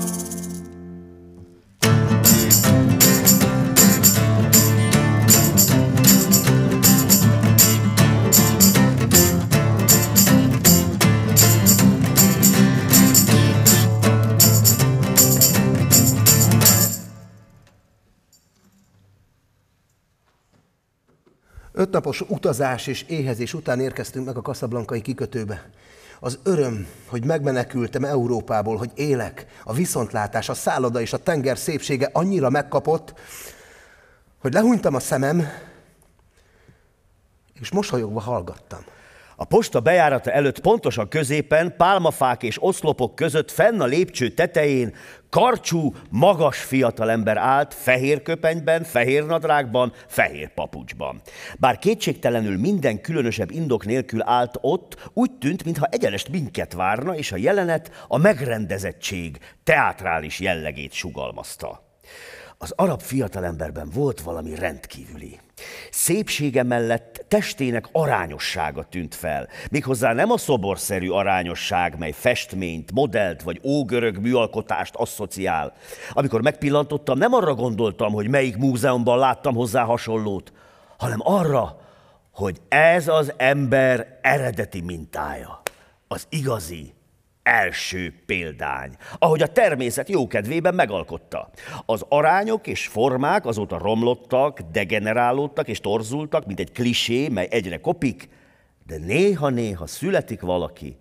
Ötnapos 21.86 22.22
utazás 22.22 22.88
és 22.88 23.02
éhezés 23.02 23.54
után 23.54 23.80
érkeztünk 23.80 24.26
meg 24.26 24.38
a 24.38 24.42
kaszablankai 24.42 25.02
kikötőbe. 25.02 25.70
Az 26.20 26.40
öröm, 26.44 26.88
hogy 27.08 27.26
megmenekültem 27.26 28.04
Európából, 28.04 28.78
hogy 28.78 28.92
élek, 28.96 29.46
a 29.64 29.74
viszontlátás, 29.74 30.50
a 30.50 30.54
szálloda 30.54 31.02
és 31.02 31.14
a 31.14 31.18
tenger 31.24 31.58
szépsége 31.58 32.10
annyira 32.14 32.50
megkapott, 32.50 33.14
hogy 34.38 34.54
lehúnytam 34.54 34.96
a 34.96 35.00
szemem, 35.00 35.48
és 37.60 37.72
mosolyogva 37.72 38.20
hallgattam. 38.20 38.80
A 39.36 39.46
posta 39.46 39.80
bejárata 39.80 40.32
előtt 40.32 40.60
pontosan 40.60 41.08
középen, 41.08 41.74
pálmafák 41.78 42.44
és 42.44 42.64
oszlopok 42.64 43.16
között 43.16 43.52
fenn 43.52 43.82
a 43.82 43.86
lépcső 43.86 44.30
tetején 44.30 44.96
karcsú, 45.30 45.94
magas 46.10 46.58
fiatalember 46.58 47.38
állt, 47.38 47.74
fehér 47.74 48.22
köpenyben, 48.22 48.84
fehér 48.84 49.26
nadrágban, 49.26 49.94
fehér 50.08 50.54
papucsban. 50.54 51.22
Bár 51.60 51.80
kétségtelenül 51.80 52.58
minden 52.58 53.02
különösebb 53.02 53.52
indok 53.52 53.86
nélkül 53.86 54.22
állt 54.24 54.58
ott, 54.62 55.10
úgy 55.14 55.32
tűnt, 55.32 55.64
mintha 55.64 55.88
egyenest 55.92 56.30
minket 56.30 56.74
várna, 56.74 57.16
és 57.16 57.32
a 57.32 57.38
jelenet 57.38 58.06
a 58.08 58.18
megrendezettség, 58.18 59.38
teátrális 59.64 60.40
jellegét 60.40 60.94
sugalmazta. 60.94 61.84
Az 62.58 62.74
arab 62.76 63.02
fiatalemberben 63.02 63.90
volt 63.94 64.22
valami 64.22 64.56
rendkívüli. 64.56 65.40
Szépsége 65.92 66.64
mellett 66.64 67.26
testének 67.28 67.86
arányossága 67.92 68.84
tűnt 68.84 69.16
fel. 69.16 69.48
Méghozzá 69.72 70.14
nem 70.14 70.32
a 70.32 70.38
szoborszerű 70.38 71.10
arányosság, 71.10 71.98
mely 71.98 72.12
festményt, 72.12 72.92
modellt 72.92 73.42
vagy 73.42 73.60
ógörög 73.64 74.18
műalkotást 74.18 74.96
asszociál. 74.96 75.74
Amikor 76.12 76.42
megpillantottam, 76.42 77.18
nem 77.18 77.34
arra 77.34 77.54
gondoltam, 77.54 78.14
hogy 78.14 78.28
melyik 78.28 78.58
múzeumban 78.58 79.18
láttam 79.18 79.56
hozzá 79.56 79.84
hasonlót, 79.84 80.54
hanem 80.98 81.20
arra, 81.24 81.80
hogy 82.32 82.62
ez 82.68 83.08
az 83.08 83.34
ember 83.38 84.20
eredeti 84.22 84.82
mintája, 84.82 85.62
az 86.08 86.28
igazi, 86.30 86.95
első 87.46 88.14
példány, 88.26 88.96
ahogy 89.20 89.42
a 89.42 89.52
természet 89.52 90.10
jókedvében 90.10 90.76
megalkotta. 90.76 91.50
Az 91.86 92.06
arányok 92.10 92.68
és 92.68 92.88
formák 92.88 93.46
azóta 93.46 93.78
romlottak, 93.78 94.60
degenerálódtak 94.60 95.68
és 95.68 95.80
torzultak, 95.80 96.46
mint 96.46 96.60
egy 96.60 96.72
klisé, 96.72 97.28
mely 97.28 97.48
egyre 97.50 97.80
kopik, 97.80 98.30
de 98.86 98.98
néha-néha 98.98 99.88
születik 99.88 100.42
valaki, 100.42 100.98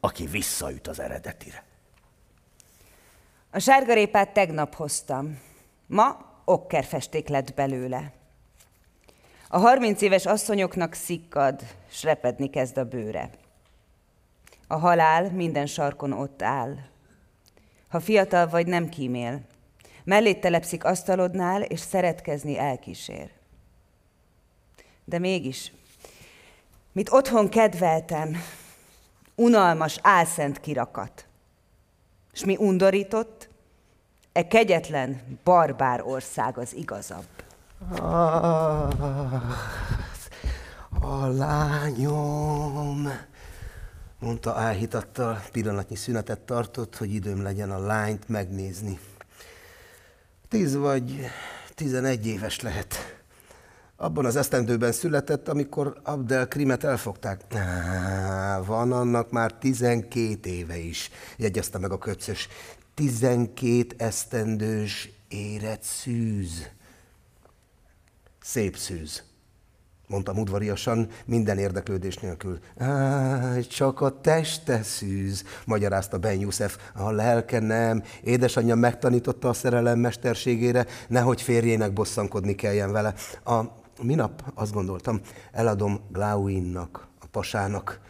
aki 0.00 0.26
visszaüt 0.26 0.86
az 0.86 1.00
eredetire. 1.00 1.64
A 3.50 3.58
sárgarépát 3.58 4.32
tegnap 4.32 4.74
hoztam. 4.74 5.38
Ma 5.86 6.16
okkerfesték 6.44 7.28
lett 7.28 7.54
belőle. 7.54 8.12
A 9.48 9.58
harminc 9.58 10.00
éves 10.00 10.26
asszonyoknak 10.26 10.94
szikkad, 10.94 11.62
s 11.90 12.02
repedni 12.02 12.50
kezd 12.50 12.78
a 12.78 12.84
bőre. 12.84 13.30
A 14.70 14.76
halál 14.76 15.30
minden 15.30 15.66
sarkon 15.66 16.12
ott 16.12 16.42
áll. 16.42 16.74
Ha 17.88 18.00
fiatal 18.00 18.48
vagy, 18.48 18.66
nem 18.66 18.88
kímél. 18.88 19.40
Mellét 20.04 20.40
telepszik 20.40 20.84
asztalodnál, 20.84 21.62
és 21.62 21.80
szeretkezni 21.80 22.58
elkísér. 22.58 23.30
De 25.04 25.18
mégis, 25.18 25.72
mit 26.92 27.12
otthon 27.12 27.48
kedveltem, 27.48 28.36
unalmas, 29.34 29.98
álszent 30.02 30.60
kirakat. 30.60 31.26
És 32.32 32.44
mi 32.44 32.56
undorított? 32.56 33.48
E 34.32 34.46
kegyetlen, 34.46 35.38
barbár 35.44 36.02
ország 36.02 36.58
az 36.58 36.74
igazabb. 36.74 37.26
Ah, 37.96 38.90
a 41.00 41.26
lányom 41.26 43.08
mondta 44.18 44.52
álhitattal, 44.54 45.42
pillanatnyi 45.52 45.96
szünetet 45.96 46.40
tartott, 46.40 46.96
hogy 46.96 47.14
időm 47.14 47.42
legyen 47.42 47.70
a 47.70 47.78
lányt 47.78 48.28
megnézni. 48.28 48.98
Tíz 50.48 50.74
vagy 50.76 51.24
tizenegy 51.74 52.26
éves 52.26 52.60
lehet. 52.60 53.16
Abban 53.96 54.24
az 54.24 54.36
esztendőben 54.36 54.92
született, 54.92 55.48
amikor 55.48 56.00
Abdel 56.04 56.48
Krimet 56.48 56.84
elfogták. 56.84 57.40
Van 58.64 58.92
annak 58.92 59.30
már 59.30 59.52
tizenkét 59.52 60.46
éve 60.46 60.76
is, 60.76 61.10
jegyezte 61.36 61.78
meg 61.78 61.92
a 61.92 61.98
köpszös. 61.98 62.48
Tizenkét 62.94 63.94
esztendős 64.02 65.10
érett 65.28 65.82
szűz. 65.82 66.68
Szép 68.40 68.76
szűz 68.76 69.27
mondtam 70.08 70.38
udvariasan, 70.38 71.08
minden 71.24 71.58
érdeklődés 71.58 72.16
nélkül. 72.16 72.58
Csak 73.68 74.00
a 74.00 74.20
teste 74.20 74.82
szűz, 74.82 75.44
magyarázta 75.64 76.18
Ben 76.18 76.40
Youssef. 76.40 76.78
A 76.94 77.10
lelke 77.10 77.58
nem. 77.58 78.02
Édesanyja 78.22 78.74
megtanította 78.74 79.48
a 79.48 79.52
szerelem 79.52 79.98
mesterségére, 79.98 80.86
nehogy 81.08 81.42
férjének 81.42 81.92
bosszankodni 81.92 82.54
kelljen 82.54 82.92
vele. 82.92 83.14
A 83.44 83.60
Minap 84.02 84.52
azt 84.54 84.72
gondoltam, 84.72 85.20
eladom 85.52 86.00
Glauinnak, 86.12 87.06
a 87.20 87.26
pasának. 87.30 88.00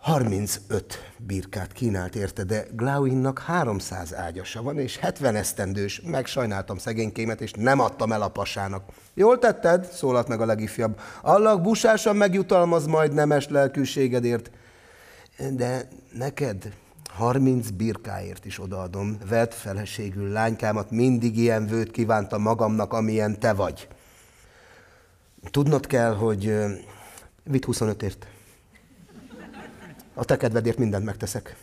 35 0.00 1.12
birkát 1.16 1.72
kínált 1.72 2.14
érte, 2.14 2.44
de 2.44 2.66
Glauinnak 2.72 3.38
300 3.38 4.14
ágyasa 4.14 4.62
van, 4.62 4.78
és 4.78 4.96
70 4.96 5.34
esztendős. 5.34 6.00
Megsajnáltam 6.04 6.78
szegénykémet, 6.78 7.40
és 7.40 7.52
nem 7.52 7.80
adtam 7.80 8.12
el 8.12 8.22
a 8.22 8.28
pasának. 8.28 8.84
Jól 9.14 9.38
tetted, 9.38 9.84
szólalt 9.92 10.28
meg 10.28 10.40
a 10.40 10.46
legifjabb. 10.46 11.00
Allah 11.22 11.60
busásan 11.60 12.16
megjutalmaz 12.16 12.86
majd 12.86 13.12
nemes 13.12 13.48
lelkűségedért. 13.48 14.50
De 15.50 15.88
neked 16.12 16.72
30 17.08 17.70
birkáért 17.70 18.44
is 18.44 18.60
odaadom. 18.60 19.18
Vett 19.28 19.54
feleségül 19.54 20.28
lánykámat, 20.28 20.90
mindig 20.90 21.38
ilyen 21.38 21.66
vőt 21.66 21.90
kívántam 21.90 22.42
magamnak, 22.42 22.92
amilyen 22.92 23.40
te 23.40 23.52
vagy. 23.52 23.88
Tudnod 25.50 25.86
kell, 25.86 26.14
hogy 26.14 26.54
vitt 27.44 27.64
25-ért. 27.66 28.26
A 30.20 30.24
te 30.24 30.36
kedvedért 30.36 30.78
mindent 30.78 31.04
megteszek. 31.04 31.56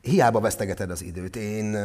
Hiába 0.00 0.40
vesztegeted 0.40 0.90
az 0.90 1.02
időt. 1.02 1.36
Én, 1.36 1.76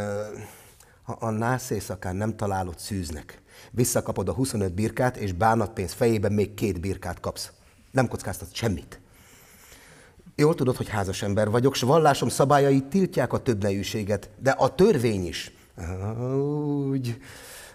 ha 1.04 1.14
a 1.14 1.30
nász 1.30 1.70
éjszakán 1.70 2.16
nem 2.16 2.36
találod 2.36 2.80
szűznek, 2.80 3.42
visszakapod 3.72 4.30
a 4.30 4.34
25 4.34 4.74
birkát, 4.74 5.18
és 5.18 5.34
bánatpénz 5.34 5.94
fejében 5.94 6.34
még 6.34 6.54
két 6.54 6.80
birkát 6.80 7.20
kapsz. 7.20 7.52
Nem 7.92 8.08
kockáztat 8.08 8.54
semmit. 8.54 9.00
Jól 10.36 10.56
tudod, 10.56 10.76
hogy 10.76 10.90
házas 10.90 11.22
ember 11.22 11.50
vagyok, 11.50 11.76
s 11.76 11.82
vallásom 11.82 12.30
szabályai 12.30 12.82
tiltják 12.82 13.34
a 13.34 13.42
többnejűséget, 13.42 14.30
de 14.40 14.52
a 14.52 14.76
törvény 14.76 15.26
is. 15.26 15.52
Úgy, 16.90 17.22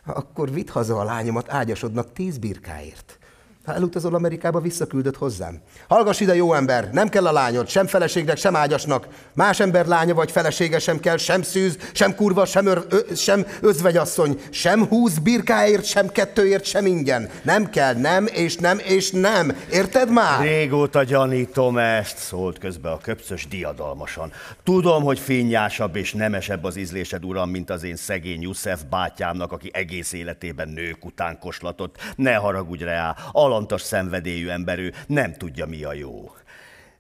akkor 0.05 0.53
vidd 0.53 0.71
haza 0.71 0.99
a 0.99 1.05
lányomat 1.05 1.53
ágyasodnak 1.53 2.13
tíz 2.13 2.39
birkáért. 2.39 3.19
Ha 3.65 3.75
elutazol 3.75 4.15
Amerikába, 4.15 4.61
visszaküldött 4.61 5.17
hozzám. 5.17 5.61
Hallgass 5.89 6.21
ide, 6.21 6.35
jó 6.35 6.55
ember, 6.55 6.89
nem 6.93 7.09
kell 7.09 7.27
a 7.27 7.33
lányod, 7.33 7.69
sem 7.69 7.87
feleségnek, 7.87 8.37
sem 8.37 8.57
ágyasnak. 8.57 9.07
Más 9.35 9.61
ember 9.61 9.87
lánya 9.87 10.15
vagy 10.15 10.31
felesége 10.31 10.79
sem 10.79 11.01
kell, 11.01 11.17
sem 11.17 11.43
szűz, 11.43 11.77
sem 11.93 12.15
kurva, 12.15 12.45
sem, 12.45 12.67
ör, 12.67 12.87
ö, 12.89 13.15
sem 13.15 13.47
özvegyasszony, 13.61 14.41
sem 14.51 14.87
húsz 14.87 15.19
birkáért, 15.19 15.85
sem 15.85 16.09
kettőért, 16.09 16.65
sem 16.65 16.87
ingyen. 16.87 17.29
Nem 17.43 17.71
kell, 17.71 17.95
nem, 17.95 18.27
és 18.27 18.57
nem, 18.57 18.79
és 18.79 19.11
nem. 19.11 19.57
Érted 19.73 20.11
már? 20.11 20.41
Régóta 20.41 21.05
gyanítom 21.05 21.79
ezt, 21.79 22.19
szólt 22.19 22.59
közbe 22.59 22.91
a 22.91 22.99
köpcös 22.99 23.47
diadalmasan. 23.49 24.33
Tudom, 24.65 25.03
hogy 25.03 25.19
fényásabb 25.19 25.97
és 25.97 26.13
nemesebb 26.13 26.65
az 26.65 26.77
ízlésed, 26.77 27.25
uram, 27.25 27.51
mint 27.51 27.71
az 27.71 27.83
én 27.83 27.97
szegény 27.97 28.43
Jussef 28.43 28.83
bátyámnak, 28.91 29.53
aki 29.53 29.71
egész 29.73 30.13
életében 30.13 30.69
nők 30.69 31.05
után 31.05 31.39
koslatott. 31.39 31.97
Ne 32.17 32.35
haragudj 32.35 32.85
rá, 32.85 33.17
alantas 33.53 33.83
szenvedélyű 33.83 34.49
ember 34.49 34.79
ő, 34.79 34.93
nem 35.07 35.33
tudja 35.33 35.67
mi 35.67 35.85
a 35.85 35.93
jó. 35.93 36.31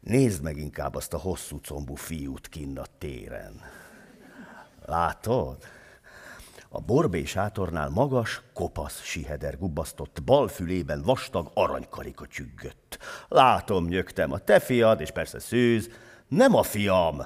Nézd 0.00 0.42
meg 0.42 0.56
inkább 0.56 0.94
azt 0.94 1.14
a 1.14 1.18
hosszú 1.18 1.58
combú 1.60 1.94
fiút 1.94 2.48
kinn 2.48 2.78
a 2.78 2.84
téren. 2.98 3.60
Látod? 4.86 5.56
A 6.68 6.80
borbé 6.80 7.24
sátornál 7.24 7.88
magas, 7.88 8.42
kopasz 8.54 9.02
siheder 9.02 9.58
gubbasztott, 9.58 10.22
bal 10.24 10.48
fülében 10.48 11.02
vastag 11.02 11.50
aranykarika 11.54 12.26
csüggött. 12.26 12.98
Látom, 13.28 13.86
nyögtem, 13.86 14.32
a 14.32 14.38
te 14.38 14.60
fiad, 14.60 15.00
és 15.00 15.10
persze 15.10 15.38
szűz, 15.38 15.90
nem 16.28 16.54
a 16.54 16.62
fiam, 16.62 17.22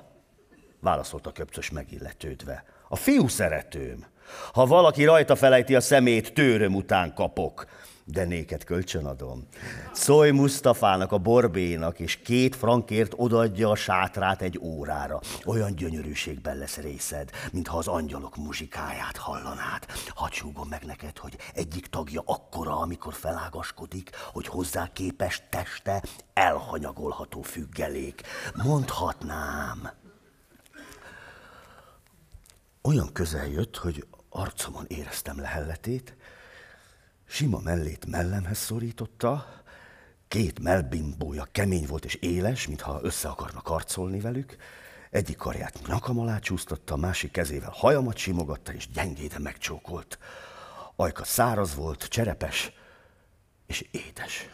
válaszolta 0.80 1.32
köpcös 1.32 1.70
megilletődve. 1.70 2.64
A 2.88 2.96
fiú 2.96 3.28
szeretőm. 3.28 4.06
Ha 4.52 4.66
valaki 4.66 5.04
rajta 5.04 5.36
felejti 5.36 5.74
a 5.74 5.80
szemét, 5.80 6.34
tőröm 6.34 6.74
után 6.74 7.14
kapok 7.14 7.66
de 8.08 8.24
néked 8.24 8.64
kölcsönadom. 8.64 9.46
Szólj 9.92 10.30
Mustafának, 10.30 11.12
a 11.12 11.18
borbénak, 11.18 12.00
és 12.00 12.16
két 12.16 12.56
frankért 12.56 13.12
odaadja 13.16 13.70
a 13.70 13.74
sátrát 13.74 14.42
egy 14.42 14.58
órára. 14.62 15.20
Olyan 15.44 15.74
gyönyörűségben 15.74 16.56
lesz 16.56 16.76
részed, 16.76 17.30
mintha 17.52 17.78
az 17.78 17.86
angyalok 17.86 18.36
muzsikáját 18.36 19.16
hallanád. 19.16 19.86
Hadsúgom 20.08 20.68
meg 20.68 20.84
neked, 20.84 21.18
hogy 21.18 21.36
egyik 21.54 21.86
tagja 21.86 22.22
akkora, 22.24 22.78
amikor 22.78 23.14
felágaskodik, 23.14 24.10
hogy 24.32 24.46
hozzá 24.46 24.90
képes 24.92 25.42
teste 25.50 26.02
elhanyagolható 26.32 27.42
függelék. 27.42 28.22
Mondhatnám. 28.64 29.90
Olyan 32.82 33.12
közel 33.12 33.46
jött, 33.46 33.76
hogy 33.76 34.06
arcomon 34.28 34.84
éreztem 34.88 35.40
lehelletét, 35.40 36.15
Sima 37.28 37.60
mellét 37.60 38.06
mellemhez 38.06 38.58
szorította, 38.58 39.62
két 40.28 40.60
melbimbója 40.60 41.46
kemény 41.52 41.86
volt 41.86 42.04
és 42.04 42.14
éles, 42.14 42.66
mintha 42.66 43.00
össze 43.02 43.28
akarna 43.28 43.60
karcolni 43.60 44.20
velük, 44.20 44.56
egyik 45.10 45.36
karját 45.36 45.86
nyakam 45.86 46.18
alá 46.18 46.38
csúsztatta, 46.38 46.96
másik 46.96 47.30
kezével 47.30 47.70
hajamat 47.74 48.16
simogatta, 48.16 48.72
és 48.72 48.88
gyengéden 48.88 49.42
megcsókolt. 49.42 50.18
Ajka 50.96 51.24
száraz 51.24 51.74
volt, 51.74 52.08
cserepes 52.08 52.72
és 53.66 53.88
édes. 53.90 54.48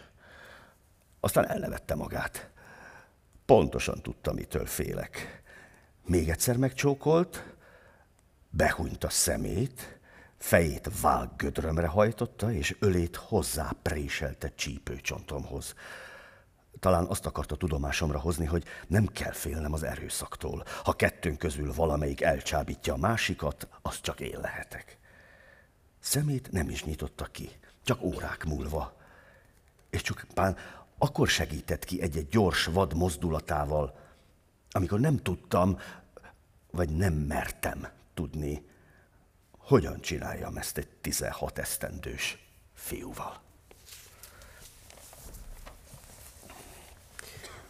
Aztán 1.21 1.49
elnevette 1.49 1.95
magát. 1.95 2.51
Pontosan 3.45 4.03
tudta, 4.03 4.33
mitől 4.33 4.67
félek. 4.67 5.43
Még 6.07 6.29
egyszer 6.29 6.57
megcsókolt, 6.57 7.45
behúnyt 8.51 9.05
a 9.05 9.11
szemét, 9.11 10.01
Fejét 10.43 10.91
gödrömre 11.37 11.87
hajtotta, 11.87 12.53
és 12.53 12.77
ölét 12.79 13.17
hozzá 13.17 13.71
préselte 13.83 14.53
csípőcsontomhoz. 14.55 15.75
Talán 16.81 17.05
azt 17.05 17.27
akarta 17.27 17.57
tudomásomra 17.57 18.19
hozni, 18.19 18.47
hogy 18.47 18.65
nem 18.87 19.07
kell 19.07 19.33
félnem 19.33 19.73
az 19.73 19.83
erőszaktól. 19.83 20.65
Ha 20.85 20.93
kettőnk 20.93 21.39
közül 21.39 21.75
valamelyik 21.75 22.21
elcsábítja 22.21 22.93
a 22.93 22.97
másikat, 22.97 23.69
az 23.83 24.01
csak 24.01 24.21
én 24.21 24.39
lehetek. 24.41 24.99
Szemét 26.01 26.53
nem 26.53 26.71
is 26.71 26.85
nyitotta 26.85 27.25
ki, 27.25 27.51
csak 27.85 28.03
órák 28.03 28.45
múlva. 28.45 28.97
És 29.91 30.03
csak 30.03 30.27
pán 30.35 30.57
akkor 30.99 31.29
segített 31.29 31.85
ki 31.85 32.03
egy-egy 32.03 32.29
gyors 32.29 32.65
vad 32.65 32.95
mozdulatával, 32.95 33.99
amikor 34.71 35.01
nem 35.01 35.23
tudtam, 35.23 35.79
vagy 36.71 36.89
nem 36.89 37.15
mertem 37.15 37.89
tudni, 38.15 38.71
hogyan 39.63 40.01
csináljam 40.01 40.57
ezt 40.57 40.79
egy 40.79 40.89
16 41.01 41.59
esztendős 41.59 42.47
fiúval. 42.75 43.41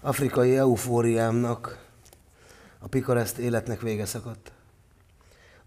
Afrikai 0.01 0.57
eufóriámnak, 0.57 1.91
a 2.79 2.89
pikareszt 2.89 3.39
életnek 3.39 3.81
vége 3.81 4.07
szakadt. 4.07 4.53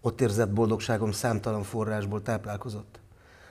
Ott 0.00 0.20
érzett 0.20 0.52
boldogságom 0.52 1.12
számtalan 1.12 1.62
forrásból 1.62 2.22
táplálkozott. 2.22 3.00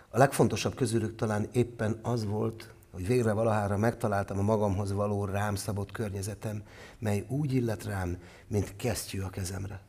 A 0.10 0.18
legfontosabb 0.18 0.76
közülük 0.76 1.16
talán 1.16 1.48
éppen 1.52 2.00
az 2.02 2.26
volt, 2.26 2.70
hogy 2.92 3.08
végre 3.08 3.32
valahára 3.32 3.78
megtaláltam 3.78 4.40
a 4.40 4.42
magamhoz 4.42 4.92
való 4.92 5.26
rám 5.26 5.56
szabott 5.56 5.92
környezetem, 5.92 6.64
mely 7.00 7.26
úgy 7.28 7.54
illet 7.54 7.84
rám, 7.84 8.18
mint 8.48 8.76
kesztyű 8.76 9.22
a 9.22 9.30
kezemre. 9.30 9.82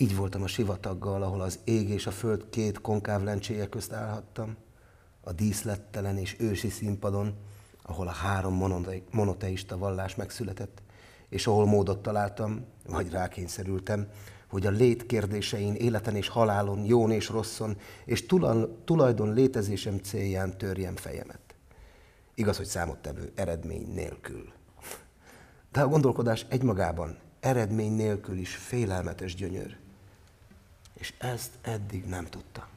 Így 0.00 0.16
voltam 0.16 0.42
a 0.42 0.46
sivataggal, 0.46 1.22
ahol 1.22 1.40
az 1.40 1.58
ég 1.64 1.88
és 1.88 2.06
a 2.06 2.10
föld 2.10 2.48
két 2.50 2.80
konkáv 2.80 3.22
lencséje 3.22 3.68
közt 3.68 3.92
állhattam, 3.92 4.56
a 5.20 5.32
díszlettelen 5.32 6.16
és 6.18 6.36
ősi 6.38 6.68
színpadon, 6.68 7.34
ahol 7.82 8.08
a 8.08 8.12
három 8.12 8.84
monoteista 9.10 9.78
vallás 9.78 10.14
megszületett, 10.14 10.82
és 11.28 11.46
ahol 11.46 11.66
módot 11.66 12.02
találtam, 12.02 12.64
vagy 12.86 13.10
rákényszerültem, 13.10 14.08
hogy 14.48 14.66
a 14.66 14.70
lét 14.70 15.06
kérdésein, 15.06 15.74
életen 15.74 16.16
és 16.16 16.28
halálon, 16.28 16.84
jón 16.84 17.10
és 17.10 17.28
rosszon, 17.28 17.76
és 18.04 18.26
tulajdon 18.84 19.34
létezésem 19.34 19.98
célján 19.98 20.58
törjem 20.58 20.96
fejemet. 20.96 21.54
Igaz, 22.34 22.56
hogy 22.56 22.66
számottevő 22.66 23.32
eredmény 23.34 23.92
nélkül. 23.94 24.52
De 25.72 25.80
a 25.80 25.88
gondolkodás 25.88 26.46
egymagában 26.48 27.18
eredmény 27.40 27.92
nélkül 27.92 28.36
is 28.36 28.56
félelmetes 28.56 29.34
gyönyör 29.34 29.86
és 30.98 31.12
ezt 31.18 31.50
eddig 31.62 32.04
nem 32.04 32.26
tudta. 32.30 32.68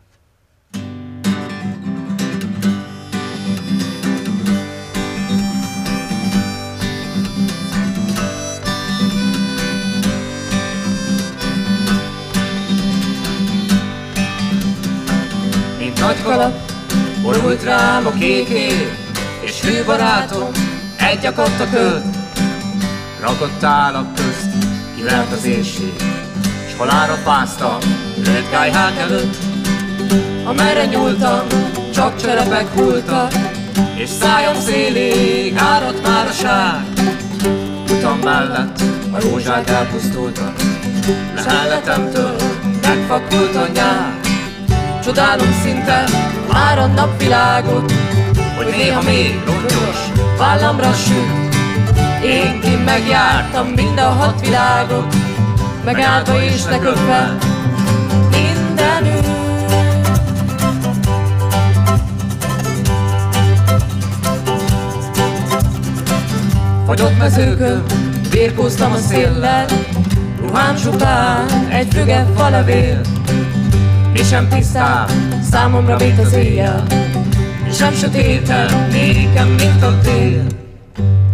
Mint 15.78 16.00
nagy 16.00 16.22
kalap, 16.22 16.72
borult 17.22 17.64
rám 17.64 18.06
a 18.06 18.12
kék 18.12 18.48
év, 18.48 18.88
és 19.42 19.62
hű 19.62 19.84
barátom, 19.86 20.52
egy 20.98 21.26
akadt 21.26 21.60
a 21.60 21.70
köd, 21.70 22.04
rakott 23.20 23.64
állak 23.64 24.16
közt, 24.16 24.50
kivert 24.96 25.32
az 25.32 25.46
éjség, 25.46 26.21
s 26.72 26.78
halára 26.78 27.14
fáztam, 27.14 27.78
Rövid 28.16 28.50
kájhák 28.50 28.98
előtt, 28.98 29.36
amerre 30.46 30.86
nyúltam, 30.86 31.48
csak 31.94 32.22
cserepek 32.22 32.68
hultak, 32.74 33.32
és 33.96 34.10
szájam 34.10 34.56
szélig 34.62 35.56
áradt 35.58 36.08
már 36.08 36.28
a 36.28 36.32
sár. 36.32 36.84
Utam 37.90 38.20
mellett 38.24 38.82
a 39.12 39.22
rózsák 39.22 39.70
elpusztultak, 39.70 40.56
lehelletemtől 41.36 42.36
megfakult 42.82 43.56
a 43.56 43.68
nyár. 43.74 44.20
Csodálom 45.04 45.60
szinte 45.64 46.04
már 46.52 46.78
a 46.78 46.88
napvilágot, 46.88 47.94
hogy 48.56 48.66
néha 48.66 49.02
még 49.02 49.40
rongyos 49.46 49.98
vállamra 50.38 50.94
süt. 50.94 51.56
Én 52.24 52.60
ki 52.60 52.76
megjártam 52.86 53.68
mind 53.68 54.00
a 54.00 54.10
hat 54.10 54.40
világot, 54.42 55.16
megállva 55.86 56.44
és 56.44 56.66
lekötve 56.66 57.38
mindenütt. 58.32 59.26
Fagyott 66.86 67.18
mezőkön, 67.18 67.84
birkóztam 68.32 68.92
a 68.92 68.98
széllel, 68.98 69.66
ruhám 70.40 70.76
csupán 70.76 71.48
egy 71.70 71.88
füge 71.94 72.26
falevél. 72.36 73.02
Mi 74.14 74.24
sem 74.24 74.48
tisztább 74.50 75.10
számomra, 75.52 75.98
mint 75.98 76.20
az 76.20 76.34
éjjel, 76.34 76.84
és 77.68 77.76
sem 77.76 77.94
sötétebb 77.94 78.72
nékem, 78.92 79.48
mint 79.48 79.84
a 79.84 80.00
tél. 80.04 80.44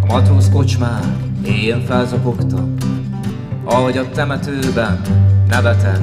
A 0.02 0.14
matróz 0.14 0.50
kocsmár 0.54 1.04
éjjel 1.46 1.82
felzapogta, 1.88 2.68
ahogy 3.68 3.98
a 3.98 4.10
temetőben 4.10 5.02
nevetek. 5.50 6.00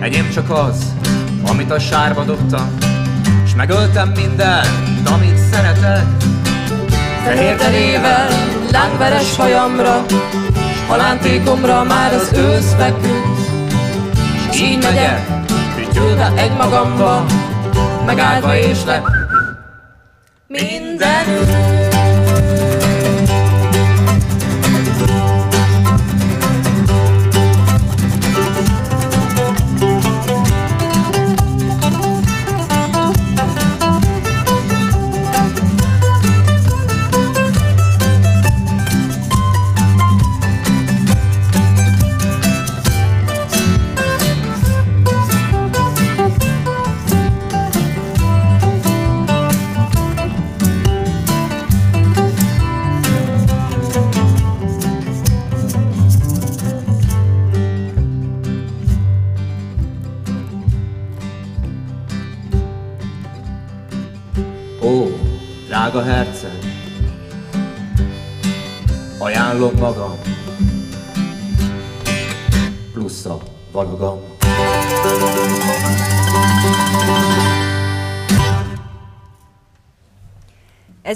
Enyém 0.00 0.30
csak 0.30 0.50
az, 0.50 0.94
amit 1.46 1.70
a 1.70 1.78
sárba 1.78 2.24
dobtam, 2.24 2.76
s 3.46 3.54
megöltem 3.54 4.08
mindent, 4.08 5.08
amit 5.12 5.38
szeretek. 5.52 6.04
Fehér 7.24 7.56
terével, 7.56 8.28
lángveres 8.72 9.36
hajamra, 9.36 10.04
s 10.74 10.88
halántékomra 10.88 11.84
már 11.84 12.14
az 12.14 12.30
ősz 12.34 12.74
feküdt. 12.74 13.38
S 14.52 14.60
így 14.60 14.82
megyek, 14.82 15.20
fütyülve 15.76 16.32
egy 16.36 16.56
magamba, 16.56 17.24
megállva 18.06 18.56
és 18.56 18.84
le 18.84 19.02
mindenütt. 20.46 21.79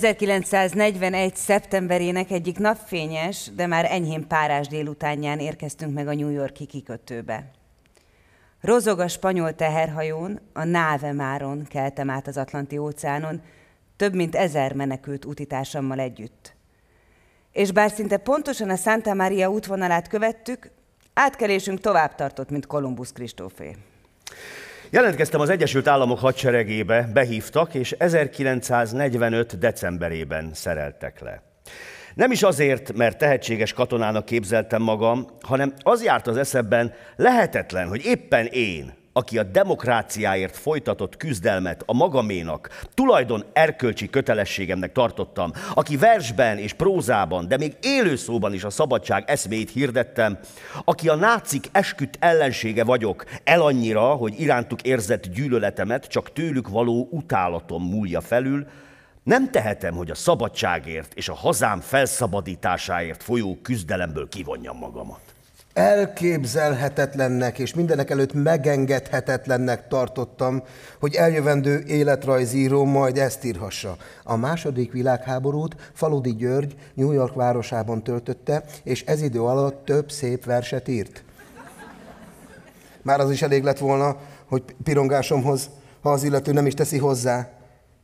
1941. 0.05 1.37
szeptemberének 1.37 2.31
egyik 2.31 2.59
napfényes, 2.59 3.51
de 3.57 3.67
már 3.67 3.85
enyhén 3.85 4.27
párás 4.27 4.67
délutánján 4.69 5.39
érkeztünk 5.39 5.95
meg 5.95 6.09
a 6.09 6.15
New 6.15 6.29
Yorki 6.29 6.67
kikötőbe. 6.67 7.51
Rozog 8.61 8.99
a 9.01 9.09
spanyol 9.09 9.55
teherhajón, 9.55 10.41
a 10.53 10.65
Náve 10.65 11.13
Máron 11.13 11.67
keltem 11.69 12.11
át 12.11 12.27
az 12.27 12.37
Atlanti 12.37 12.79
óceánon, 12.79 13.43
több 13.97 14.15
mint 14.15 14.35
ezer 14.35 14.73
menekült 14.73 15.25
utitársammal 15.25 15.99
együtt. 15.99 16.55
És 17.53 17.73
bár 17.73 17.91
szinte 17.91 18.17
pontosan 18.17 18.71
a 18.71 18.77
Santa 18.77 19.15
Maria 19.15 19.51
útvonalát 19.51 20.09
követtük, 20.09 20.71
átkelésünk 21.15 21.81
tovább 21.81 22.15
tartott, 22.15 22.51
mint 22.51 22.67
Kolumbusz 22.67 23.13
Kristófé. 23.13 23.77
Jelentkeztem 24.95 25.41
az 25.41 25.49
Egyesült 25.49 25.89
Államok 25.89 26.19
hadseregébe, 26.19 27.11
behívtak, 27.13 27.75
és 27.75 27.95
1945. 27.99 29.59
decemberében 29.59 30.51
szereltek 30.53 31.21
le. 31.21 31.43
Nem 32.15 32.31
is 32.31 32.43
azért, 32.43 32.93
mert 32.93 33.19
tehetséges 33.19 33.73
katonának 33.73 34.25
képzeltem 34.25 34.83
magam, 34.83 35.27
hanem 35.41 35.75
az 35.83 36.05
járt 36.05 36.27
az 36.27 36.37
eszemben, 36.37 36.93
lehetetlen, 37.17 37.89
hogy 37.89 38.05
éppen 38.05 38.47
én, 38.47 38.95
aki 39.17 39.39
a 39.39 39.43
demokráciáért 39.43 40.57
folytatott 40.57 41.17
küzdelmet 41.17 41.83
a 41.87 41.95
magaménak, 41.95 42.81
tulajdon 42.95 43.45
erkölcsi 43.53 44.11
kötelességemnek 44.11 44.93
tartottam, 44.93 45.53
aki 45.75 45.97
versben 45.97 46.59
és 46.59 46.73
prózában, 46.73 47.49
de 47.49 47.57
még 47.57 47.77
élő 47.81 48.17
szóban 48.17 48.55
is 48.55 48.65
a 48.65 48.71
szabadság 48.71 49.25
eszmét 49.27 49.71
hirdettem, 49.71 50.39
aki 50.85 51.09
a 51.09 51.15
nácik 51.15 51.69
esküdt 51.73 52.17
ellensége 52.21 52.85
vagyok, 52.85 53.25
el 53.45 53.61
annyira, 53.61 54.15
hogy 54.15 54.41
irántuk 54.41 54.83
érzett 54.83 55.27
gyűlöletemet 55.27 56.07
csak 56.07 56.33
tőlük 56.33 56.69
való 56.69 57.09
utálatom 57.11 57.83
múlja 57.83 58.21
felül, 58.21 58.67
nem 59.23 59.51
tehetem, 59.51 59.95
hogy 59.95 60.11
a 60.11 60.15
szabadságért 60.15 61.15
és 61.15 61.29
a 61.29 61.35
hazám 61.35 61.81
felszabadításáért 61.81 63.23
folyó 63.23 63.59
küzdelemből 63.63 64.29
kivonjam 64.29 64.77
magamat. 64.77 65.34
Elképzelhetetlennek 65.75 67.59
és 67.59 67.75
mindenek 67.75 68.11
előtt 68.11 68.33
megengedhetetlennek 68.33 69.89
tartottam, 69.89 70.63
hogy 71.01 71.15
eljövendő 71.15 71.83
életrajzíró 71.87 72.85
majd 72.85 73.19
ezt 73.19 73.45
írhassa. 73.45 73.97
A 74.25 74.37
második 74.37 74.93
világháborút 74.93 75.91
Faludi 75.93 76.35
György 76.35 76.77
New 76.95 77.13
York 77.13 77.35
városában 77.35 78.03
töltötte, 78.03 78.65
és 78.83 79.05
ez 79.05 79.23
idő 79.23 79.43
alatt 79.43 79.85
több 79.85 80.11
szép 80.11 80.45
verset 80.45 80.89
írt. 80.89 81.25
Már 83.03 83.21
az 83.21 83.31
is 83.31 83.43
elég 83.43 83.63
lett 83.63 83.79
volna, 83.79 84.17
hogy 84.49 84.63
pirongásomhoz, 84.85 85.71
ha 86.01 86.11
az 86.11 86.25
illető 86.25 86.53
nem 86.53 86.67
is 86.67 86.75
teszi 86.75 86.99
hozzá, 86.99 87.49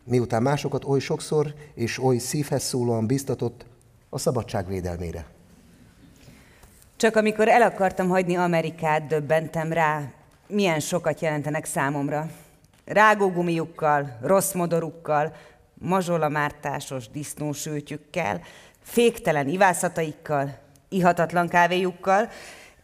miután 0.05 0.43
másokat 0.43 0.85
oly 0.85 0.99
sokszor 0.99 1.55
és 1.75 2.03
oly 2.03 2.17
szívhez 2.17 2.63
szólóan 2.63 3.07
biztatott 3.07 3.65
a 4.09 4.19
szabadság 4.19 4.67
védelmére. 4.67 5.27
Csak 7.01 7.17
amikor 7.17 7.49
el 7.49 7.63
akartam 7.63 8.09
hagyni 8.09 8.37
Amerikát, 8.37 9.07
döbbentem 9.07 9.73
rá, 9.73 10.03
milyen 10.47 10.81
sokat 10.81 11.21
jelentenek 11.21 11.65
számomra. 11.65 12.31
Rágógumijukkal, 12.85 14.19
rossz 14.23 14.53
modorukkal, 14.53 15.37
mazsolamártásos 15.75 17.09
disznósültjükkel, 17.09 18.41
féktelen 18.83 19.49
ivászataikkal, 19.49 20.59
ihatatlan 20.89 21.49
kávéjukkal 21.49 22.29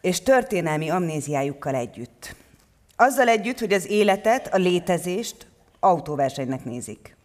és 0.01 0.21
történelmi 0.21 0.89
amnéziájukkal 0.89 1.75
együtt. 1.75 2.35
Azzal 2.95 3.27
együtt, 3.27 3.59
hogy 3.59 3.73
az 3.73 3.89
életet, 3.89 4.53
a 4.53 4.57
létezést 4.57 5.47
autóversenynek 5.79 6.63
nézik. 6.63 7.15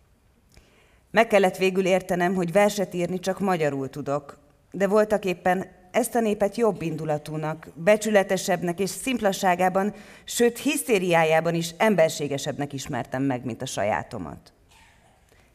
Meg 1.11 1.27
kellett 1.27 1.57
végül 1.57 1.87
értenem, 1.87 2.35
hogy 2.35 2.53
verset 2.53 2.95
írni 2.95 3.19
csak 3.19 3.41
magyarul 3.41 3.91
tudok, 3.91 4.39
de 4.71 4.87
voltak 4.87 5.25
éppen 5.25 5.81
ezt 5.93 6.15
a 6.15 6.21
népet 6.21 6.57
jobb 6.57 6.83
indulatúnak, 6.83 7.67
becsületesebbnek 7.75 8.79
és 8.79 8.91
szimplaságában, 8.91 9.95
sőt 10.25 10.59
hisztériájában 10.59 11.55
is 11.55 11.71
emberségesebbnek 11.77 12.73
ismertem 12.73 13.23
meg, 13.23 13.45
mint 13.45 13.63
a 13.63 13.67
sajátomat. 13.67 14.53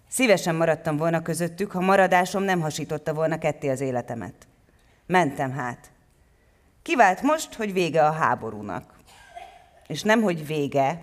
Szívesen 0.09 0.55
maradtam 0.55 0.97
volna 0.97 1.21
közöttük, 1.21 1.71
ha 1.71 1.79
maradásom 1.79 2.43
nem 2.43 2.61
hasította 2.61 3.13
volna 3.13 3.37
ketté 3.37 3.69
az 3.69 3.81
életemet. 3.81 4.47
Mentem 5.05 5.51
hát. 5.51 5.91
Kivált 6.81 7.21
most, 7.21 7.53
hogy 7.53 7.73
vége 7.73 8.05
a 8.05 8.11
háborúnak. 8.11 8.93
És 9.87 10.01
nem, 10.01 10.21
hogy 10.21 10.47
vége, 10.47 11.01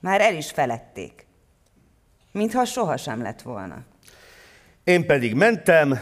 már 0.00 0.20
el 0.20 0.34
is 0.34 0.50
felették. 0.50 1.26
Mintha 2.32 2.64
sohasem 2.64 3.22
lett 3.22 3.42
volna. 3.42 3.84
Én 4.84 5.06
pedig 5.06 5.34
mentem, 5.34 5.98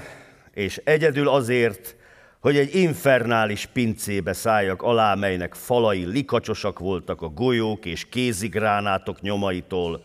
és 0.52 0.80
egyedül 0.84 1.28
azért, 1.28 1.96
hogy 2.41 2.57
egy 2.57 2.74
infernális 2.74 3.66
pincébe 3.66 4.32
szálljak 4.32 4.82
alá, 4.82 5.14
melynek 5.14 5.55
falai 5.55 6.05
likacsosak 6.05 6.78
voltak 6.78 7.22
a 7.22 7.28
golyók 7.28 7.84
és 7.86 8.09
kézigránátok 8.09 9.20
nyomaitól, 9.20 10.03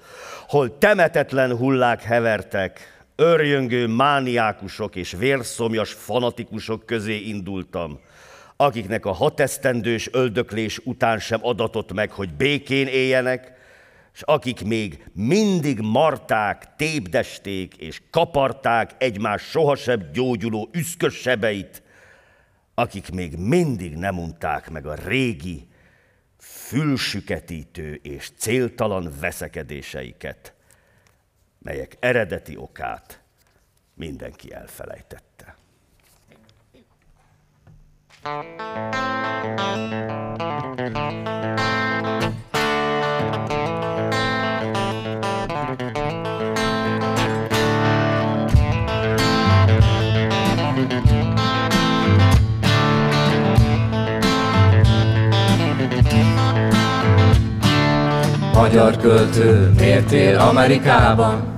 hol 0.48 0.78
temetetlen 0.78 1.58
hullák 1.58 2.04
hevertek, 2.04 2.94
örjöngő 3.16 3.88
mániákusok 3.88 4.96
és 4.96 5.12
vérszomjas 5.12 5.94
fanatikusok 5.94 6.86
közé 6.86 7.18
indultam, 7.18 8.00
akiknek 8.58 9.06
a 9.06 9.12
hatesztendős 9.12 10.10
öldöklés 10.12 10.80
után 10.84 11.20
sem 11.20 11.40
adatott 11.42 11.94
meg, 11.94 12.12
hogy 12.12 12.34
békén 12.34 12.88
éljenek, 12.88 13.54
és 14.14 14.22
akik 14.22 14.66
még 14.66 15.04
mindig 15.14 15.80
marták, 15.80 16.76
tépdesték 16.78 17.76
és 17.76 18.02
kaparták 18.12 18.92
egymás 18.98 19.42
sohasem 19.42 20.10
gyógyuló 20.14 20.70
üszkös 20.72 21.16
sebeit, 21.16 21.84
akik 22.76 23.12
még 23.12 23.38
mindig 23.38 23.96
nem 23.96 24.20
unták 24.20 24.70
meg 24.70 24.86
a 24.86 24.94
régi, 24.94 25.68
fülsüketítő 26.38 28.00
és 28.04 28.32
céltalan 28.38 29.14
veszekedéseiket, 29.20 30.54
melyek 31.60 31.98
eredeti 32.00 32.58
okát 32.58 33.22
mindenki 33.94 34.54
elfelejtette. 34.54 35.56
Magyar 58.56 58.98
költő 58.98 59.72
miért 59.78 60.12
él 60.12 60.40
Amerikában? 60.40 61.56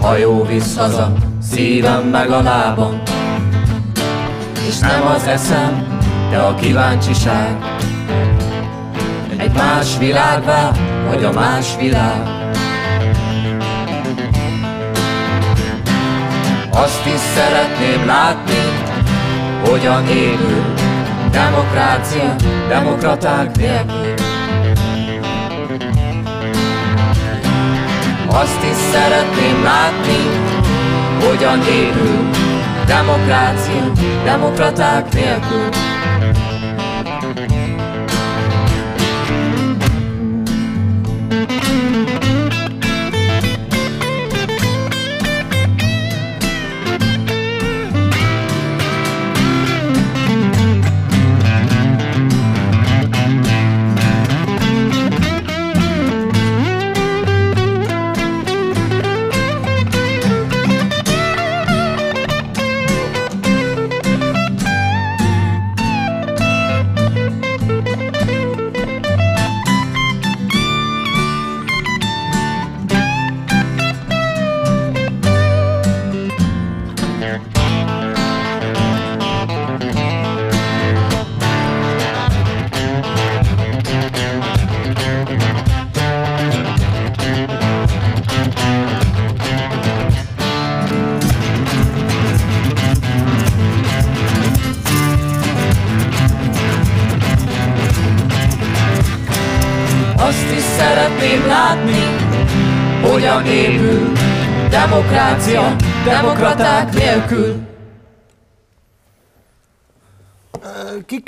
Hajó 0.00 0.44
visz 0.44 0.76
haza, 0.76 1.12
szívem 1.42 2.02
meg 2.02 2.30
a 2.30 2.42
lábam. 2.42 3.02
És 4.68 4.78
nem 4.78 5.06
az 5.06 5.26
eszem, 5.26 6.00
de 6.30 6.38
a 6.38 6.54
kíváncsiság. 6.54 7.56
Egy 9.36 9.52
más 9.52 9.98
világba, 9.98 10.70
vagy 11.08 11.24
a 11.24 11.32
más 11.32 11.76
világ. 11.80 12.22
Azt 16.70 17.06
is 17.06 17.20
szeretném 17.34 18.06
látni, 18.06 18.54
hogyan 19.64 20.06
épül 20.06 20.64
Demokrácia, 21.30 22.34
demokraták 22.68 23.56
nélkül 23.56 24.05
Azt 28.42 28.62
is 28.62 28.76
szeretném 28.92 29.62
látni, 29.62 30.18
hogyan 31.26 31.62
épül 31.62 32.30
demokrácia, 32.86 33.92
demokraták 34.24 35.14
nélkül. 35.14 35.95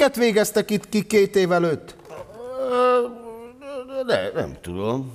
Kiket 0.09 0.25
végeztek 0.25 0.71
itt 0.71 0.89
ki 0.89 1.07
két 1.07 1.37
év 1.37 1.53
előtt? 1.53 1.95
De 4.07 4.31
nem 4.35 4.57
tudom. 4.61 5.13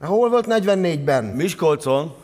Hol 0.00 0.30
volt 0.30 0.46
44-ben? 0.48 1.24
Miskolcon? 1.24 2.14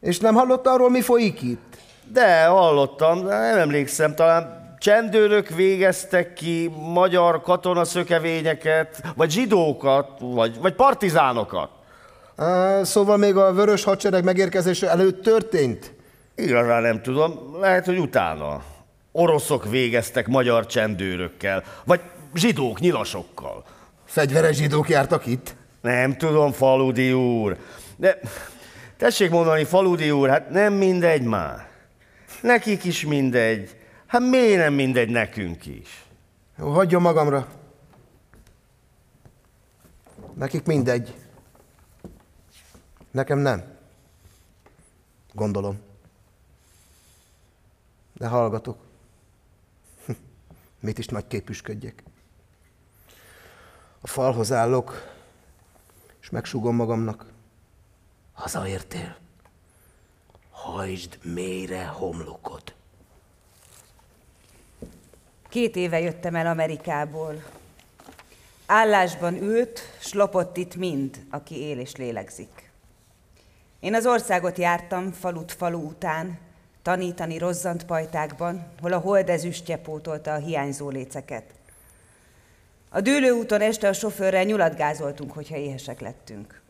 És 0.00 0.18
nem 0.18 0.34
hallott 0.34 0.66
arról, 0.66 0.90
mi 0.90 1.00
folyik 1.00 1.42
itt? 1.42 1.76
De 2.12 2.44
hallottam, 2.44 3.24
de 3.24 3.38
nem 3.38 3.58
emlékszem, 3.58 4.14
talán 4.14 4.74
csendőrök 4.78 5.48
végeztek 5.48 6.32
ki 6.32 6.70
magyar 6.92 7.42
katonaszökevényeket, 7.42 9.02
vagy 9.16 9.30
zsidókat, 9.30 10.08
vagy, 10.20 10.60
vagy 10.60 10.74
partizánokat. 10.74 11.70
Á, 12.36 12.82
szóval 12.82 13.16
még 13.16 13.36
a 13.36 13.52
vörös 13.52 13.84
hadsereg 13.84 14.24
megérkezése 14.24 14.90
előtt 14.90 15.22
történt? 15.22 15.92
Igazán 16.34 16.82
nem 16.82 17.02
tudom, 17.02 17.56
lehet, 17.60 17.84
hogy 17.84 17.98
utána. 17.98 18.72
Oroszok 19.16 19.70
végeztek 19.70 20.26
magyar 20.26 20.66
csendőrökkel, 20.66 21.64
vagy 21.84 22.00
zsidók 22.34 22.80
nyilasokkal. 22.80 23.64
Fegyveres 24.04 24.56
zsidók 24.56 24.88
jártak 24.88 25.26
itt? 25.26 25.54
Nem 25.80 26.16
tudom, 26.16 26.52
Faludi 26.52 27.12
úr. 27.12 27.58
De 27.96 28.20
tessék 28.96 29.30
mondani, 29.30 29.64
Faludi 29.64 30.10
úr, 30.10 30.28
hát 30.28 30.50
nem 30.50 30.72
mindegy 30.72 31.22
már. 31.22 31.68
Nekik 32.42 32.84
is 32.84 33.04
mindegy. 33.06 33.76
Hát 34.06 34.20
miért 34.20 34.58
nem 34.58 34.72
mindegy 34.72 35.08
nekünk 35.08 35.66
is? 35.66 36.04
Jó, 36.58 36.70
hagyjon 36.70 37.02
magamra. 37.02 37.48
Nekik 40.34 40.64
mindegy. 40.64 41.14
Nekem 43.10 43.38
nem. 43.38 43.64
Gondolom. 45.32 45.80
De 48.12 48.26
hallgatok. 48.26 48.83
Mit 50.84 50.98
is 50.98 51.06
nagy 51.06 51.26
képüsködjek. 51.26 52.02
A 54.00 54.06
falhoz 54.06 54.52
állok, 54.52 55.12
és 56.20 56.30
megsúgom 56.30 56.76
magamnak. 56.76 57.26
Hazaértél. 58.32 59.16
Hajtsd 60.50 61.18
mélyre 61.22 61.86
homlokod. 61.86 62.74
Két 65.48 65.76
éve 65.76 66.00
jöttem 66.00 66.34
el 66.34 66.46
Amerikából. 66.46 67.42
Állásban 68.66 69.42
ült, 69.42 69.80
s 70.00 70.12
lopott 70.12 70.56
itt 70.56 70.74
mind, 70.76 71.26
aki 71.30 71.60
él 71.60 71.78
és 71.78 71.96
lélegzik. 71.96 72.70
Én 73.80 73.94
az 73.94 74.06
országot 74.06 74.58
jártam 74.58 75.12
falut 75.12 75.52
falu 75.52 75.86
után, 75.86 76.38
tanítani 76.84 77.38
rozzant 77.38 77.84
pajtákban, 77.84 78.66
hol 78.80 78.92
a 78.92 78.98
hold 78.98 79.28
ezüstje 79.28 79.76
pótolta 79.76 80.32
a 80.32 80.38
hiányzó 80.38 80.88
léceket. 80.88 81.44
A 82.88 83.00
dőlőúton 83.00 83.60
este 83.60 83.88
a 83.88 83.92
sofőrrel 83.92 84.44
nyulatgázoltunk, 84.44 85.32
hogyha 85.32 85.56
éhesek 85.56 86.00
lettünk. 86.00 86.60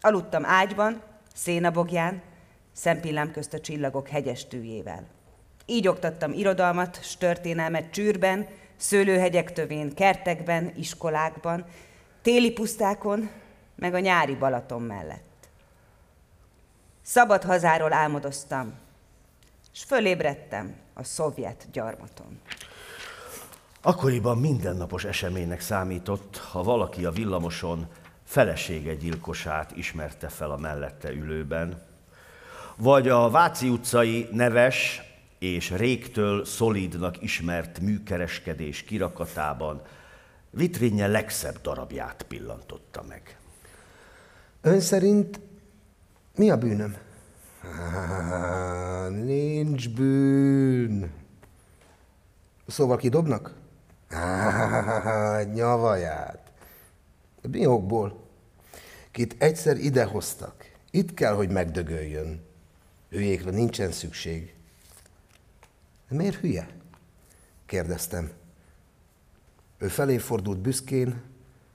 Aludtam 0.00 0.44
ágyban, 0.44 1.02
szénabogján, 1.34 2.22
szempillám 2.72 3.30
közt 3.30 3.54
a 3.54 3.60
csillagok 3.60 4.08
hegyes 4.08 4.46
tűjével. 4.46 5.04
Így 5.66 5.88
oktattam 5.88 6.32
irodalmat, 6.32 7.04
s 7.04 7.16
történelmet 7.16 7.90
csűrben, 7.90 8.46
szőlőhegyek 8.76 9.52
tövén, 9.52 9.94
kertekben, 9.94 10.72
iskolákban, 10.76 11.64
téli 12.22 12.52
pusztákon, 12.52 13.30
meg 13.74 13.94
a 13.94 13.98
nyári 13.98 14.34
Balaton 14.34 14.82
mellett. 14.82 15.48
Szabad 17.02 17.42
hazáról 17.42 17.92
álmodoztam, 17.92 18.84
és 19.76 19.82
fölébredtem 19.82 20.74
a 20.94 21.02
szovjet 21.02 21.66
gyarmaton. 21.72 22.40
Akkoriban 23.80 24.38
mindennapos 24.38 25.04
eseménynek 25.04 25.60
számított, 25.60 26.36
ha 26.36 26.62
valaki 26.62 27.04
a 27.04 27.10
villamoson 27.10 27.86
felesége 28.24 28.94
gyilkosát 28.94 29.76
ismerte 29.76 30.28
fel 30.28 30.50
a 30.50 30.56
mellette 30.56 31.12
ülőben, 31.12 31.82
vagy 32.76 33.08
a 33.08 33.30
Váci 33.30 33.68
utcai 33.68 34.28
neves 34.32 35.02
és 35.38 35.70
régtől 35.70 36.44
szolidnak 36.44 37.22
ismert 37.22 37.80
műkereskedés 37.80 38.82
kirakatában 38.82 39.82
vitrinje 40.50 41.06
legszebb 41.06 41.60
darabját 41.60 42.22
pillantotta 42.28 43.02
meg. 43.08 43.38
Ön 44.60 44.80
szerint 44.80 45.40
mi 46.34 46.50
a 46.50 46.56
bűnöm? 46.56 47.05
Há, 47.74 49.08
nincs 49.24 49.90
bűn. 49.90 51.12
Szóval 52.66 52.96
kidobnak? 52.96 53.54
Há, 54.08 55.42
nyavaját. 55.54 56.52
Mi 57.42 57.66
okból? 57.66 58.24
Kit 59.10 59.34
egyszer 59.38 59.76
idehoztak, 59.76 60.70
itt 60.90 61.14
kell, 61.14 61.34
hogy 61.34 61.50
megdögöljön. 61.50 62.44
Hülyékre 63.10 63.50
nincsen 63.50 63.92
szükség. 63.92 64.54
Miért 66.08 66.36
hülye? 66.36 66.68
Kérdeztem. 67.66 68.30
Ő 69.78 69.88
felé 69.88 70.18
fordult 70.18 70.58
büszkén, 70.58 71.22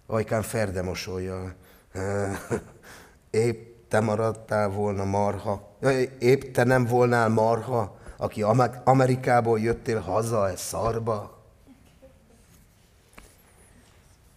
ajkán 0.05 0.41
ferde 0.41 0.81
mosolya. 0.81 1.53
Épp 3.29 3.71
te 3.87 3.99
maradtál 3.99 4.69
volna 4.69 5.03
marha, 5.03 5.70
épp 6.19 6.53
te 6.53 6.63
nem 6.63 6.85
volnál 6.85 7.29
marha, 7.29 7.97
aki 8.17 8.43
Amerikából 8.83 9.59
jöttél 9.59 9.99
haza 9.99 10.49
e 10.49 10.55
szarba. 10.55 11.39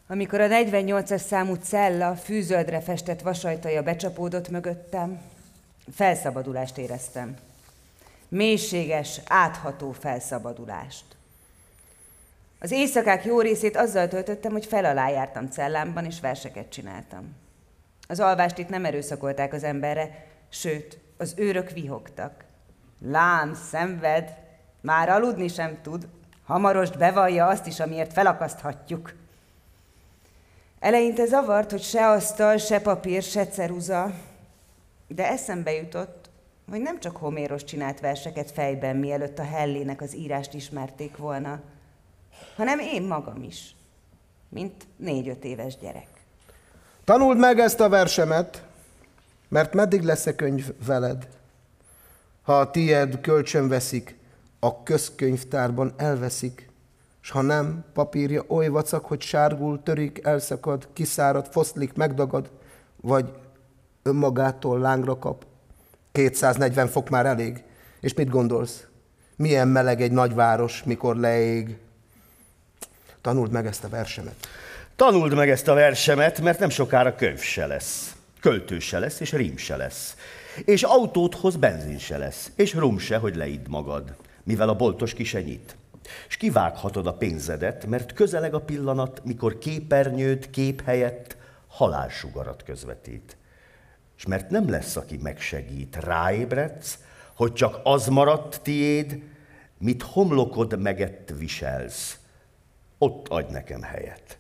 Amikor 0.07 0.41
a 0.41 0.47
48-as 0.47 1.21
számú 1.27 1.55
cella 1.55 2.15
fűzöldre 2.15 2.81
festett 2.81 3.21
vasajtaja 3.21 3.83
becsapódott 3.83 4.49
mögöttem, 4.49 5.21
felszabadulást 5.95 6.79
éreztem. 6.79 7.37
Mélységes, 8.29 9.21
átható 9.27 9.93
felszabadulást. 9.93 11.05
Az 12.61 12.71
éjszakák 12.71 13.25
jó 13.25 13.41
részét 13.41 13.77
azzal 13.77 14.09
töltöttem, 14.09 14.53
hogy 14.53 14.67
fel 14.67 14.85
cellámban, 15.51 16.05
és 16.05 16.21
verseket 16.21 16.69
csináltam. 16.69 17.35
Az 18.09 18.21
alvást 18.21 18.59
itt 18.59 18.69
nem 18.69 18.85
erőszakolták 18.85 19.53
az 19.53 19.65
emberre, 19.65 20.27
sőt, 20.49 20.99
az 21.25 21.35
őrök 21.37 21.71
vihogtak. 21.71 22.45
Lám, 23.03 23.55
szenved, 23.55 24.37
már 24.81 25.09
aludni 25.09 25.49
sem 25.49 25.79
tud, 25.83 26.09
hamarost 26.47 26.99
bevallja 26.99 27.47
azt 27.47 27.67
is, 27.67 27.81
amiért 27.81 28.13
felakaszthatjuk. 28.13 29.15
Eleinte 30.79 31.27
zavart, 31.27 31.71
hogy 31.71 31.83
se 31.83 32.09
asztal, 32.09 32.57
se 32.57 32.81
papír, 32.81 33.23
se 33.23 33.47
ceruza, 33.47 34.11
de 35.09 35.29
eszembe 35.29 35.73
jutott, 35.73 36.31
hogy 36.71 36.81
nem 36.81 37.01
csak 37.01 37.17
Homéros 37.17 37.65
csinált 37.65 38.01
verseket 38.01 38.51
fejben, 38.51 38.97
mielőtt 38.97 39.39
a 39.39 39.45
Hellének 39.45 40.01
az 40.01 40.17
írást 40.17 40.55
ismerték 40.55 41.17
volna, 41.17 41.61
hanem 42.57 42.79
én 42.79 43.03
magam 43.03 43.43
is, 43.43 43.75
mint 44.49 44.87
négy-öt 44.97 45.45
éves 45.45 45.77
gyerek. 45.79 46.09
Tanuld 47.05 47.39
meg 47.39 47.59
ezt 47.59 47.81
a 47.81 47.89
versemet, 47.89 48.63
mert 49.49 49.75
meddig 49.75 50.03
lesz 50.03 50.27
a 50.27 50.35
könyv 50.35 50.73
veled? 50.87 51.29
Ha 52.43 52.59
a 52.59 52.71
tied 52.71 53.21
kölcsön 53.21 53.69
veszik, 53.69 54.17
a 54.59 54.83
közkönyvtárban 54.83 55.93
elveszik, 55.97 56.69
s 57.21 57.31
ha 57.31 57.41
nem, 57.41 57.85
papírja 57.93 58.45
oly 58.49 58.69
vacak, 58.69 59.05
hogy 59.05 59.21
sárgul, 59.21 59.83
törik, 59.83 60.21
elszakad, 60.23 60.89
kiszárad, 60.93 61.47
foszlik, 61.51 61.95
megdagad, 61.95 62.51
vagy 63.01 63.33
önmagától 64.03 64.79
lángra 64.79 65.19
kap. 65.19 65.47
240 66.13 66.89
fok 66.89 67.09
már 67.09 67.27
elég. 67.27 67.63
És 68.01 68.15
mit 68.15 68.29
gondolsz? 68.29 68.87
Milyen 69.37 69.69
meleg 69.69 70.03
egy 70.03 70.13
nagyváros, 70.13 70.83
mikor 70.83 71.17
leég? 71.17 71.77
Tanuld 73.21 73.51
meg 73.51 73.67
ezt 73.67 73.85
a 73.85 73.89
versemet. 73.89 74.35
Tanuld 74.97 75.35
meg 75.35 75.51
ezt 75.51 75.69
a 75.69 75.75
versemet, 75.75 76.41
mert 76.41 76.59
nem 76.59 76.69
sokára 76.69 77.15
könyv 77.15 77.41
se 77.41 77.67
lesz. 77.67 78.14
Költő 78.45 78.79
se 78.79 78.99
lesz, 78.99 79.21
és 79.21 79.33
rím 79.33 79.57
se 79.57 79.77
lesz. 79.77 80.17
És 80.65 80.83
autót 80.83 81.35
hoz, 81.35 81.57
benzin 81.57 81.99
se 81.99 82.19
lesz. 82.19 82.51
És 82.55 82.75
rum 82.75 82.99
se, 82.99 83.17
hogy 83.17 83.37
leidd 83.37 83.69
magad, 83.69 84.17
mivel 84.43 84.69
a 84.69 84.77
boltos 84.77 85.15
ki 85.15 85.25
se 85.25 85.43
nyit. 85.43 85.77
És 86.29 86.37
kivághatod 86.37 87.07
a 87.07 87.15
pénzedet, 87.15 87.87
mert 87.87 88.13
közeleg 88.13 88.55
a 88.55 88.61
pillanat, 88.61 89.25
mikor 89.25 89.59
képernyőt 89.59 90.51
kép 90.51 90.85
helyett 90.85 91.37
halálsugarat 91.69 92.63
közvetít. 92.63 93.37
És 94.17 94.27
mert 94.27 94.51
nem 94.51 94.71
lesz, 94.71 94.97
aki 94.97 95.17
megsegít, 95.17 95.97
ráébredsz, 95.97 96.99
hogy 97.35 97.53
csak 97.53 97.81
az 97.83 98.07
maradt 98.07 98.61
tiéd, 98.63 99.23
mit 99.79 100.03
homlokod 100.03 100.79
megett 100.79 101.33
viselsz. 101.39 102.19
Ott 102.99 103.29
adj 103.29 103.53
nekem 103.53 103.83
helyet. 103.83 104.39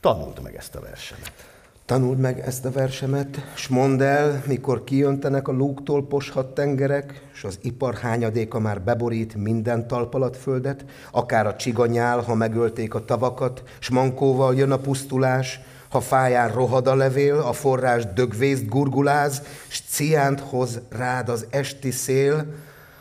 Tanuld 0.00 0.42
meg 0.42 0.56
ezt 0.56 0.74
a 0.74 0.80
versemet. 0.80 1.54
Tanuld 1.86 2.18
meg 2.18 2.40
ezt 2.40 2.64
a 2.64 2.70
versemet, 2.70 3.52
s 3.54 3.68
mondd 3.68 4.02
el, 4.02 4.42
mikor 4.46 4.84
kijöntenek 4.84 5.48
a 5.48 5.52
lúgtól 5.52 6.06
poshat 6.06 6.54
tengerek, 6.54 7.28
s 7.32 7.44
az 7.44 7.58
ipar 7.62 7.94
hányadéka 7.94 8.58
már 8.58 8.82
beborít 8.82 9.34
minden 9.34 9.86
talpalatföldet, 9.86 10.84
akár 11.10 11.46
a 11.46 11.56
csiganyál, 11.56 12.20
ha 12.20 12.34
megölték 12.34 12.94
a 12.94 13.04
tavakat, 13.04 13.62
s 13.78 13.90
mankóval 13.90 14.54
jön 14.54 14.70
a 14.70 14.78
pusztulás, 14.78 15.60
ha 15.88 16.00
fáján 16.00 16.52
rohad 16.52 16.86
a 16.86 16.94
levél, 16.94 17.38
a 17.38 17.52
forrás 17.52 18.12
dögvészt 18.12 18.68
gurguláz, 18.68 19.42
s 19.68 19.80
ciánt 19.80 20.40
hoz 20.40 20.80
rád 20.88 21.28
az 21.28 21.46
esti 21.50 21.90
szél, 21.90 22.46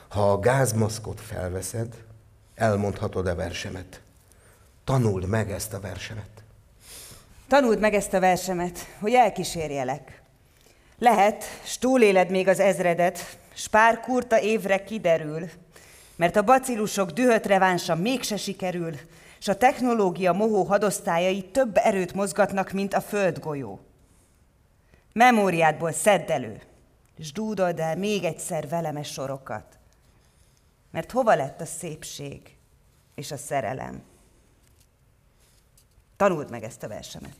ha 0.08 0.32
a 0.32 0.40
gázmaszkot 0.40 1.22
felveszed, 1.22 1.88
elmondhatod 2.56 3.28
a 3.28 3.36
versemet. 3.36 4.02
Tanuld 4.84 5.28
meg 5.28 5.52
ezt 5.52 5.74
a 5.74 5.80
versemet. 5.80 6.35
Tanuld 7.48 7.80
meg 7.80 7.94
ezt 7.94 8.14
a 8.14 8.20
versemet, 8.20 8.80
hogy 9.00 9.14
elkísérjelek. 9.14 10.22
Lehet, 10.98 11.44
s 11.64 11.78
túléled 11.78 12.30
még 12.30 12.48
az 12.48 12.60
ezredet, 12.60 13.38
s 13.54 13.68
pár 13.68 14.00
kurta 14.00 14.40
évre 14.40 14.84
kiderül, 14.84 15.50
mert 16.16 16.36
a 16.36 16.44
bacillusok 16.44 17.12
dühött 17.12 17.46
revánsa 17.46 17.96
mégse 17.96 18.38
sikerül, 18.38 18.94
és 19.40 19.48
a 19.48 19.58
technológia 19.58 20.34
mohó 20.34 20.64
hadosztályai 20.64 21.44
több 21.44 21.78
erőt 21.78 22.14
mozgatnak, 22.14 22.72
mint 22.72 22.94
a 22.94 23.02
földgolyó. 23.02 23.80
Memóriádból 25.14 25.92
szedd 25.92 26.32
elő, 26.32 26.62
és 27.18 27.32
dúdold 27.32 27.80
el 27.80 27.96
még 27.96 28.24
egyszer 28.24 28.68
velemes 28.68 29.12
sorokat. 29.12 29.78
Mert 30.92 31.12
hova 31.12 31.36
lett 31.36 31.62
a 31.62 31.66
szépség 31.66 32.42
és 33.16 33.32
a 33.32 33.38
szerelem? 33.38 34.02
Tanuld 36.18 36.50
meg 36.50 36.64
ezt 36.64 36.84
a 36.84 36.88
versemet. 36.88 37.36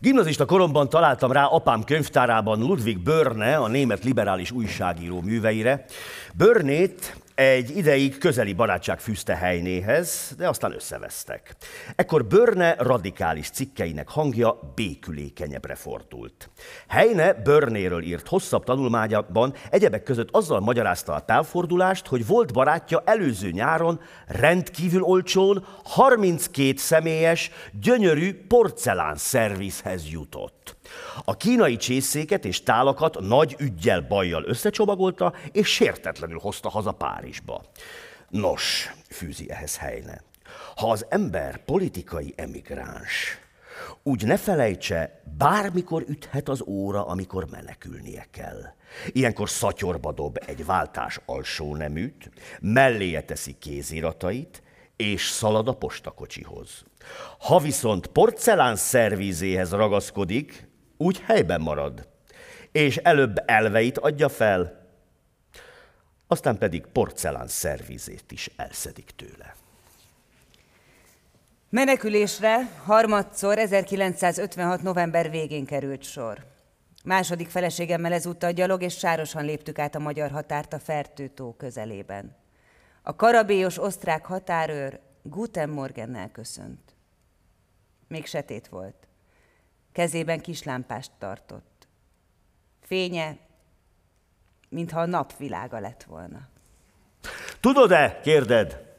Gimnazista 0.00 0.44
koromban 0.44 0.88
találtam 0.88 1.32
rá 1.32 1.44
apám 1.44 1.84
könyvtárában 1.84 2.58
Ludwig 2.58 2.98
Börne, 2.98 3.56
a 3.56 3.68
német 3.68 4.04
liberális 4.04 4.50
újságíró 4.50 5.20
műveire. 5.20 5.84
Börnét 6.34 7.16
egy 7.40 7.76
ideig 7.76 8.18
közeli 8.18 8.52
barátság 8.52 9.00
fűzte 9.00 9.36
helynéhez, 9.36 10.34
de 10.36 10.48
aztán 10.48 10.72
összevesztek. 10.72 11.56
Ekkor 11.96 12.24
Börne 12.24 12.74
radikális 12.78 13.50
cikkeinek 13.50 14.08
hangja 14.08 14.72
békülékenyebbre 14.74 15.74
fordult. 15.74 16.50
Helyne 16.88 17.32
Börnéről 17.32 18.02
írt 18.02 18.28
hosszabb 18.28 18.64
tanulmányában 18.64 19.54
egyebek 19.70 20.02
között 20.02 20.28
azzal 20.30 20.60
magyarázta 20.60 21.12
a 21.12 21.24
távfordulást, 21.24 22.06
hogy 22.06 22.26
volt 22.26 22.52
barátja 22.52 23.02
előző 23.04 23.50
nyáron 23.50 24.00
rendkívül 24.26 25.02
olcsón 25.02 25.66
32 25.84 26.72
személyes, 26.76 27.50
gyönyörű 27.80 28.44
porcelán 28.48 29.16
szervizhez 29.16 30.10
jutott. 30.10 30.79
A 31.24 31.36
kínai 31.36 31.76
csészéket 31.76 32.44
és 32.44 32.62
tálakat 32.62 33.20
nagy 33.20 33.56
ügyjel 33.58 34.00
bajjal 34.00 34.44
összecsomagolta, 34.44 35.32
és 35.52 35.68
sértetlenül 35.68 36.38
hozta 36.38 36.68
haza 36.68 36.92
Párizsba. 36.92 37.62
Nos, 38.28 38.92
fűzi 39.08 39.50
ehhez 39.50 39.76
helyne, 39.76 40.22
ha 40.76 40.90
az 40.90 41.06
ember 41.08 41.64
politikai 41.64 42.34
emigráns, 42.36 43.38
úgy 44.02 44.24
ne 44.24 44.36
felejtse, 44.36 45.22
bármikor 45.38 46.04
üthet 46.08 46.48
az 46.48 46.62
óra, 46.66 47.06
amikor 47.06 47.46
menekülnie 47.50 48.26
kell. 48.30 48.74
Ilyenkor 49.06 49.48
szatyorba 49.48 50.12
dob 50.12 50.38
egy 50.46 50.64
váltás 50.64 51.20
alsó 51.26 51.76
neműt, 51.76 52.30
melléje 52.60 53.22
teszi 53.22 53.56
kéziratait, 53.58 54.62
és 54.96 55.28
szalad 55.28 55.68
a 55.68 55.72
postakocsihoz. 55.72 56.84
Ha 57.38 57.58
viszont 57.58 58.06
porcelán 58.06 58.76
szervízéhez 58.76 59.70
ragaszkodik, 59.70 60.68
úgy 61.00 61.20
helyben 61.20 61.60
marad, 61.60 62.08
és 62.72 62.96
előbb 62.96 63.42
elveit 63.46 63.98
adja 63.98 64.28
fel, 64.28 64.88
aztán 66.26 66.58
pedig 66.58 66.86
porcelán 66.86 67.48
szervizét 67.48 68.32
is 68.32 68.50
elszedik 68.56 69.10
tőle. 69.16 69.54
Menekülésre 71.68 72.68
harmadszor 72.84 73.58
1956. 73.58 74.82
november 74.82 75.30
végén 75.30 75.64
került 75.64 76.02
sor. 76.02 76.44
Második 77.04 77.48
feleségemmel 77.48 78.12
ezúttal 78.12 78.52
gyalog 78.52 78.82
és 78.82 78.98
sárosan 78.98 79.44
léptük 79.44 79.78
át 79.78 79.94
a 79.94 79.98
magyar 79.98 80.30
határt 80.30 80.72
a 80.72 80.78
Fertőtó 80.78 81.52
közelében. 81.52 82.36
A 83.02 83.16
karabélyos 83.16 83.78
osztrák 83.78 84.24
határőr 84.24 85.00
Guten 85.22 85.68
Morgennel 85.68 86.30
köszönt. 86.30 86.94
Még 88.08 88.26
setét 88.26 88.68
volt. 88.68 89.09
Kezében 89.92 90.40
kislámpást 90.40 91.10
tartott. 91.18 91.88
Fénye, 92.80 93.38
mintha 94.68 95.00
a 95.00 95.06
napvilága 95.06 95.78
lett 95.78 96.02
volna. 96.02 96.48
Tudod-e, 97.60 98.20
kérded, 98.20 98.94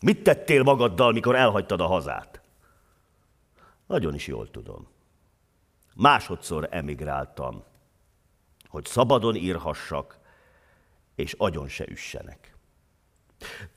mit 0.00 0.22
tettél 0.22 0.62
magaddal, 0.62 1.12
mikor 1.12 1.36
elhagytad 1.36 1.80
a 1.80 1.86
hazát? 1.86 2.40
Nagyon 3.86 4.14
is 4.14 4.26
jól 4.26 4.50
tudom. 4.50 4.88
Másodszor 5.94 6.68
emigráltam, 6.70 7.64
hogy 8.68 8.84
szabadon 8.84 9.34
írhassak, 9.34 10.18
és 11.14 11.32
agyon 11.32 11.68
se 11.68 11.84
üssenek. 11.88 12.56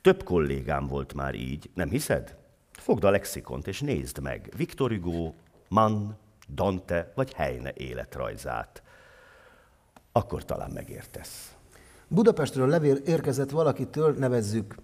Több 0.02 0.24
kollégám 0.24 0.88
volt 0.88 1.14
már 1.14 1.36
így, 1.36 1.70
nem 1.74 1.90
hiszed? 1.90 2.38
Fogd 2.72 3.04
a 3.04 3.10
lexikont 3.10 3.68
és 3.68 3.80
nézd 3.80 4.20
meg 4.20 4.54
Victor 4.56 4.92
Hugo, 4.92 5.34
Mann, 5.68 6.10
Dante 6.54 7.12
vagy 7.16 7.34
Heine 7.34 7.74
életrajzát. 7.74 8.84
Akkor 10.12 10.46
talán 10.46 10.72
megértesz. 10.72 11.54
Budapestről 12.08 12.68
levél 12.68 12.96
érkezett 12.96 13.50
valakitől, 13.50 14.14
nevezzük 14.14 14.76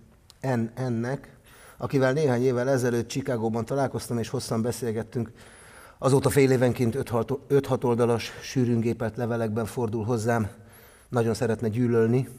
N-nek, 0.42 1.38
akivel 1.78 2.14
néhány 2.14 2.44
évvel 2.44 2.70
ezelőtt 2.70 3.08
Csikágóban 3.08 3.66
találkoztam, 3.66 4.18
és 4.18 4.30
hosszan 4.30 4.62
beszélgettünk. 4.62 5.32
Azóta 5.98 6.30
fél 6.30 6.52
évenként 6.52 6.96
5-6 6.96 7.84
oldalas 7.84 8.32
sűrűngépelt 8.42 9.18
levelekben 9.18 9.66
fordul 9.66 10.04
hozzám. 10.04 10.50
Nagyon 11.10 11.34
szeretne 11.34 11.68
gyűlölni, 11.68 12.30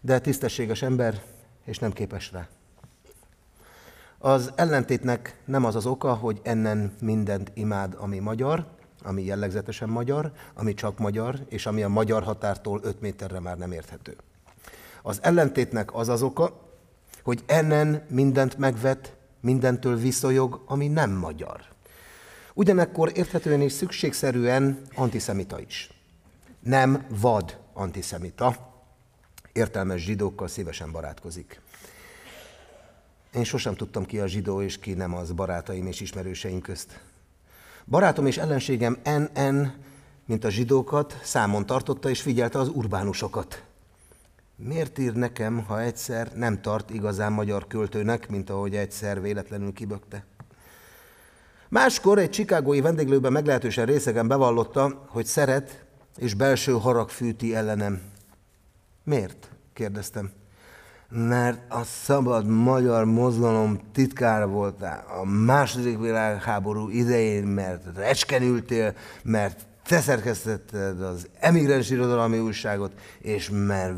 de 0.00 0.18
tisztességes 0.18 0.82
ember, 0.82 1.22
és 1.64 1.78
nem 1.78 1.92
képes 1.92 2.32
rá. 2.32 2.48
Az 4.22 4.52
ellentétnek 4.54 5.40
nem 5.44 5.64
az 5.64 5.74
az 5.76 5.86
oka, 5.86 6.14
hogy 6.14 6.40
ennen 6.42 6.94
mindent 7.00 7.50
imád, 7.54 7.96
ami 7.98 8.18
magyar, 8.18 8.66
ami 9.02 9.24
jellegzetesen 9.24 9.88
magyar, 9.88 10.32
ami 10.54 10.74
csak 10.74 10.98
magyar, 10.98 11.44
és 11.48 11.66
ami 11.66 11.82
a 11.82 11.88
magyar 11.88 12.22
határtól 12.22 12.80
5 12.82 13.00
méterre 13.00 13.40
már 13.40 13.58
nem 13.58 13.72
érthető. 13.72 14.16
Az 15.02 15.18
ellentétnek 15.22 15.94
az 15.94 16.08
az 16.08 16.22
oka, 16.22 16.60
hogy 17.22 17.42
ennen 17.46 18.06
mindent 18.08 18.58
megvet, 18.58 19.16
mindentől 19.40 19.96
viszonyog, 19.96 20.62
ami 20.66 20.88
nem 20.88 21.10
magyar. 21.10 21.60
Ugyanekkor 22.54 23.12
érthetően 23.14 23.60
és 23.60 23.72
szükségszerűen 23.72 24.80
antiszemita 24.94 25.60
is. 25.60 25.90
Nem 26.60 27.06
vad 27.08 27.58
antiszemita, 27.72 28.56
értelmes 29.52 30.02
zsidókkal 30.02 30.48
szívesen 30.48 30.92
barátkozik. 30.92 31.60
Én 33.34 33.44
sosem 33.44 33.74
tudtam 33.74 34.06
ki 34.06 34.18
a 34.18 34.26
zsidó 34.26 34.62
és 34.62 34.78
ki 34.78 34.92
nem 34.92 35.14
az 35.14 35.32
barátaim 35.32 35.86
és 35.86 36.00
ismerőseim 36.00 36.60
közt. 36.60 37.00
Barátom 37.86 38.26
és 38.26 38.38
ellenségem 38.38 38.98
NN, 39.04 39.72
mint 40.26 40.44
a 40.44 40.50
zsidókat, 40.50 41.20
számon 41.22 41.66
tartotta 41.66 42.10
és 42.10 42.20
figyelte 42.20 42.58
az 42.58 42.68
urbánusokat. 42.68 43.62
Miért 44.56 44.98
ír 44.98 45.12
nekem, 45.12 45.64
ha 45.64 45.80
egyszer 45.80 46.32
nem 46.34 46.60
tart 46.60 46.90
igazán 46.90 47.32
magyar 47.32 47.66
költőnek, 47.66 48.28
mint 48.28 48.50
ahogy 48.50 48.76
egyszer 48.76 49.20
véletlenül 49.20 49.72
kibökte? 49.72 50.24
Máskor 51.68 52.18
egy 52.18 52.30
csikágói 52.30 52.80
vendéglőben 52.80 53.32
meglehetősen 53.32 53.86
részegen 53.86 54.28
bevallotta, 54.28 55.04
hogy 55.08 55.26
szeret 55.26 55.84
és 56.16 56.34
belső 56.34 56.72
harag 56.72 57.08
fűti 57.08 57.54
ellenem. 57.54 58.02
Miért? 59.04 59.50
kérdeztem. 59.72 60.39
Mert 61.10 61.72
a 61.72 61.84
szabad 61.84 62.46
magyar 62.46 63.04
mozgalom 63.04 63.80
titkára 63.92 64.46
voltál 64.46 65.04
a 65.20 65.24
második 65.24 65.98
világháború 65.98 66.88
idején, 66.88 67.44
mert 67.44 67.96
recskenültél, 67.96 68.94
mert 69.22 69.66
te 69.86 70.00
szerkesztetted 70.00 71.02
az 71.02 71.28
emigráns 71.38 71.90
irodalmi 71.90 72.38
újságot, 72.38 72.92
és 73.18 73.50
mert 73.52 73.94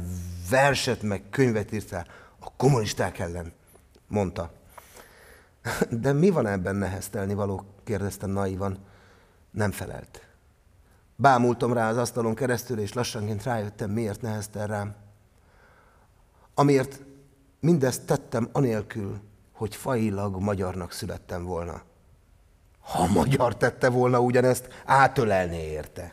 verset 0.51 1.03
meg 1.03 1.23
könyvet 1.31 1.73
írtál 1.73 2.07
a 2.39 2.53
kommunisták 2.57 3.19
ellen, 3.19 3.53
mondta. 4.09 4.51
De 5.91 6.13
mi 6.13 6.31
van 6.31 6.47
ebben 6.47 6.77
neheztelni 6.77 7.35
való? 7.35 7.65
kérdeztem 7.85 8.31
naivan. 8.31 8.79
Nem 9.51 9.71
felelt. 9.71 10.27
Bámultam 11.17 11.73
rá 11.73 11.91
az 11.91 11.97
asztalon 11.97 12.35
keresztül, 12.35 12.79
és 12.79 12.93
lassanként 12.93 13.43
rájöttem, 13.43 13.91
miért 13.91 14.23
neheztel 14.23 14.67
rám. 14.67 14.95
Amiért 16.55 17.01
mindezt 17.61 18.07
tettem 18.07 18.49
anélkül, 18.53 19.21
hogy 19.53 19.77
failag 19.77 20.41
magyarnak 20.41 20.93
születtem 20.93 21.45
volna. 21.45 21.83
Ha 22.81 23.07
magyar 23.07 23.57
tette 23.57 23.89
volna 23.89 24.21
ugyanezt, 24.21 24.69
átölelné 24.85 25.71
érte. 25.71 26.13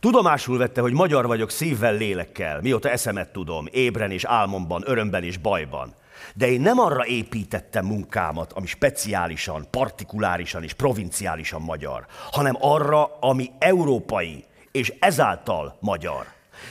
Tudomásul 0.00 0.58
vette, 0.58 0.80
hogy 0.80 0.92
magyar 0.92 1.26
vagyok 1.26 1.50
szívvel, 1.50 1.94
lélekkel, 1.94 2.60
mióta 2.60 2.90
eszemet 2.90 3.32
tudom, 3.32 3.66
ébren 3.70 4.10
és 4.10 4.24
álmomban, 4.24 4.82
örömben 4.86 5.22
és 5.22 5.36
bajban. 5.36 5.94
De 6.34 6.50
én 6.50 6.60
nem 6.60 6.78
arra 6.78 7.06
építettem 7.06 7.86
munkámat, 7.86 8.52
ami 8.52 8.66
speciálisan, 8.66 9.66
partikulárisan 9.70 10.62
és 10.62 10.72
provinciálisan 10.72 11.62
magyar, 11.62 12.06
hanem 12.30 12.56
arra, 12.60 13.18
ami 13.20 13.50
európai, 13.58 14.44
és 14.72 14.92
ezáltal 14.98 15.76
magyar. 15.80 16.26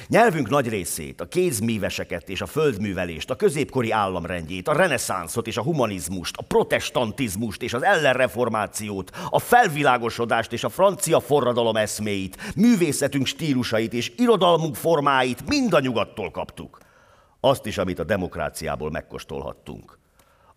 Nyelvünk 0.07 0.49
nagy 0.49 0.69
részét, 0.69 1.21
a 1.21 1.27
kézműveseket 1.27 2.29
és 2.29 2.41
a 2.41 2.45
földművelést, 2.45 3.29
a 3.29 3.35
középkori 3.35 3.91
államrendjét, 3.91 4.67
a 4.67 4.73
reneszánszot 4.73 5.47
és 5.47 5.57
a 5.57 5.63
humanizmust, 5.63 6.37
a 6.37 6.43
protestantizmust 6.43 7.61
és 7.61 7.73
az 7.73 7.83
ellenreformációt, 7.83 9.11
a 9.29 9.39
felvilágosodást 9.39 10.53
és 10.53 10.63
a 10.63 10.69
francia 10.69 11.19
forradalom 11.19 11.75
eszméit, 11.75 12.53
művészetünk 12.55 13.25
stílusait 13.25 13.93
és 13.93 14.11
irodalmunk 14.17 14.75
formáit 14.75 15.47
mind 15.47 15.73
a 15.73 15.79
nyugattól 15.79 16.31
kaptuk. 16.31 16.77
Azt 17.39 17.65
is, 17.65 17.77
amit 17.77 17.99
a 17.99 18.03
demokráciából 18.03 18.91
megkóstolhattunk. 18.91 19.99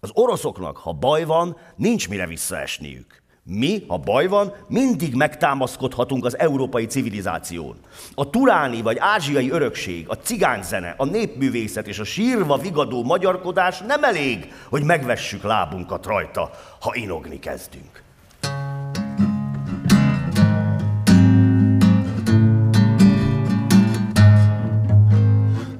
Az 0.01 0.11
oroszoknak, 0.15 0.77
ha 0.77 0.93
baj 0.93 1.25
van, 1.25 1.57
nincs 1.77 2.09
mire 2.09 2.27
visszaesniük. 2.27 3.22
Mi, 3.45 3.85
ha 3.89 3.97
baj 3.97 4.27
van, 4.27 4.53
mindig 4.69 5.15
megtámaszkodhatunk 5.15 6.25
az 6.25 6.39
európai 6.39 6.87
civilizáción. 6.87 7.77
A 8.15 8.31
turáni 8.31 8.83
vagy 8.83 8.97
ázsiai 9.01 9.51
örökség, 9.51 10.09
a 10.09 10.15
cigányzene, 10.15 10.95
a 10.97 11.05
népművészet 11.05 11.87
és 11.87 11.99
a 11.99 12.05
sírva 12.05 12.57
vigadó 12.57 13.05
magyarkodás 13.05 13.81
nem 13.81 14.05
elég, 14.05 14.53
hogy 14.69 14.85
megvessük 14.85 15.43
lábunkat 15.43 16.07
rajta, 16.07 16.51
ha 16.81 16.95
inogni 16.95 17.39
kezdünk. 17.39 18.03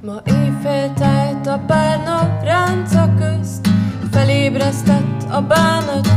Ma 0.01 0.21
éjféltájt 0.25 1.47
a 1.47 1.63
párna 1.67 2.39
ránca 2.43 3.13
közt, 3.17 3.67
felébresztett 4.11 5.23
a 5.31 5.41
bánat 5.41 6.12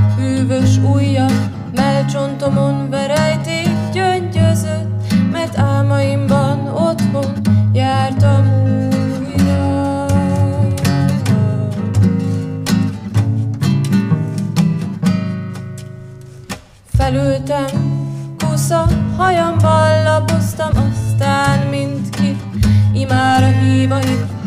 hűvös 0.47 0.77
ujja, 0.77 1.27
melcsontomon 1.75 2.91
verejték 2.91 3.69
gyöngyözött, 3.93 5.13
mert 5.33 5.59
álmaimban 5.59 6.69
otthon 6.69 7.33
jártam 7.73 8.47
újra. 9.37 10.07
Felültem, 16.97 17.67
kusza, 18.39 18.87
hajamban 19.17 20.03
lapoztam, 20.03 20.71
aztán 20.71 21.67
mindki, 21.67 22.37
imára 22.93 23.47
híva 23.47 23.99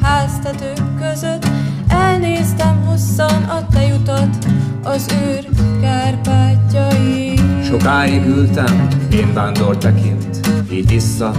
háztetők 0.02 0.96
között, 1.02 1.48
elnéztem 1.88 2.86
hosszan 2.86 3.44
a 3.44 3.68
tejutat, 3.72 4.48
az 4.84 5.06
őr 5.24 5.46
kárpátjai. 5.82 7.34
Sokáig 7.64 8.26
ültem, 8.26 8.88
én 9.12 9.34
vándor 9.34 9.78
tekint, 9.78 10.40
így 10.72 10.88
vissza, 10.88 11.32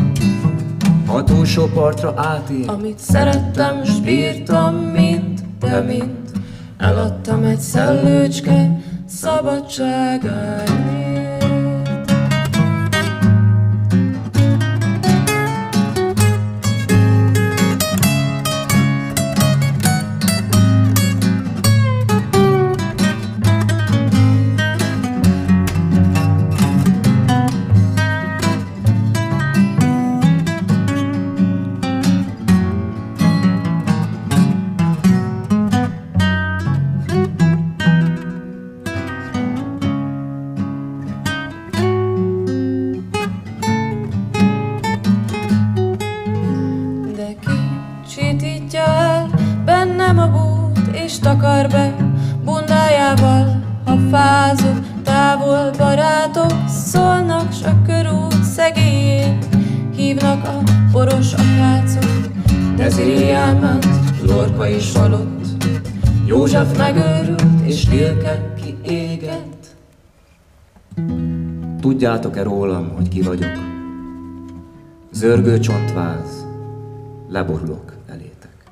a 1.06 1.24
túlsó 1.24 1.66
partra 1.66 2.14
átír. 2.16 2.68
Amit 2.68 2.98
szerettem, 2.98 3.84
s 3.84 4.00
bírtam, 4.00 4.74
mint, 4.74 5.40
de 5.60 5.80
mint, 5.80 6.30
eladtam 6.78 7.44
egy 7.44 7.60
szellőcske 7.60 8.80
szabadságáért. 9.08 11.09
Hívnak 60.20 60.46
a 60.46 60.62
poros 60.92 61.32
akácok. 61.32 62.32
Deziré 62.76 63.30
elment, 63.30 63.86
Lorca 64.26 64.68
is 64.68 64.92
halott, 64.92 65.46
József 66.26 66.76
megőrült, 66.76 67.42
és 67.64 67.88
Lilke 67.88 68.54
kiégett. 68.54 69.66
Tudjátok-e 71.80 72.42
rólam, 72.42 72.94
hogy 72.94 73.08
ki 73.08 73.22
vagyok? 73.22 73.58
Zörgő 75.12 75.58
csontváz, 75.58 76.46
leborulok 77.28 77.96
elétek. 78.06 78.64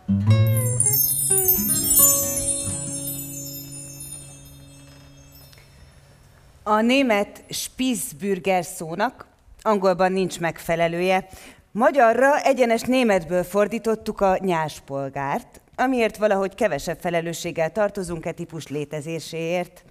A 6.62 6.80
német 6.80 7.44
Spießbürger 7.48 8.64
szónak 8.64 9.26
angolban 9.62 10.12
nincs 10.12 10.40
megfelelője. 10.40 11.28
Magyarra 11.72 12.40
egyenes 12.40 12.82
németből 12.82 13.44
fordítottuk 13.44 14.20
a 14.20 14.36
nyáspolgárt, 14.40 15.60
amiért 15.76 16.16
valahogy 16.16 16.54
kevesebb 16.54 16.98
felelősséggel 17.00 17.72
tartozunk 17.72 18.26
e 18.26 18.32
típus 18.32 18.68
létezéséért. 18.68 19.84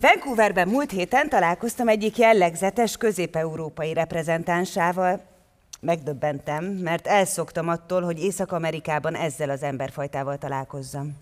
Vancouverben 0.00 0.68
múlt 0.68 0.90
héten 0.90 1.28
találkoztam 1.28 1.88
egyik 1.88 2.16
jellegzetes 2.16 2.96
közép-európai 2.96 3.92
reprezentánsával. 3.92 5.20
Megdöbbentem, 5.80 6.64
mert 6.64 7.06
elszoktam 7.06 7.68
attól, 7.68 8.02
hogy 8.02 8.24
Észak-Amerikában 8.24 9.14
ezzel 9.14 9.50
az 9.50 9.62
emberfajtával 9.62 10.38
találkozzam. 10.38 11.16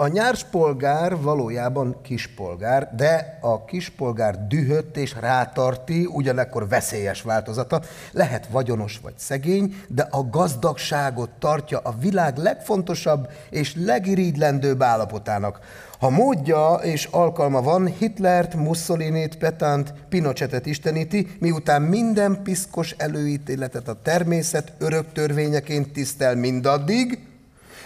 A 0.00 0.08
nyárspolgár 0.08 1.20
valójában 1.20 1.96
kispolgár, 2.02 2.94
de 2.96 3.38
a 3.40 3.64
kispolgár 3.64 4.46
dühött 4.46 4.96
és 4.96 5.14
rátarti, 5.20 6.08
ugyanekkor 6.12 6.68
veszélyes 6.68 7.22
változata. 7.22 7.82
Lehet 8.12 8.46
vagyonos 8.46 9.00
vagy 9.02 9.12
szegény, 9.16 9.74
de 9.88 10.08
a 10.10 10.28
gazdagságot 10.30 11.30
tartja 11.38 11.78
a 11.78 11.94
világ 12.00 12.36
legfontosabb 12.36 13.28
és 13.50 13.74
legirigylendőbb 13.76 14.82
állapotának. 14.82 15.60
Ha 15.98 16.10
módja 16.10 16.74
és 16.74 17.08
alkalma 17.10 17.62
van, 17.62 17.86
Hitlert, 17.86 18.54
Mussolinit, 18.54 19.36
Petant, 19.36 19.94
Pinochetet 20.08 20.66
isteníti, 20.66 21.28
miután 21.38 21.82
minden 21.82 22.42
piszkos 22.42 22.94
előítéletet 22.96 23.88
a 23.88 24.00
természet 24.02 24.72
örök 24.78 25.12
törvényeként 25.12 25.92
tisztel 25.92 26.34
mindaddig, 26.34 27.28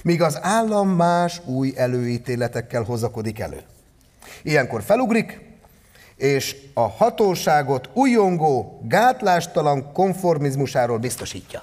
míg 0.05 0.23
az 0.23 0.39
állam 0.43 0.89
más 0.89 1.41
új 1.45 1.73
előítéletekkel 1.77 2.83
hozakodik 2.83 3.39
elő. 3.39 3.63
Ilyenkor 4.43 4.83
felugrik, 4.83 5.41
és 6.17 6.57
a 6.75 6.89
hatóságot 6.89 7.89
újongó, 7.93 8.81
gátlástalan 8.83 9.93
konformizmusáról 9.93 10.99
biztosítja. 10.99 11.63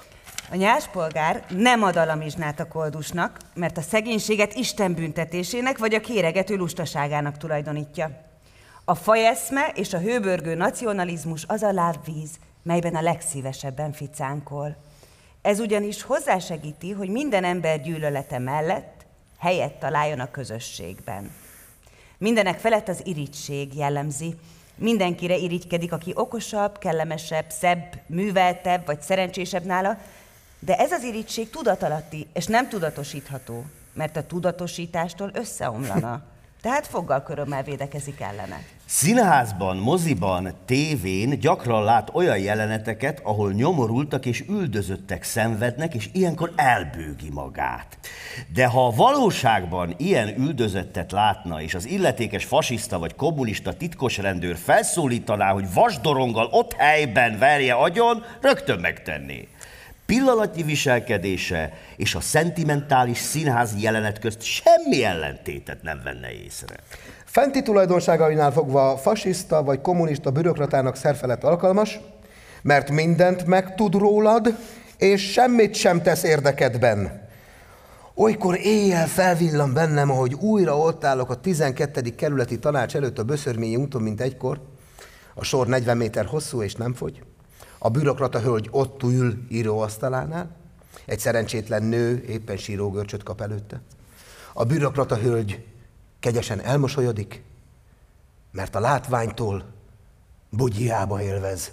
A 0.52 0.56
nyáspolgár 0.56 1.44
nem 1.50 1.84
ad 1.84 1.96
alamizsnát 1.96 2.60
a 2.60 2.68
koldusnak, 2.68 3.38
mert 3.54 3.78
a 3.78 3.82
szegénységet 3.82 4.54
Isten 4.54 4.94
büntetésének 4.94 5.78
vagy 5.78 5.94
a 5.94 6.00
kéregető 6.00 6.56
lustaságának 6.56 7.38
tulajdonítja. 7.38 8.12
A 8.86 8.96
fajeszme 8.96 9.72
és 9.76 9.94
a 9.94 10.00
hőbörgő 10.00 10.56
nacionalizmus 10.56 11.44
az 11.48 11.62
a 11.62 11.72
lávvíz, 11.72 12.30
melyben 12.64 12.96
a 12.96 13.02
legszívesebben 13.02 13.92
ficánkol. 13.92 14.76
Ez 15.42 15.60
ugyanis 15.60 16.02
hozzásegíti, 16.02 16.92
hogy 16.92 17.10
minden 17.10 17.44
ember 17.44 17.82
gyűlölete 17.82 18.40
mellett 18.40 19.06
helyet 19.38 19.74
találjon 19.74 20.20
a 20.20 20.32
közösségben. 20.32 21.32
Mindenek 22.18 22.60
felett 22.60 22.88
az 22.88 23.02
irigység 23.04 23.76
jellemzi. 23.76 24.36
Mindenkire 24.76 25.38
irigykedik, 25.38 25.92
aki 25.92 26.12
okosabb, 26.16 26.78
kellemesebb, 26.78 27.46
szebb, 27.50 28.02
műveltebb 28.06 28.86
vagy 28.86 29.02
szerencsésebb 29.02 29.64
nála, 29.64 29.98
de 30.60 30.78
ez 30.78 30.92
az 30.92 31.04
irigység 31.04 31.50
tudatalatti 31.50 32.28
és 32.34 32.46
nem 32.46 32.70
tudatosítható, 32.70 33.66
mert 33.94 34.18
a 34.18 34.26
tudatosítástól 34.26 35.32
összeomlana. 35.34 36.24
Tehát 36.62 36.88
foggal 36.88 37.24
körömmel 37.24 37.64
védekezik 37.64 38.20
ellene. 38.20 38.64
Színházban, 38.94 39.78
moziban, 39.78 40.54
tévén 40.66 41.40
gyakran 41.40 41.84
lát 41.84 42.10
olyan 42.14 42.38
jeleneteket, 42.38 43.20
ahol 43.24 43.52
nyomorultak 43.52 44.26
és 44.26 44.44
üldözöttek 44.50 45.24
szenvednek, 45.24 45.94
és 45.94 46.10
ilyenkor 46.14 46.54
elbőgi 46.56 47.30
magát. 47.30 47.98
De 48.54 48.66
ha 48.66 48.86
a 48.86 48.92
valóságban 48.92 49.94
ilyen 49.98 50.38
üldözöttet 50.38 51.12
látna, 51.12 51.62
és 51.62 51.74
az 51.74 51.86
illetékes 51.86 52.46
fasiszta 52.46 53.00
vagy 53.00 53.16
kommunista 53.16 53.74
titkos 53.74 54.18
rendőr 54.18 54.58
felszólítaná, 54.58 55.52
hogy 55.52 55.74
vasdoronggal 55.74 56.48
ott 56.52 56.74
helyben 56.74 57.38
verje 57.38 57.74
agyon, 57.74 58.24
rögtön 58.42 58.80
megtenné 58.80 59.48
pillanatnyi 60.06 60.64
viselkedése 60.64 61.74
és 61.96 62.16
a 62.16 62.20
szentimentális 62.20 63.18
színházi 63.18 63.82
jelenet 63.82 64.20
közt 64.20 64.42
semmi 64.42 65.04
ellentétet 65.04 65.82
nem 65.82 66.02
venne 66.04 66.32
észre. 66.32 66.76
Fenti 67.32 67.62
tulajdonságainál 67.62 68.52
fogva 68.52 68.98
fasiszta 68.98 69.64
vagy 69.64 69.82
kommunista 69.82 70.32
bürokratának 70.32 70.96
szerfelett 70.96 71.44
alkalmas, 71.44 72.00
mert 72.62 72.90
mindent 72.90 73.46
megtud 73.46 73.96
rólad, 73.96 74.58
és 74.98 75.32
semmit 75.32 75.74
sem 75.74 76.02
tesz 76.02 76.24
érdekedben. 76.24 77.28
Olykor 78.16 78.58
éjjel 78.58 79.08
felvillan 79.08 79.74
bennem, 79.74 80.10
ahogy 80.10 80.34
újra 80.34 80.78
ott 80.78 81.04
állok 81.04 81.30
a 81.30 81.36
12. 81.36 82.02
kerületi 82.16 82.60
tanács 82.60 82.96
előtt 82.96 83.20
a 83.20 83.24
Böszörményi 83.24 83.76
úton, 83.76 84.02
mint 84.02 84.22
egykor. 84.22 84.62
A 85.34 85.44
sor 85.44 85.68
40 85.68 85.98
méter 85.98 86.26
hosszú 86.26 86.62
és 86.62 86.76
nem 86.76 86.94
fogy. 86.94 87.24
A 87.78 87.90
bürokrata 87.90 88.40
hölgy 88.40 88.68
ott 88.72 89.04
ül 89.04 89.38
íróasztalánál, 89.50 90.50
egy 91.06 91.20
szerencsétlen 91.20 91.84
nő 91.84 92.24
éppen 92.28 92.58
sírógörcsöt 92.58 93.24
kap 93.24 93.42
előtte. 93.42 93.82
A 94.54 94.64
bürokrata 94.64 95.16
hölgy 95.16 95.71
kegyesen 96.22 96.62
elmosolyodik, 96.62 97.44
mert 98.52 98.76
a 98.76 98.80
látványtól 98.80 99.64
bugyjába 100.50 101.22
élvez. 101.22 101.72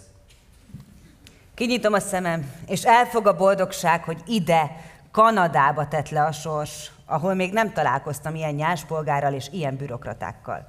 Kinyitom 1.54 1.92
a 1.92 2.00
szemem, 2.00 2.52
és 2.66 2.84
elfog 2.84 3.26
a 3.26 3.36
boldogság, 3.36 4.04
hogy 4.04 4.22
ide, 4.26 4.76
Kanadába 5.10 5.88
tett 5.88 6.08
le 6.08 6.24
a 6.24 6.32
sors, 6.32 6.90
ahol 7.06 7.34
még 7.34 7.52
nem 7.52 7.72
találkoztam 7.72 8.34
ilyen 8.34 8.54
nyáspolgárral 8.54 9.32
és 9.32 9.48
ilyen 9.52 9.76
bürokratákkal. 9.76 10.68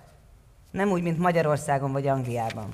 Nem 0.72 0.90
úgy, 0.90 1.02
mint 1.02 1.18
Magyarországon 1.18 1.92
vagy 1.92 2.08
Angliában. 2.08 2.70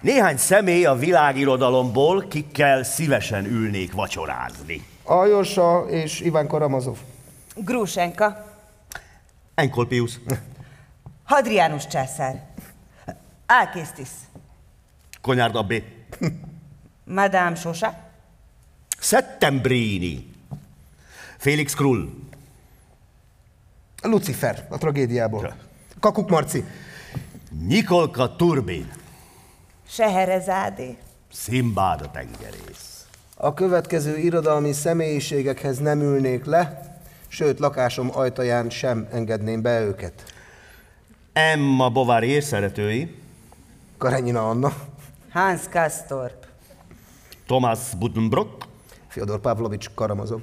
Néhány 0.00 0.36
személy 0.36 0.84
a 0.84 0.94
világirodalomból, 0.94 2.24
kikkel 2.28 2.82
szívesen 2.82 3.44
ülnék 3.44 3.92
vacsorázni. 3.92 4.86
Ajosa 5.02 5.84
és 5.88 6.20
Iván 6.20 6.46
Karamazov. 6.46 6.96
Grúsenka, 7.54 8.51
Enkolpius, 9.54 10.18
Hadriánus 11.24 11.86
császár, 11.86 12.46
Alkésztis, 13.46 14.08
Konyárd 15.20 15.56
Abbé, 15.56 15.84
Madame 17.04 17.54
Sosa, 17.54 18.10
Settembrini, 18.98 20.30
Félix 21.36 21.74
Krull, 21.74 22.08
Lucifer 24.02 24.66
a 24.70 24.78
tragédiából. 24.78 25.54
Kakuk 26.00 26.28
Marci. 26.28 26.64
Nikolka 27.50 28.36
Turbin, 28.36 28.90
Seherezádé, 29.88 30.96
Szimbád 31.32 32.00
a 32.00 32.10
tengerész. 32.10 33.06
A 33.36 33.54
következő 33.54 34.18
irodalmi 34.18 34.72
személyiségekhez 34.72 35.78
nem 35.78 36.00
ülnék 36.00 36.44
le, 36.44 36.91
sőt 37.32 37.58
lakásom 37.58 38.10
ajtaján 38.14 38.70
sem 38.70 39.08
engedném 39.12 39.62
be 39.62 39.80
őket. 39.80 40.32
Emma 41.32 41.88
Bovary 41.88 42.40
szeretői, 42.40 43.18
Karenina 43.98 44.48
Anna, 44.48 44.72
Hans 45.30 45.60
Kastorp, 45.70 46.46
Thomas 47.46 47.78
Buddenbrock, 47.98 48.66
Fyodor 49.08 49.40
Pavlovics 49.40 49.90
Karamazov. 49.94 50.40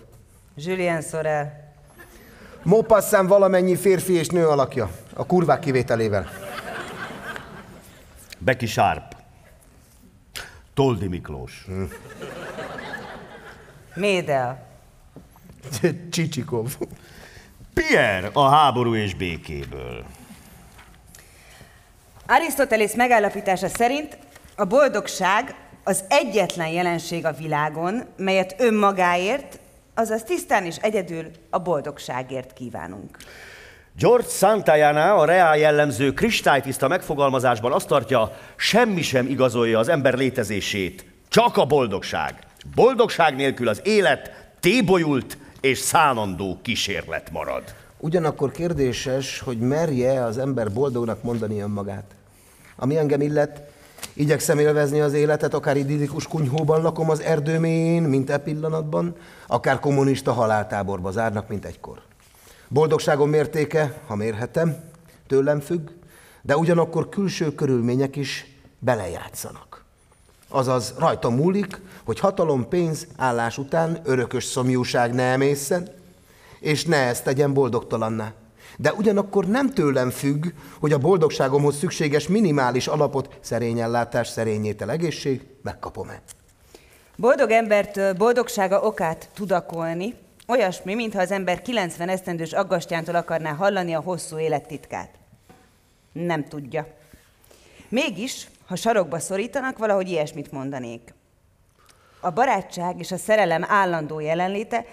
Julien 0.55 1.01
Sorel, 1.01 1.73
Mopasszám 2.63 3.27
valamennyi 3.27 3.75
férfi 3.75 4.13
és 4.13 4.27
nő 4.27 4.47
alakja, 4.47 4.89
a 5.13 5.25
kurvák 5.25 5.59
kivételével. 5.59 6.27
Becky 8.37 8.65
Sharp, 8.65 9.15
Toldi 10.73 11.07
Miklós, 11.07 11.67
Médea, 13.95 14.67
Csicsikov. 16.11 16.77
Pierre 17.73 18.29
a 18.33 18.49
háború 18.49 18.95
és 18.95 19.13
békéből. 19.13 20.05
Arisztotelész 22.27 22.95
megállapítása 22.95 23.67
szerint 23.67 24.17
a 24.55 24.65
boldogság 24.65 25.55
az 25.83 26.03
egyetlen 26.07 26.67
jelenség 26.67 27.25
a 27.25 27.31
világon, 27.31 28.03
melyet 28.17 28.55
önmagáért, 28.57 29.59
azaz 29.93 30.23
tisztán 30.23 30.65
és 30.65 30.75
egyedül 30.75 31.25
a 31.49 31.57
boldogságért 31.59 32.53
kívánunk. 32.53 33.17
George 33.97 34.27
Santayana 34.27 35.15
a 35.15 35.25
reál 35.25 35.57
jellemző 35.57 36.13
kristálytiszta 36.13 36.87
megfogalmazásban 36.87 37.71
azt 37.71 37.87
tartja, 37.87 38.37
semmi 38.55 39.01
sem 39.01 39.27
igazolja 39.27 39.79
az 39.79 39.87
ember 39.87 40.13
létezését, 40.13 41.05
csak 41.27 41.57
a 41.57 41.65
boldogság. 41.65 42.33
Boldogság 42.75 43.35
nélkül 43.35 43.67
az 43.67 43.81
élet 43.83 44.31
tébolyult 44.59 45.37
és 45.61 45.77
szánandó 45.77 46.59
kísérlet 46.61 47.31
marad. 47.31 47.63
Ugyanakkor 47.97 48.51
kérdéses, 48.51 49.39
hogy 49.39 49.59
merje 49.59 50.23
az 50.23 50.37
ember 50.37 50.73
boldognak 50.73 51.23
mondani 51.23 51.59
önmagát. 51.59 52.15
Ami 52.75 52.97
engem 52.97 53.21
illet, 53.21 53.61
igyekszem 54.13 54.59
élvezni 54.59 54.99
az 54.99 55.13
életet, 55.13 55.53
akár 55.53 55.77
idillikus 55.77 56.27
kunyhóban 56.27 56.81
lakom 56.81 57.09
az 57.09 57.21
erdő 57.21 57.59
mélyén, 57.59 58.03
mint 58.03 58.29
e 58.29 58.37
pillanatban, 58.37 59.15
akár 59.47 59.79
kommunista 59.79 60.31
haláltáborba 60.31 61.11
zárnak, 61.11 61.47
mint 61.47 61.65
egykor. 61.65 62.01
Boldogságom 62.67 63.29
mértéke, 63.29 64.01
ha 64.07 64.15
mérhetem, 64.15 64.83
tőlem 65.27 65.59
függ, 65.59 65.89
de 66.41 66.57
ugyanakkor 66.57 67.09
külső 67.09 67.55
körülmények 67.55 68.15
is 68.15 68.45
belejátszanak. 68.79 69.68
Azaz 70.49 70.93
rajta 70.97 71.29
múlik, 71.29 71.81
hogy 72.05 72.19
hatalom, 72.19 72.67
pénz, 72.67 73.07
állás 73.17 73.57
után 73.57 73.99
örökös 74.03 74.43
szomjúság 74.43 75.13
ne 75.13 75.23
emészen, 75.23 75.89
és 76.59 76.85
ne 76.85 76.97
ezt 76.97 77.23
tegyen 77.23 77.53
boldogtalanná. 77.53 78.33
De 78.77 78.93
ugyanakkor 78.93 79.45
nem 79.45 79.69
tőlem 79.69 80.09
függ, 80.09 80.45
hogy 80.79 80.93
a 80.93 80.97
boldogságomhoz 80.97 81.77
szükséges 81.77 82.27
minimális 82.27 82.87
alapot, 82.87 83.37
szerény 83.41 83.79
ellátás, 83.79 84.27
szerény 84.27 84.65
étel, 84.65 84.91
egészség, 84.91 85.41
megkapom-e. 85.61 86.21
Boldog 87.15 87.51
embertől 87.51 88.13
boldogsága 88.13 88.81
okát 88.81 89.29
tudakolni, 89.33 90.15
olyasmi, 90.47 90.95
mintha 90.95 91.21
az 91.21 91.31
ember 91.31 91.61
90 91.61 92.09
esztendős 92.09 92.51
aggastyántól 92.51 93.15
akarná 93.15 93.51
hallani 93.51 93.93
a 93.93 94.01
hosszú 94.01 94.37
élet 94.37 94.67
titkát. 94.67 95.09
Nem 96.11 96.47
tudja. 96.47 96.87
Mégis, 97.89 98.47
ha 98.69 98.75
sarokba 98.75 99.19
szorítanak, 99.19 99.77
valahogy 99.77 100.09
ilyesmit 100.09 100.51
mondanék. 100.51 101.13
A 102.19 102.29
barátság 102.29 102.99
és 102.99 103.11
a 103.11 103.17
szerelem 103.17 103.65
állandó 103.67 104.19
jelenléte, 104.19 104.85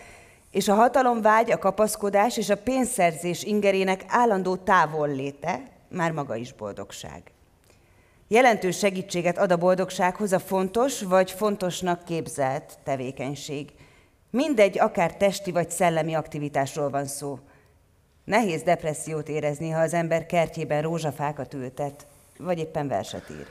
és 0.50 0.68
a 0.68 0.74
hatalomvágy, 0.74 1.50
a 1.50 1.58
kapaszkodás 1.58 2.36
és 2.36 2.50
a 2.50 2.56
pénzszerzés 2.56 3.42
ingerének 3.42 4.04
állandó 4.08 4.56
távolléte 4.56 5.62
már 5.88 6.10
maga 6.12 6.36
is 6.36 6.52
boldogság. 6.52 7.22
Jelentős 8.28 8.78
segítséget 8.78 9.38
ad 9.38 9.52
a 9.52 9.56
boldogsághoz 9.56 10.32
a 10.32 10.38
fontos 10.38 11.02
vagy 11.02 11.30
fontosnak 11.30 12.04
képzelt 12.04 12.78
tevékenység. 12.84 13.72
Mindegy, 14.30 14.78
akár 14.78 15.16
testi 15.16 15.50
vagy 15.50 15.70
szellemi 15.70 16.14
aktivitásról 16.14 16.90
van 16.90 17.06
szó. 17.06 17.38
Nehéz 18.24 18.62
depressziót 18.62 19.28
érezni, 19.28 19.70
ha 19.70 19.80
az 19.80 19.94
ember 19.94 20.26
kertjében 20.26 20.82
rózsafákat 20.82 21.54
ültet, 21.54 22.06
vagy 22.38 22.58
éppen 22.58 22.88
verset 22.88 23.30
ír. 23.30 23.46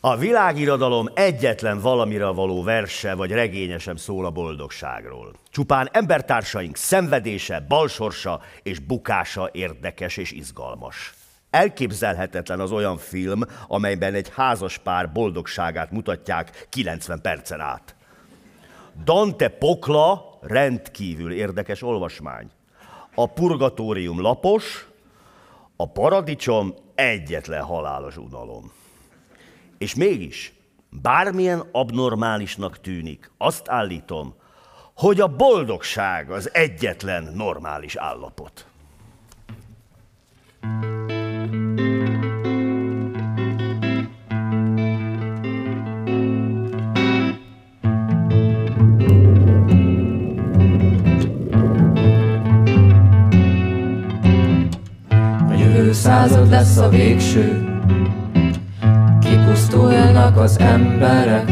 A 0.00 0.16
világirodalom 0.16 1.08
egyetlen 1.14 1.80
valamire 1.80 2.26
való 2.26 2.62
verse 2.62 3.14
vagy 3.14 3.30
regénye 3.30 3.78
sem 3.78 3.96
szól 3.96 4.26
a 4.26 4.30
boldogságról. 4.30 5.32
Csupán 5.50 5.88
embertársaink 5.92 6.76
szenvedése, 6.76 7.64
balsorsa 7.68 8.40
és 8.62 8.78
bukása 8.78 9.48
érdekes 9.52 10.16
és 10.16 10.32
izgalmas. 10.32 11.14
Elképzelhetetlen 11.50 12.60
az 12.60 12.72
olyan 12.72 12.96
film, 12.96 13.42
amelyben 13.68 14.14
egy 14.14 14.30
házas 14.34 14.78
pár 14.78 15.12
boldogságát 15.12 15.90
mutatják 15.90 16.66
90 16.68 17.20
percen 17.20 17.60
át. 17.60 17.94
Dante 19.04 19.48
pokla 19.48 20.38
rendkívül 20.40 21.32
érdekes 21.32 21.82
olvasmány. 21.82 22.50
A 23.14 23.26
purgatórium 23.26 24.20
lapos, 24.20 24.88
a 25.76 25.88
paradicsom 25.88 26.74
egyetlen 26.94 27.62
halálos 27.62 28.16
unalom. 28.16 28.72
És 29.78 29.94
mégis, 29.94 30.52
bármilyen 31.02 31.68
abnormálisnak 31.72 32.80
tűnik, 32.80 33.30
azt 33.38 33.68
állítom, 33.68 34.34
hogy 34.94 35.20
a 35.20 35.36
boldogság 35.36 36.30
az 36.30 36.54
egyetlen 36.54 37.32
normális 37.34 37.96
állapot. 37.96 38.66
Század 55.96 56.50
lesz 56.50 56.76
a 56.76 56.88
végső, 56.88 57.64
kipusztulnak 59.20 60.36
az 60.36 60.58
emberek, 60.58 61.50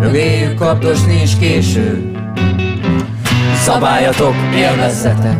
mögéjük 0.00 0.54
kaptos 0.54 1.04
nincs 1.04 1.36
késő. 1.38 2.12
Szabályatok, 3.54 4.34
élvezzetek! 4.54 5.36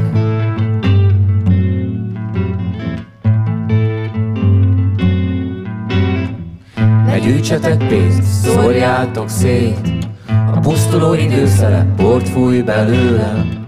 Ne 7.07 7.19
gyűjtsetek 7.19 7.87
pénzt, 7.87 8.23
szórjátok 8.23 9.29
szét, 9.29 9.89
a 10.29 10.59
pusztuló 10.61 11.15
időszere 11.15 11.87
port 11.97 12.29
fúj 12.29 12.63
belőle. 12.63 13.66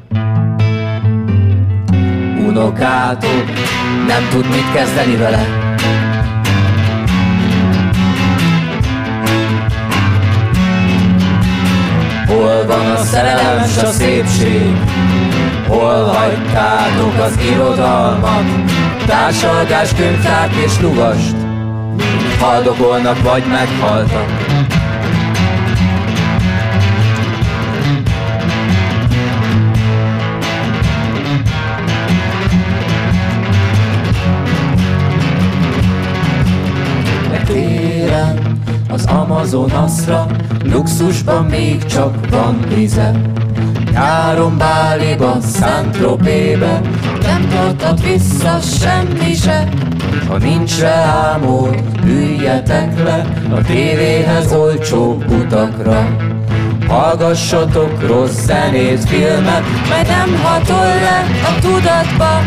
Unokátok 2.49 3.45
nem 4.07 4.29
tud 4.31 4.49
mit 4.49 4.73
kezdeni 4.73 5.17
vele, 5.17 5.47
Hol 12.27 12.67
van 12.67 12.91
a 12.91 12.97
szerelem 12.97 13.67
s 13.67 13.83
a 13.83 13.87
szépség? 13.87 14.77
Hol 15.67 16.05
hagytátok 16.05 17.23
az 17.23 17.39
irodalmat? 17.53 18.45
Társalgás, 19.07 19.95
könyvtárt 19.95 20.55
és 20.55 20.81
lugast? 20.81 21.37
Haldokolnak 22.41 23.23
vagy 23.23 23.45
meghaltak 23.47 24.49
az 39.49 39.55
Amazonaszra 39.55 40.27
Luxusban 40.65 41.45
még 41.45 41.85
csak 41.85 42.31
van 42.31 42.61
vize. 42.75 43.21
Nyáron 43.91 44.59
Báliba, 44.59 45.37
Szántropébe 45.41 46.81
Nem 47.23 47.49
tartott 47.49 48.01
vissza 48.01 48.59
semmi 48.61 49.35
se. 49.35 49.69
Ha 50.29 50.39
nincs 50.39 50.81
rá 50.81 51.05
álmod, 51.05 51.83
üljetek 52.05 53.03
le 53.05 53.27
A 53.55 53.63
tévéhez 53.63 54.53
olcsó 54.53 55.23
utakra. 55.29 56.17
Hallgassatok 56.87 58.07
rossz 58.07 58.45
zenét, 58.45 59.05
filmet 59.05 59.63
Mert 59.89 60.09
nem 60.09 60.41
hatol 60.43 60.87
le 60.87 61.25
a 61.43 61.61
tudatba 61.61 62.41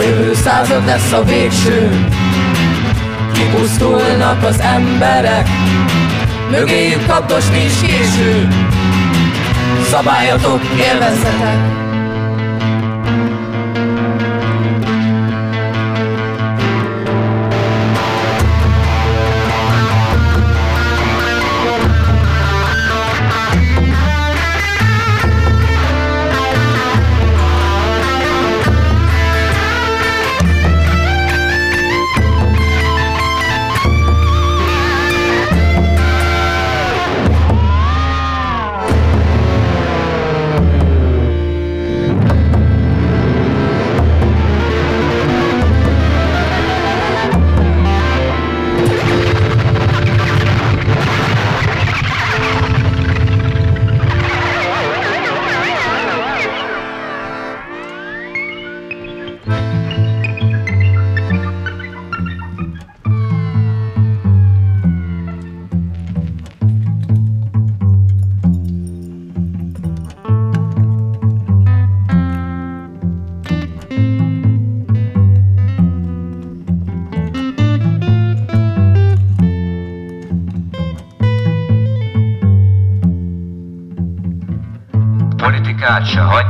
A 0.00 0.02
jövő 0.02 0.34
század 0.34 0.84
lesz 0.84 1.12
a 1.12 1.22
végső. 1.22 2.06
Kipusztulnak 3.32 4.42
az 4.44 4.60
emberek. 4.60 5.48
Mögéjük 6.50 7.06
kaptos 7.06 7.48
nincs 7.48 7.80
késő. 7.80 8.48
Szabályatok, 9.90 10.60
élvezzetek! 10.78 11.89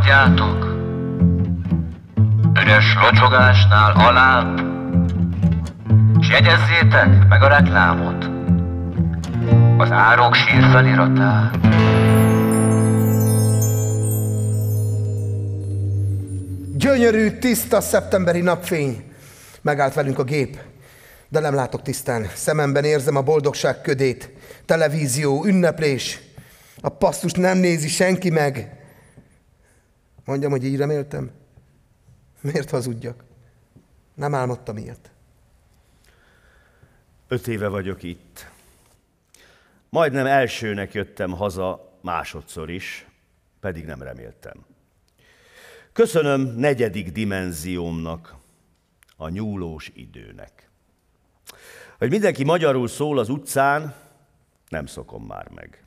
Hagyjátok, 0.00 0.64
üres 2.62 2.94
locsogásnál 3.02 3.92
alább, 3.92 4.60
s 6.20 6.28
jegyezzétek 6.28 7.28
meg 7.28 7.42
a 7.42 7.48
reklámot, 7.48 8.30
az 9.76 9.90
árok 9.90 10.34
sír 10.34 10.62
feliratát. 10.70 11.58
Gyönyörű, 16.76 17.30
tiszta 17.30 17.80
szeptemberi 17.80 18.40
napfény. 18.40 19.12
Megállt 19.62 19.94
velünk 19.94 20.18
a 20.18 20.24
gép, 20.24 20.58
de 21.28 21.40
nem 21.40 21.54
látok 21.54 21.82
tisztán. 21.82 22.26
Szememben 22.34 22.84
érzem 22.84 23.16
a 23.16 23.22
boldogság 23.22 23.80
ködét. 23.80 24.30
Televízió, 24.66 25.44
ünneplés. 25.44 26.20
A 26.80 26.88
pasztust 26.88 27.36
nem 27.36 27.58
nézi 27.58 27.88
senki 27.88 28.30
meg. 28.30 28.78
Mondjam, 30.30 30.50
hogy 30.50 30.64
így 30.64 30.76
reméltem. 30.76 31.30
Miért 32.40 32.70
hazudjak? 32.70 33.24
Nem 34.14 34.34
álmodtam 34.34 34.76
ilyet. 34.76 35.12
Öt 37.28 37.46
éve 37.46 37.68
vagyok 37.68 38.02
itt. 38.02 38.50
Majdnem 39.88 40.26
elsőnek 40.26 40.92
jöttem 40.92 41.30
haza 41.30 41.98
másodszor 42.00 42.70
is, 42.70 43.06
pedig 43.60 43.84
nem 43.84 44.02
reméltem. 44.02 44.64
Köszönöm 45.92 46.40
negyedik 46.40 47.12
dimenziómnak, 47.12 48.34
a 49.16 49.28
nyúlós 49.28 49.90
időnek. 49.94 50.70
Hogy 51.98 52.10
mindenki 52.10 52.44
magyarul 52.44 52.88
szól 52.88 53.18
az 53.18 53.28
utcán, 53.28 53.94
nem 54.68 54.86
szokom 54.86 55.24
már 55.24 55.48
meg. 55.48 55.84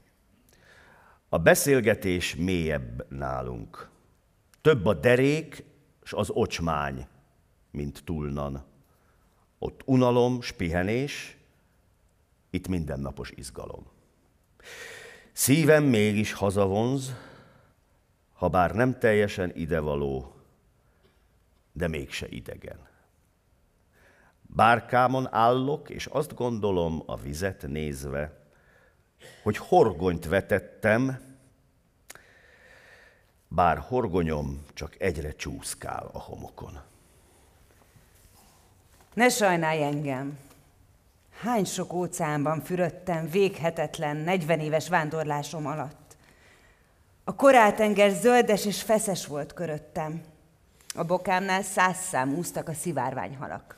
A 1.29 1.37
beszélgetés 1.37 2.35
mélyebb 2.35 3.05
nálunk. 3.09 3.91
Több 4.63 4.85
a 4.85 4.93
derék 4.93 5.63
és 6.03 6.13
az 6.13 6.29
ocsmány, 6.29 7.07
mint 7.71 8.03
túlnan. 8.03 8.65
Ott 9.59 9.81
unalom, 9.85 10.41
spihenés, 10.41 11.37
itt 12.49 12.67
mindennapos 12.67 13.31
izgalom. 13.35 13.87
Szívem 15.31 15.83
mégis 15.83 16.33
hazavonz, 16.33 17.13
ha 18.33 18.47
bár 18.47 18.75
nem 18.75 18.99
teljesen 18.99 19.51
idevaló, 19.55 20.35
de 21.71 21.87
mégse 21.87 22.27
idegen. 22.29 22.87
Bárkámon 24.41 25.33
állok, 25.33 25.89
és 25.89 26.05
azt 26.05 26.35
gondolom 26.35 27.03
a 27.05 27.15
vizet 27.15 27.67
nézve, 27.67 28.47
hogy 29.43 29.57
horgonyt 29.57 30.25
vetettem, 30.25 31.32
bár 33.55 33.77
horgonyom 33.77 34.65
csak 34.73 34.95
egyre 35.01 35.31
csúszkál 35.31 36.09
a 36.13 36.19
homokon. 36.19 36.79
Ne 39.13 39.29
sajnálj 39.29 39.83
engem! 39.83 40.37
Hány 41.41 41.65
sok 41.65 41.93
óceánban 41.93 42.61
fürödtem 42.61 43.29
véghetetlen 43.29 44.17
40 44.17 44.59
éves 44.59 44.89
vándorlásom 44.89 45.67
alatt. 45.67 46.15
A 47.23 47.35
koráltenger 47.35 48.11
zöldes 48.11 48.65
és 48.65 48.81
feszes 48.81 49.25
volt 49.25 49.53
köröttem. 49.53 50.21
A 50.95 51.03
bokámnál 51.03 51.61
száz 51.61 51.97
szám 51.97 52.33
úsztak 52.33 52.69
a 52.69 52.73
szivárványhalak. 52.73 53.77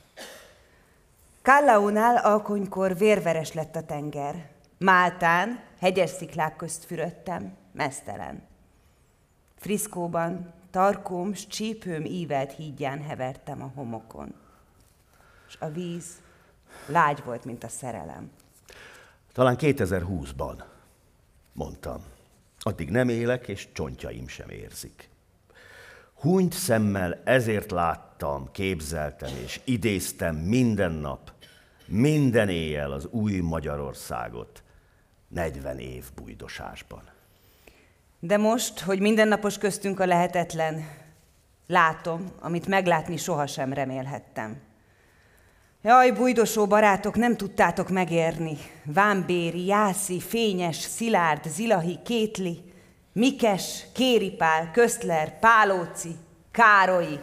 Kallaunál 1.42 2.18
alkonykor 2.18 2.98
vérveres 2.98 3.54
lett 3.54 3.76
a 3.76 3.86
tenger. 3.86 4.50
Máltán 4.78 5.64
hegyes 5.80 6.10
sziklák 6.10 6.56
közt 6.56 6.86
fürödtem, 6.86 7.58
mesztelen. 7.72 8.54
Friszkóban 9.56 10.54
tarkóm 10.72 11.34
s 11.34 11.48
csípőm 11.48 12.06
ívelt 12.06 12.52
hídján 12.52 13.02
hevertem 13.02 13.62
a 13.62 13.72
homokon. 13.76 14.34
És 15.48 15.56
a 15.60 15.70
víz 15.70 16.22
lágy 16.88 17.24
volt, 17.24 17.46
mint 17.46 17.64
a 17.64 17.68
szerelem. 17.68 18.32
Talán 19.34 19.56
2020-ban, 19.60 20.64
mondtam. 21.54 22.04
Addig 22.60 22.90
nem 22.90 23.10
élek, 23.10 23.48
és 23.48 23.68
csontjaim 23.72 24.28
sem 24.28 24.50
érzik. 24.50 25.10
Hunyt 26.14 26.54
szemmel 26.54 27.22
ezért 27.24 27.72
láttam, 27.72 28.52
képzeltem 28.52 29.36
és 29.44 29.62
idéztem 29.64 30.36
minden 30.36 30.92
nap, 30.92 31.32
minden 31.88 32.50
éjjel 32.50 32.92
az 32.92 33.06
új 33.06 33.40
Magyarországot, 33.40 34.64
40 35.28 35.80
év 35.80 36.06
bújdosásban. 36.16 37.15
De 38.28 38.38
most, 38.38 38.80
hogy 38.80 39.00
mindennapos 39.00 39.58
köztünk 39.58 40.00
a 40.00 40.06
lehetetlen, 40.06 40.88
látom, 41.68 42.32
amit 42.40 42.68
meglátni 42.68 43.18
sohasem 43.18 43.74
remélhettem. 43.74 44.58
Jaj, 45.82 46.12
bújdosó 46.12 46.68
barátok, 46.68 47.16
nem 47.16 47.38
tudtátok 47.38 47.90
megérni. 47.90 48.58
Vámbéri, 48.84 49.66
Jászi, 49.66 50.20
Fényes, 50.20 50.76
Szilárd, 50.76 51.50
Zilahi, 51.50 52.00
Kétli, 52.06 52.64
Mikes, 53.14 53.86
Kéripál, 53.94 54.72
Köszler, 54.72 55.40
Pálóci, 55.40 56.16
Károlyi. 56.52 57.20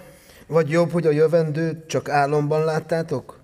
Vagy 0.47 0.71
jobb, 0.71 0.91
hogy 0.91 1.07
a 1.07 1.11
jövendőt 1.11 1.87
csak 1.87 2.09
álomban 2.09 2.65
láttátok? 2.65 3.41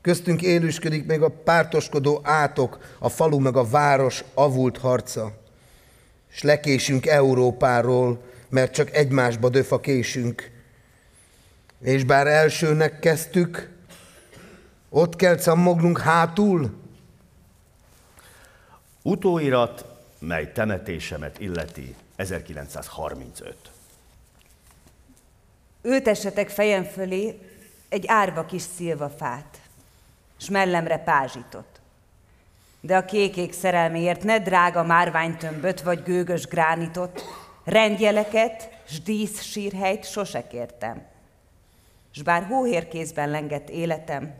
Köztünk 0.00 0.42
élősködik 0.42 1.06
még 1.06 1.22
a 1.22 1.34
pártoskodó 1.44 2.20
átok, 2.22 2.78
a 2.98 3.08
falu 3.08 3.38
meg 3.38 3.56
a 3.56 3.68
város 3.68 4.24
avult 4.34 4.78
harca. 4.78 5.46
És 6.30 6.42
lekésünk 6.42 7.06
Európáról, 7.06 8.22
mert 8.48 8.74
csak 8.74 8.94
egymásba 8.94 9.48
döf 9.48 9.72
a 9.72 9.80
késünk. 9.80 10.50
És 11.80 12.04
bár 12.04 12.26
elsőnek 12.26 12.98
kezdtük, 12.98 13.70
ott 14.88 15.16
kell 15.16 15.36
cammognunk 15.36 15.98
hátul? 15.98 16.70
Utóirat, 19.02 19.84
mely 20.18 20.52
temetésemet 20.52 21.40
illeti 21.40 21.94
1935. 22.16 23.56
Ültessetek 25.82 26.48
fejem 26.48 26.84
fölé 26.84 27.38
egy 27.88 28.04
árva 28.06 28.44
kis 28.44 28.62
szilvafát, 28.76 29.60
s 30.36 30.48
mellemre 30.48 30.98
pázsitot. 30.98 31.77
De 32.80 32.96
a 32.96 33.04
kékék 33.04 33.52
szerelméért 33.52 34.24
ne 34.24 34.38
drága 34.38 34.82
márványtömböt 34.82 35.82
vagy 35.82 36.02
gőgös 36.02 36.46
gránitot, 36.46 37.22
rendjeleket 37.64 38.68
s 38.88 39.00
dísz 39.00 39.42
sírhelyt 39.42 40.10
sose 40.10 40.46
kértem. 40.46 41.02
S 42.10 42.22
bár 42.22 42.44
hóhérkézben 42.44 43.30
lengett 43.30 43.68
életem, 43.68 44.34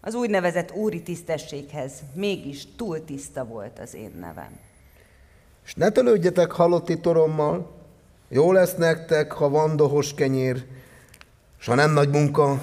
az 0.00 0.14
úgynevezett 0.14 0.72
úri 0.72 1.02
tisztességhez 1.02 1.92
mégis 2.14 2.66
túl 2.76 3.04
tiszta 3.04 3.44
volt 3.44 3.78
az 3.78 3.94
én 3.94 4.12
nevem. 4.20 4.58
És 5.64 5.74
ne 5.74 5.90
tölődjetek 5.90 6.52
halotti 6.52 7.00
torommal, 7.00 7.70
jó 8.28 8.52
lesz 8.52 8.74
nektek, 8.74 9.32
ha 9.32 9.48
van 9.48 9.76
dohos 9.76 10.14
kenyér, 10.14 10.64
s 11.58 11.66
ha 11.66 11.74
nem 11.74 11.92
nagy 11.92 12.08
munka, 12.08 12.60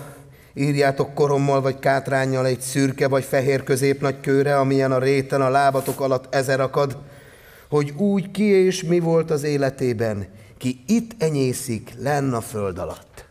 írjátok 0.59 1.13
korommal 1.13 1.61
vagy 1.61 1.79
kátrányjal 1.79 2.45
egy 2.45 2.61
szürke 2.61 3.07
vagy 3.07 3.23
fehér 3.23 3.63
középnagy 3.63 4.19
kőre, 4.21 4.59
amilyen 4.59 4.91
a 4.91 4.99
réten 4.99 5.41
a 5.41 5.49
lábatok 5.49 6.01
alatt 6.01 6.35
ezer 6.35 6.59
akad, 6.59 6.97
hogy 7.69 7.93
úgy 7.97 8.31
ki 8.31 8.43
és 8.43 8.83
mi 8.83 8.99
volt 8.99 9.31
az 9.31 9.43
életében, 9.43 10.27
ki 10.57 10.83
itt 10.87 11.23
enyészik 11.23 11.93
lenn 11.97 12.33
a 12.33 12.41
föld 12.41 12.77
alatt. 12.77 13.27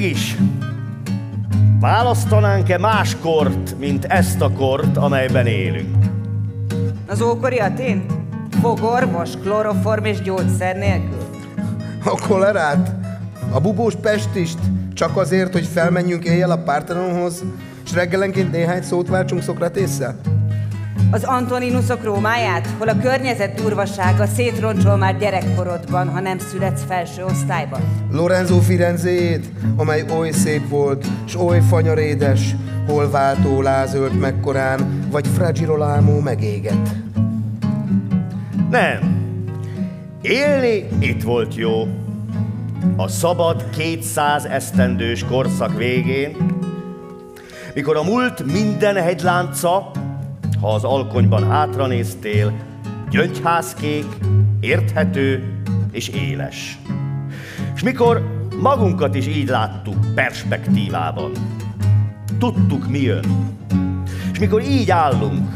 mégis 0.00 0.36
választanánk-e 1.80 2.78
más 2.78 3.16
kort, 3.22 3.78
mint 3.78 4.04
ezt 4.04 4.40
a 4.40 4.52
kort, 4.52 4.96
amelyben 4.96 5.46
élünk? 5.46 6.04
Az 7.06 7.20
ókori 7.20 7.58
Atén? 7.58 8.04
Fogorvos, 8.60 9.30
kloroform 9.42 10.04
és 10.04 10.22
gyógyszer 10.22 10.76
nélkül? 10.76 11.26
A 12.04 12.26
kolerát? 12.28 12.94
A 13.52 13.60
bubós 13.60 13.94
pestist? 13.94 14.58
Csak 14.94 15.16
azért, 15.16 15.52
hogy 15.52 15.66
felmenjünk 15.66 16.24
éjjel 16.24 16.50
a 16.50 16.62
Partenonhoz, 16.62 17.44
és 17.84 17.92
reggelenként 17.92 18.52
néhány 18.52 18.82
szót 18.82 19.08
váltsunk 19.08 19.42
Szokratésszel? 19.42 20.20
Az 21.12 21.24
Antoninusok 21.24 22.04
Rómáját, 22.04 22.68
hol 22.78 22.88
a 22.88 22.98
környezet 22.98 23.54
durvasága 23.54 24.26
szétroncsol 24.26 24.96
már 24.96 25.18
gyerekkorodban, 25.18 26.08
ha 26.08 26.20
nem 26.20 26.38
születsz 26.38 26.82
felső 26.88 27.24
osztályban. 27.24 27.80
Lorenzo 28.12 28.58
Firenzét, 28.58 29.46
amely 29.76 30.04
oly 30.16 30.30
szép 30.30 30.68
volt, 30.68 31.06
s 31.24 31.34
oly 31.34 31.60
fanyarédes, 31.68 32.54
hol 32.86 33.10
váltó 33.10 33.62
lázölt 33.62 34.20
mekkorán, 34.20 35.06
vagy 35.10 35.26
Fragirolamo 35.26 36.20
megégett. 36.20 36.88
Nem. 38.70 39.18
Élni 40.22 40.88
itt 40.98 41.22
volt 41.22 41.54
jó. 41.54 41.88
a 42.96 43.08
szabad 43.08 43.64
200 43.76 44.44
esztendős 44.44 45.24
korszak 45.24 45.76
végén, 45.76 46.36
mikor 47.74 47.96
a 47.96 48.02
múlt 48.02 48.52
minden 48.52 48.94
hegylánca, 48.94 49.90
ha 50.60 50.74
az 50.74 50.84
alkonyban 50.84 51.48
hátranéztél, 51.48 52.52
gyöngyházkék, 53.10 54.06
érthető 54.60 55.60
és 55.90 56.08
éles. 56.08 56.78
És 57.74 57.82
mikor 57.82 58.46
magunkat 58.60 59.14
is 59.14 59.26
így 59.26 59.48
láttuk 59.48 60.14
perspektívában, 60.14 61.30
tudtuk 62.38 62.88
mi 62.88 63.00
jön, 63.00 63.56
és 64.32 64.38
mikor 64.38 64.62
így 64.62 64.90
állunk, 64.90 65.54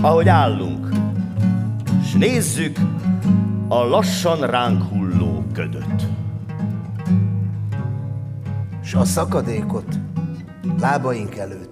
ahogy 0.00 0.28
állunk, 0.28 0.88
és 2.02 2.12
nézzük 2.12 2.78
a 3.68 3.84
lassan 3.84 4.46
ránk 4.46 4.82
hulló 4.82 5.44
ködöt. 5.52 6.06
S 8.82 8.94
a 8.94 9.04
szakadékot 9.04 9.98
lábaink 10.80 11.36
előtt. 11.36 11.71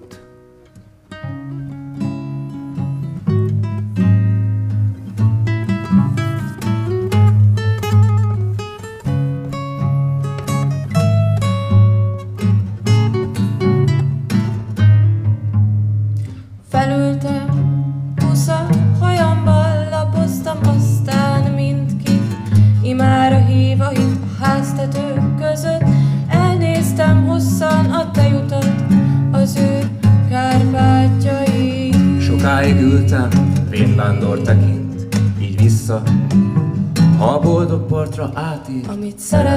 Átír, 39.21 39.50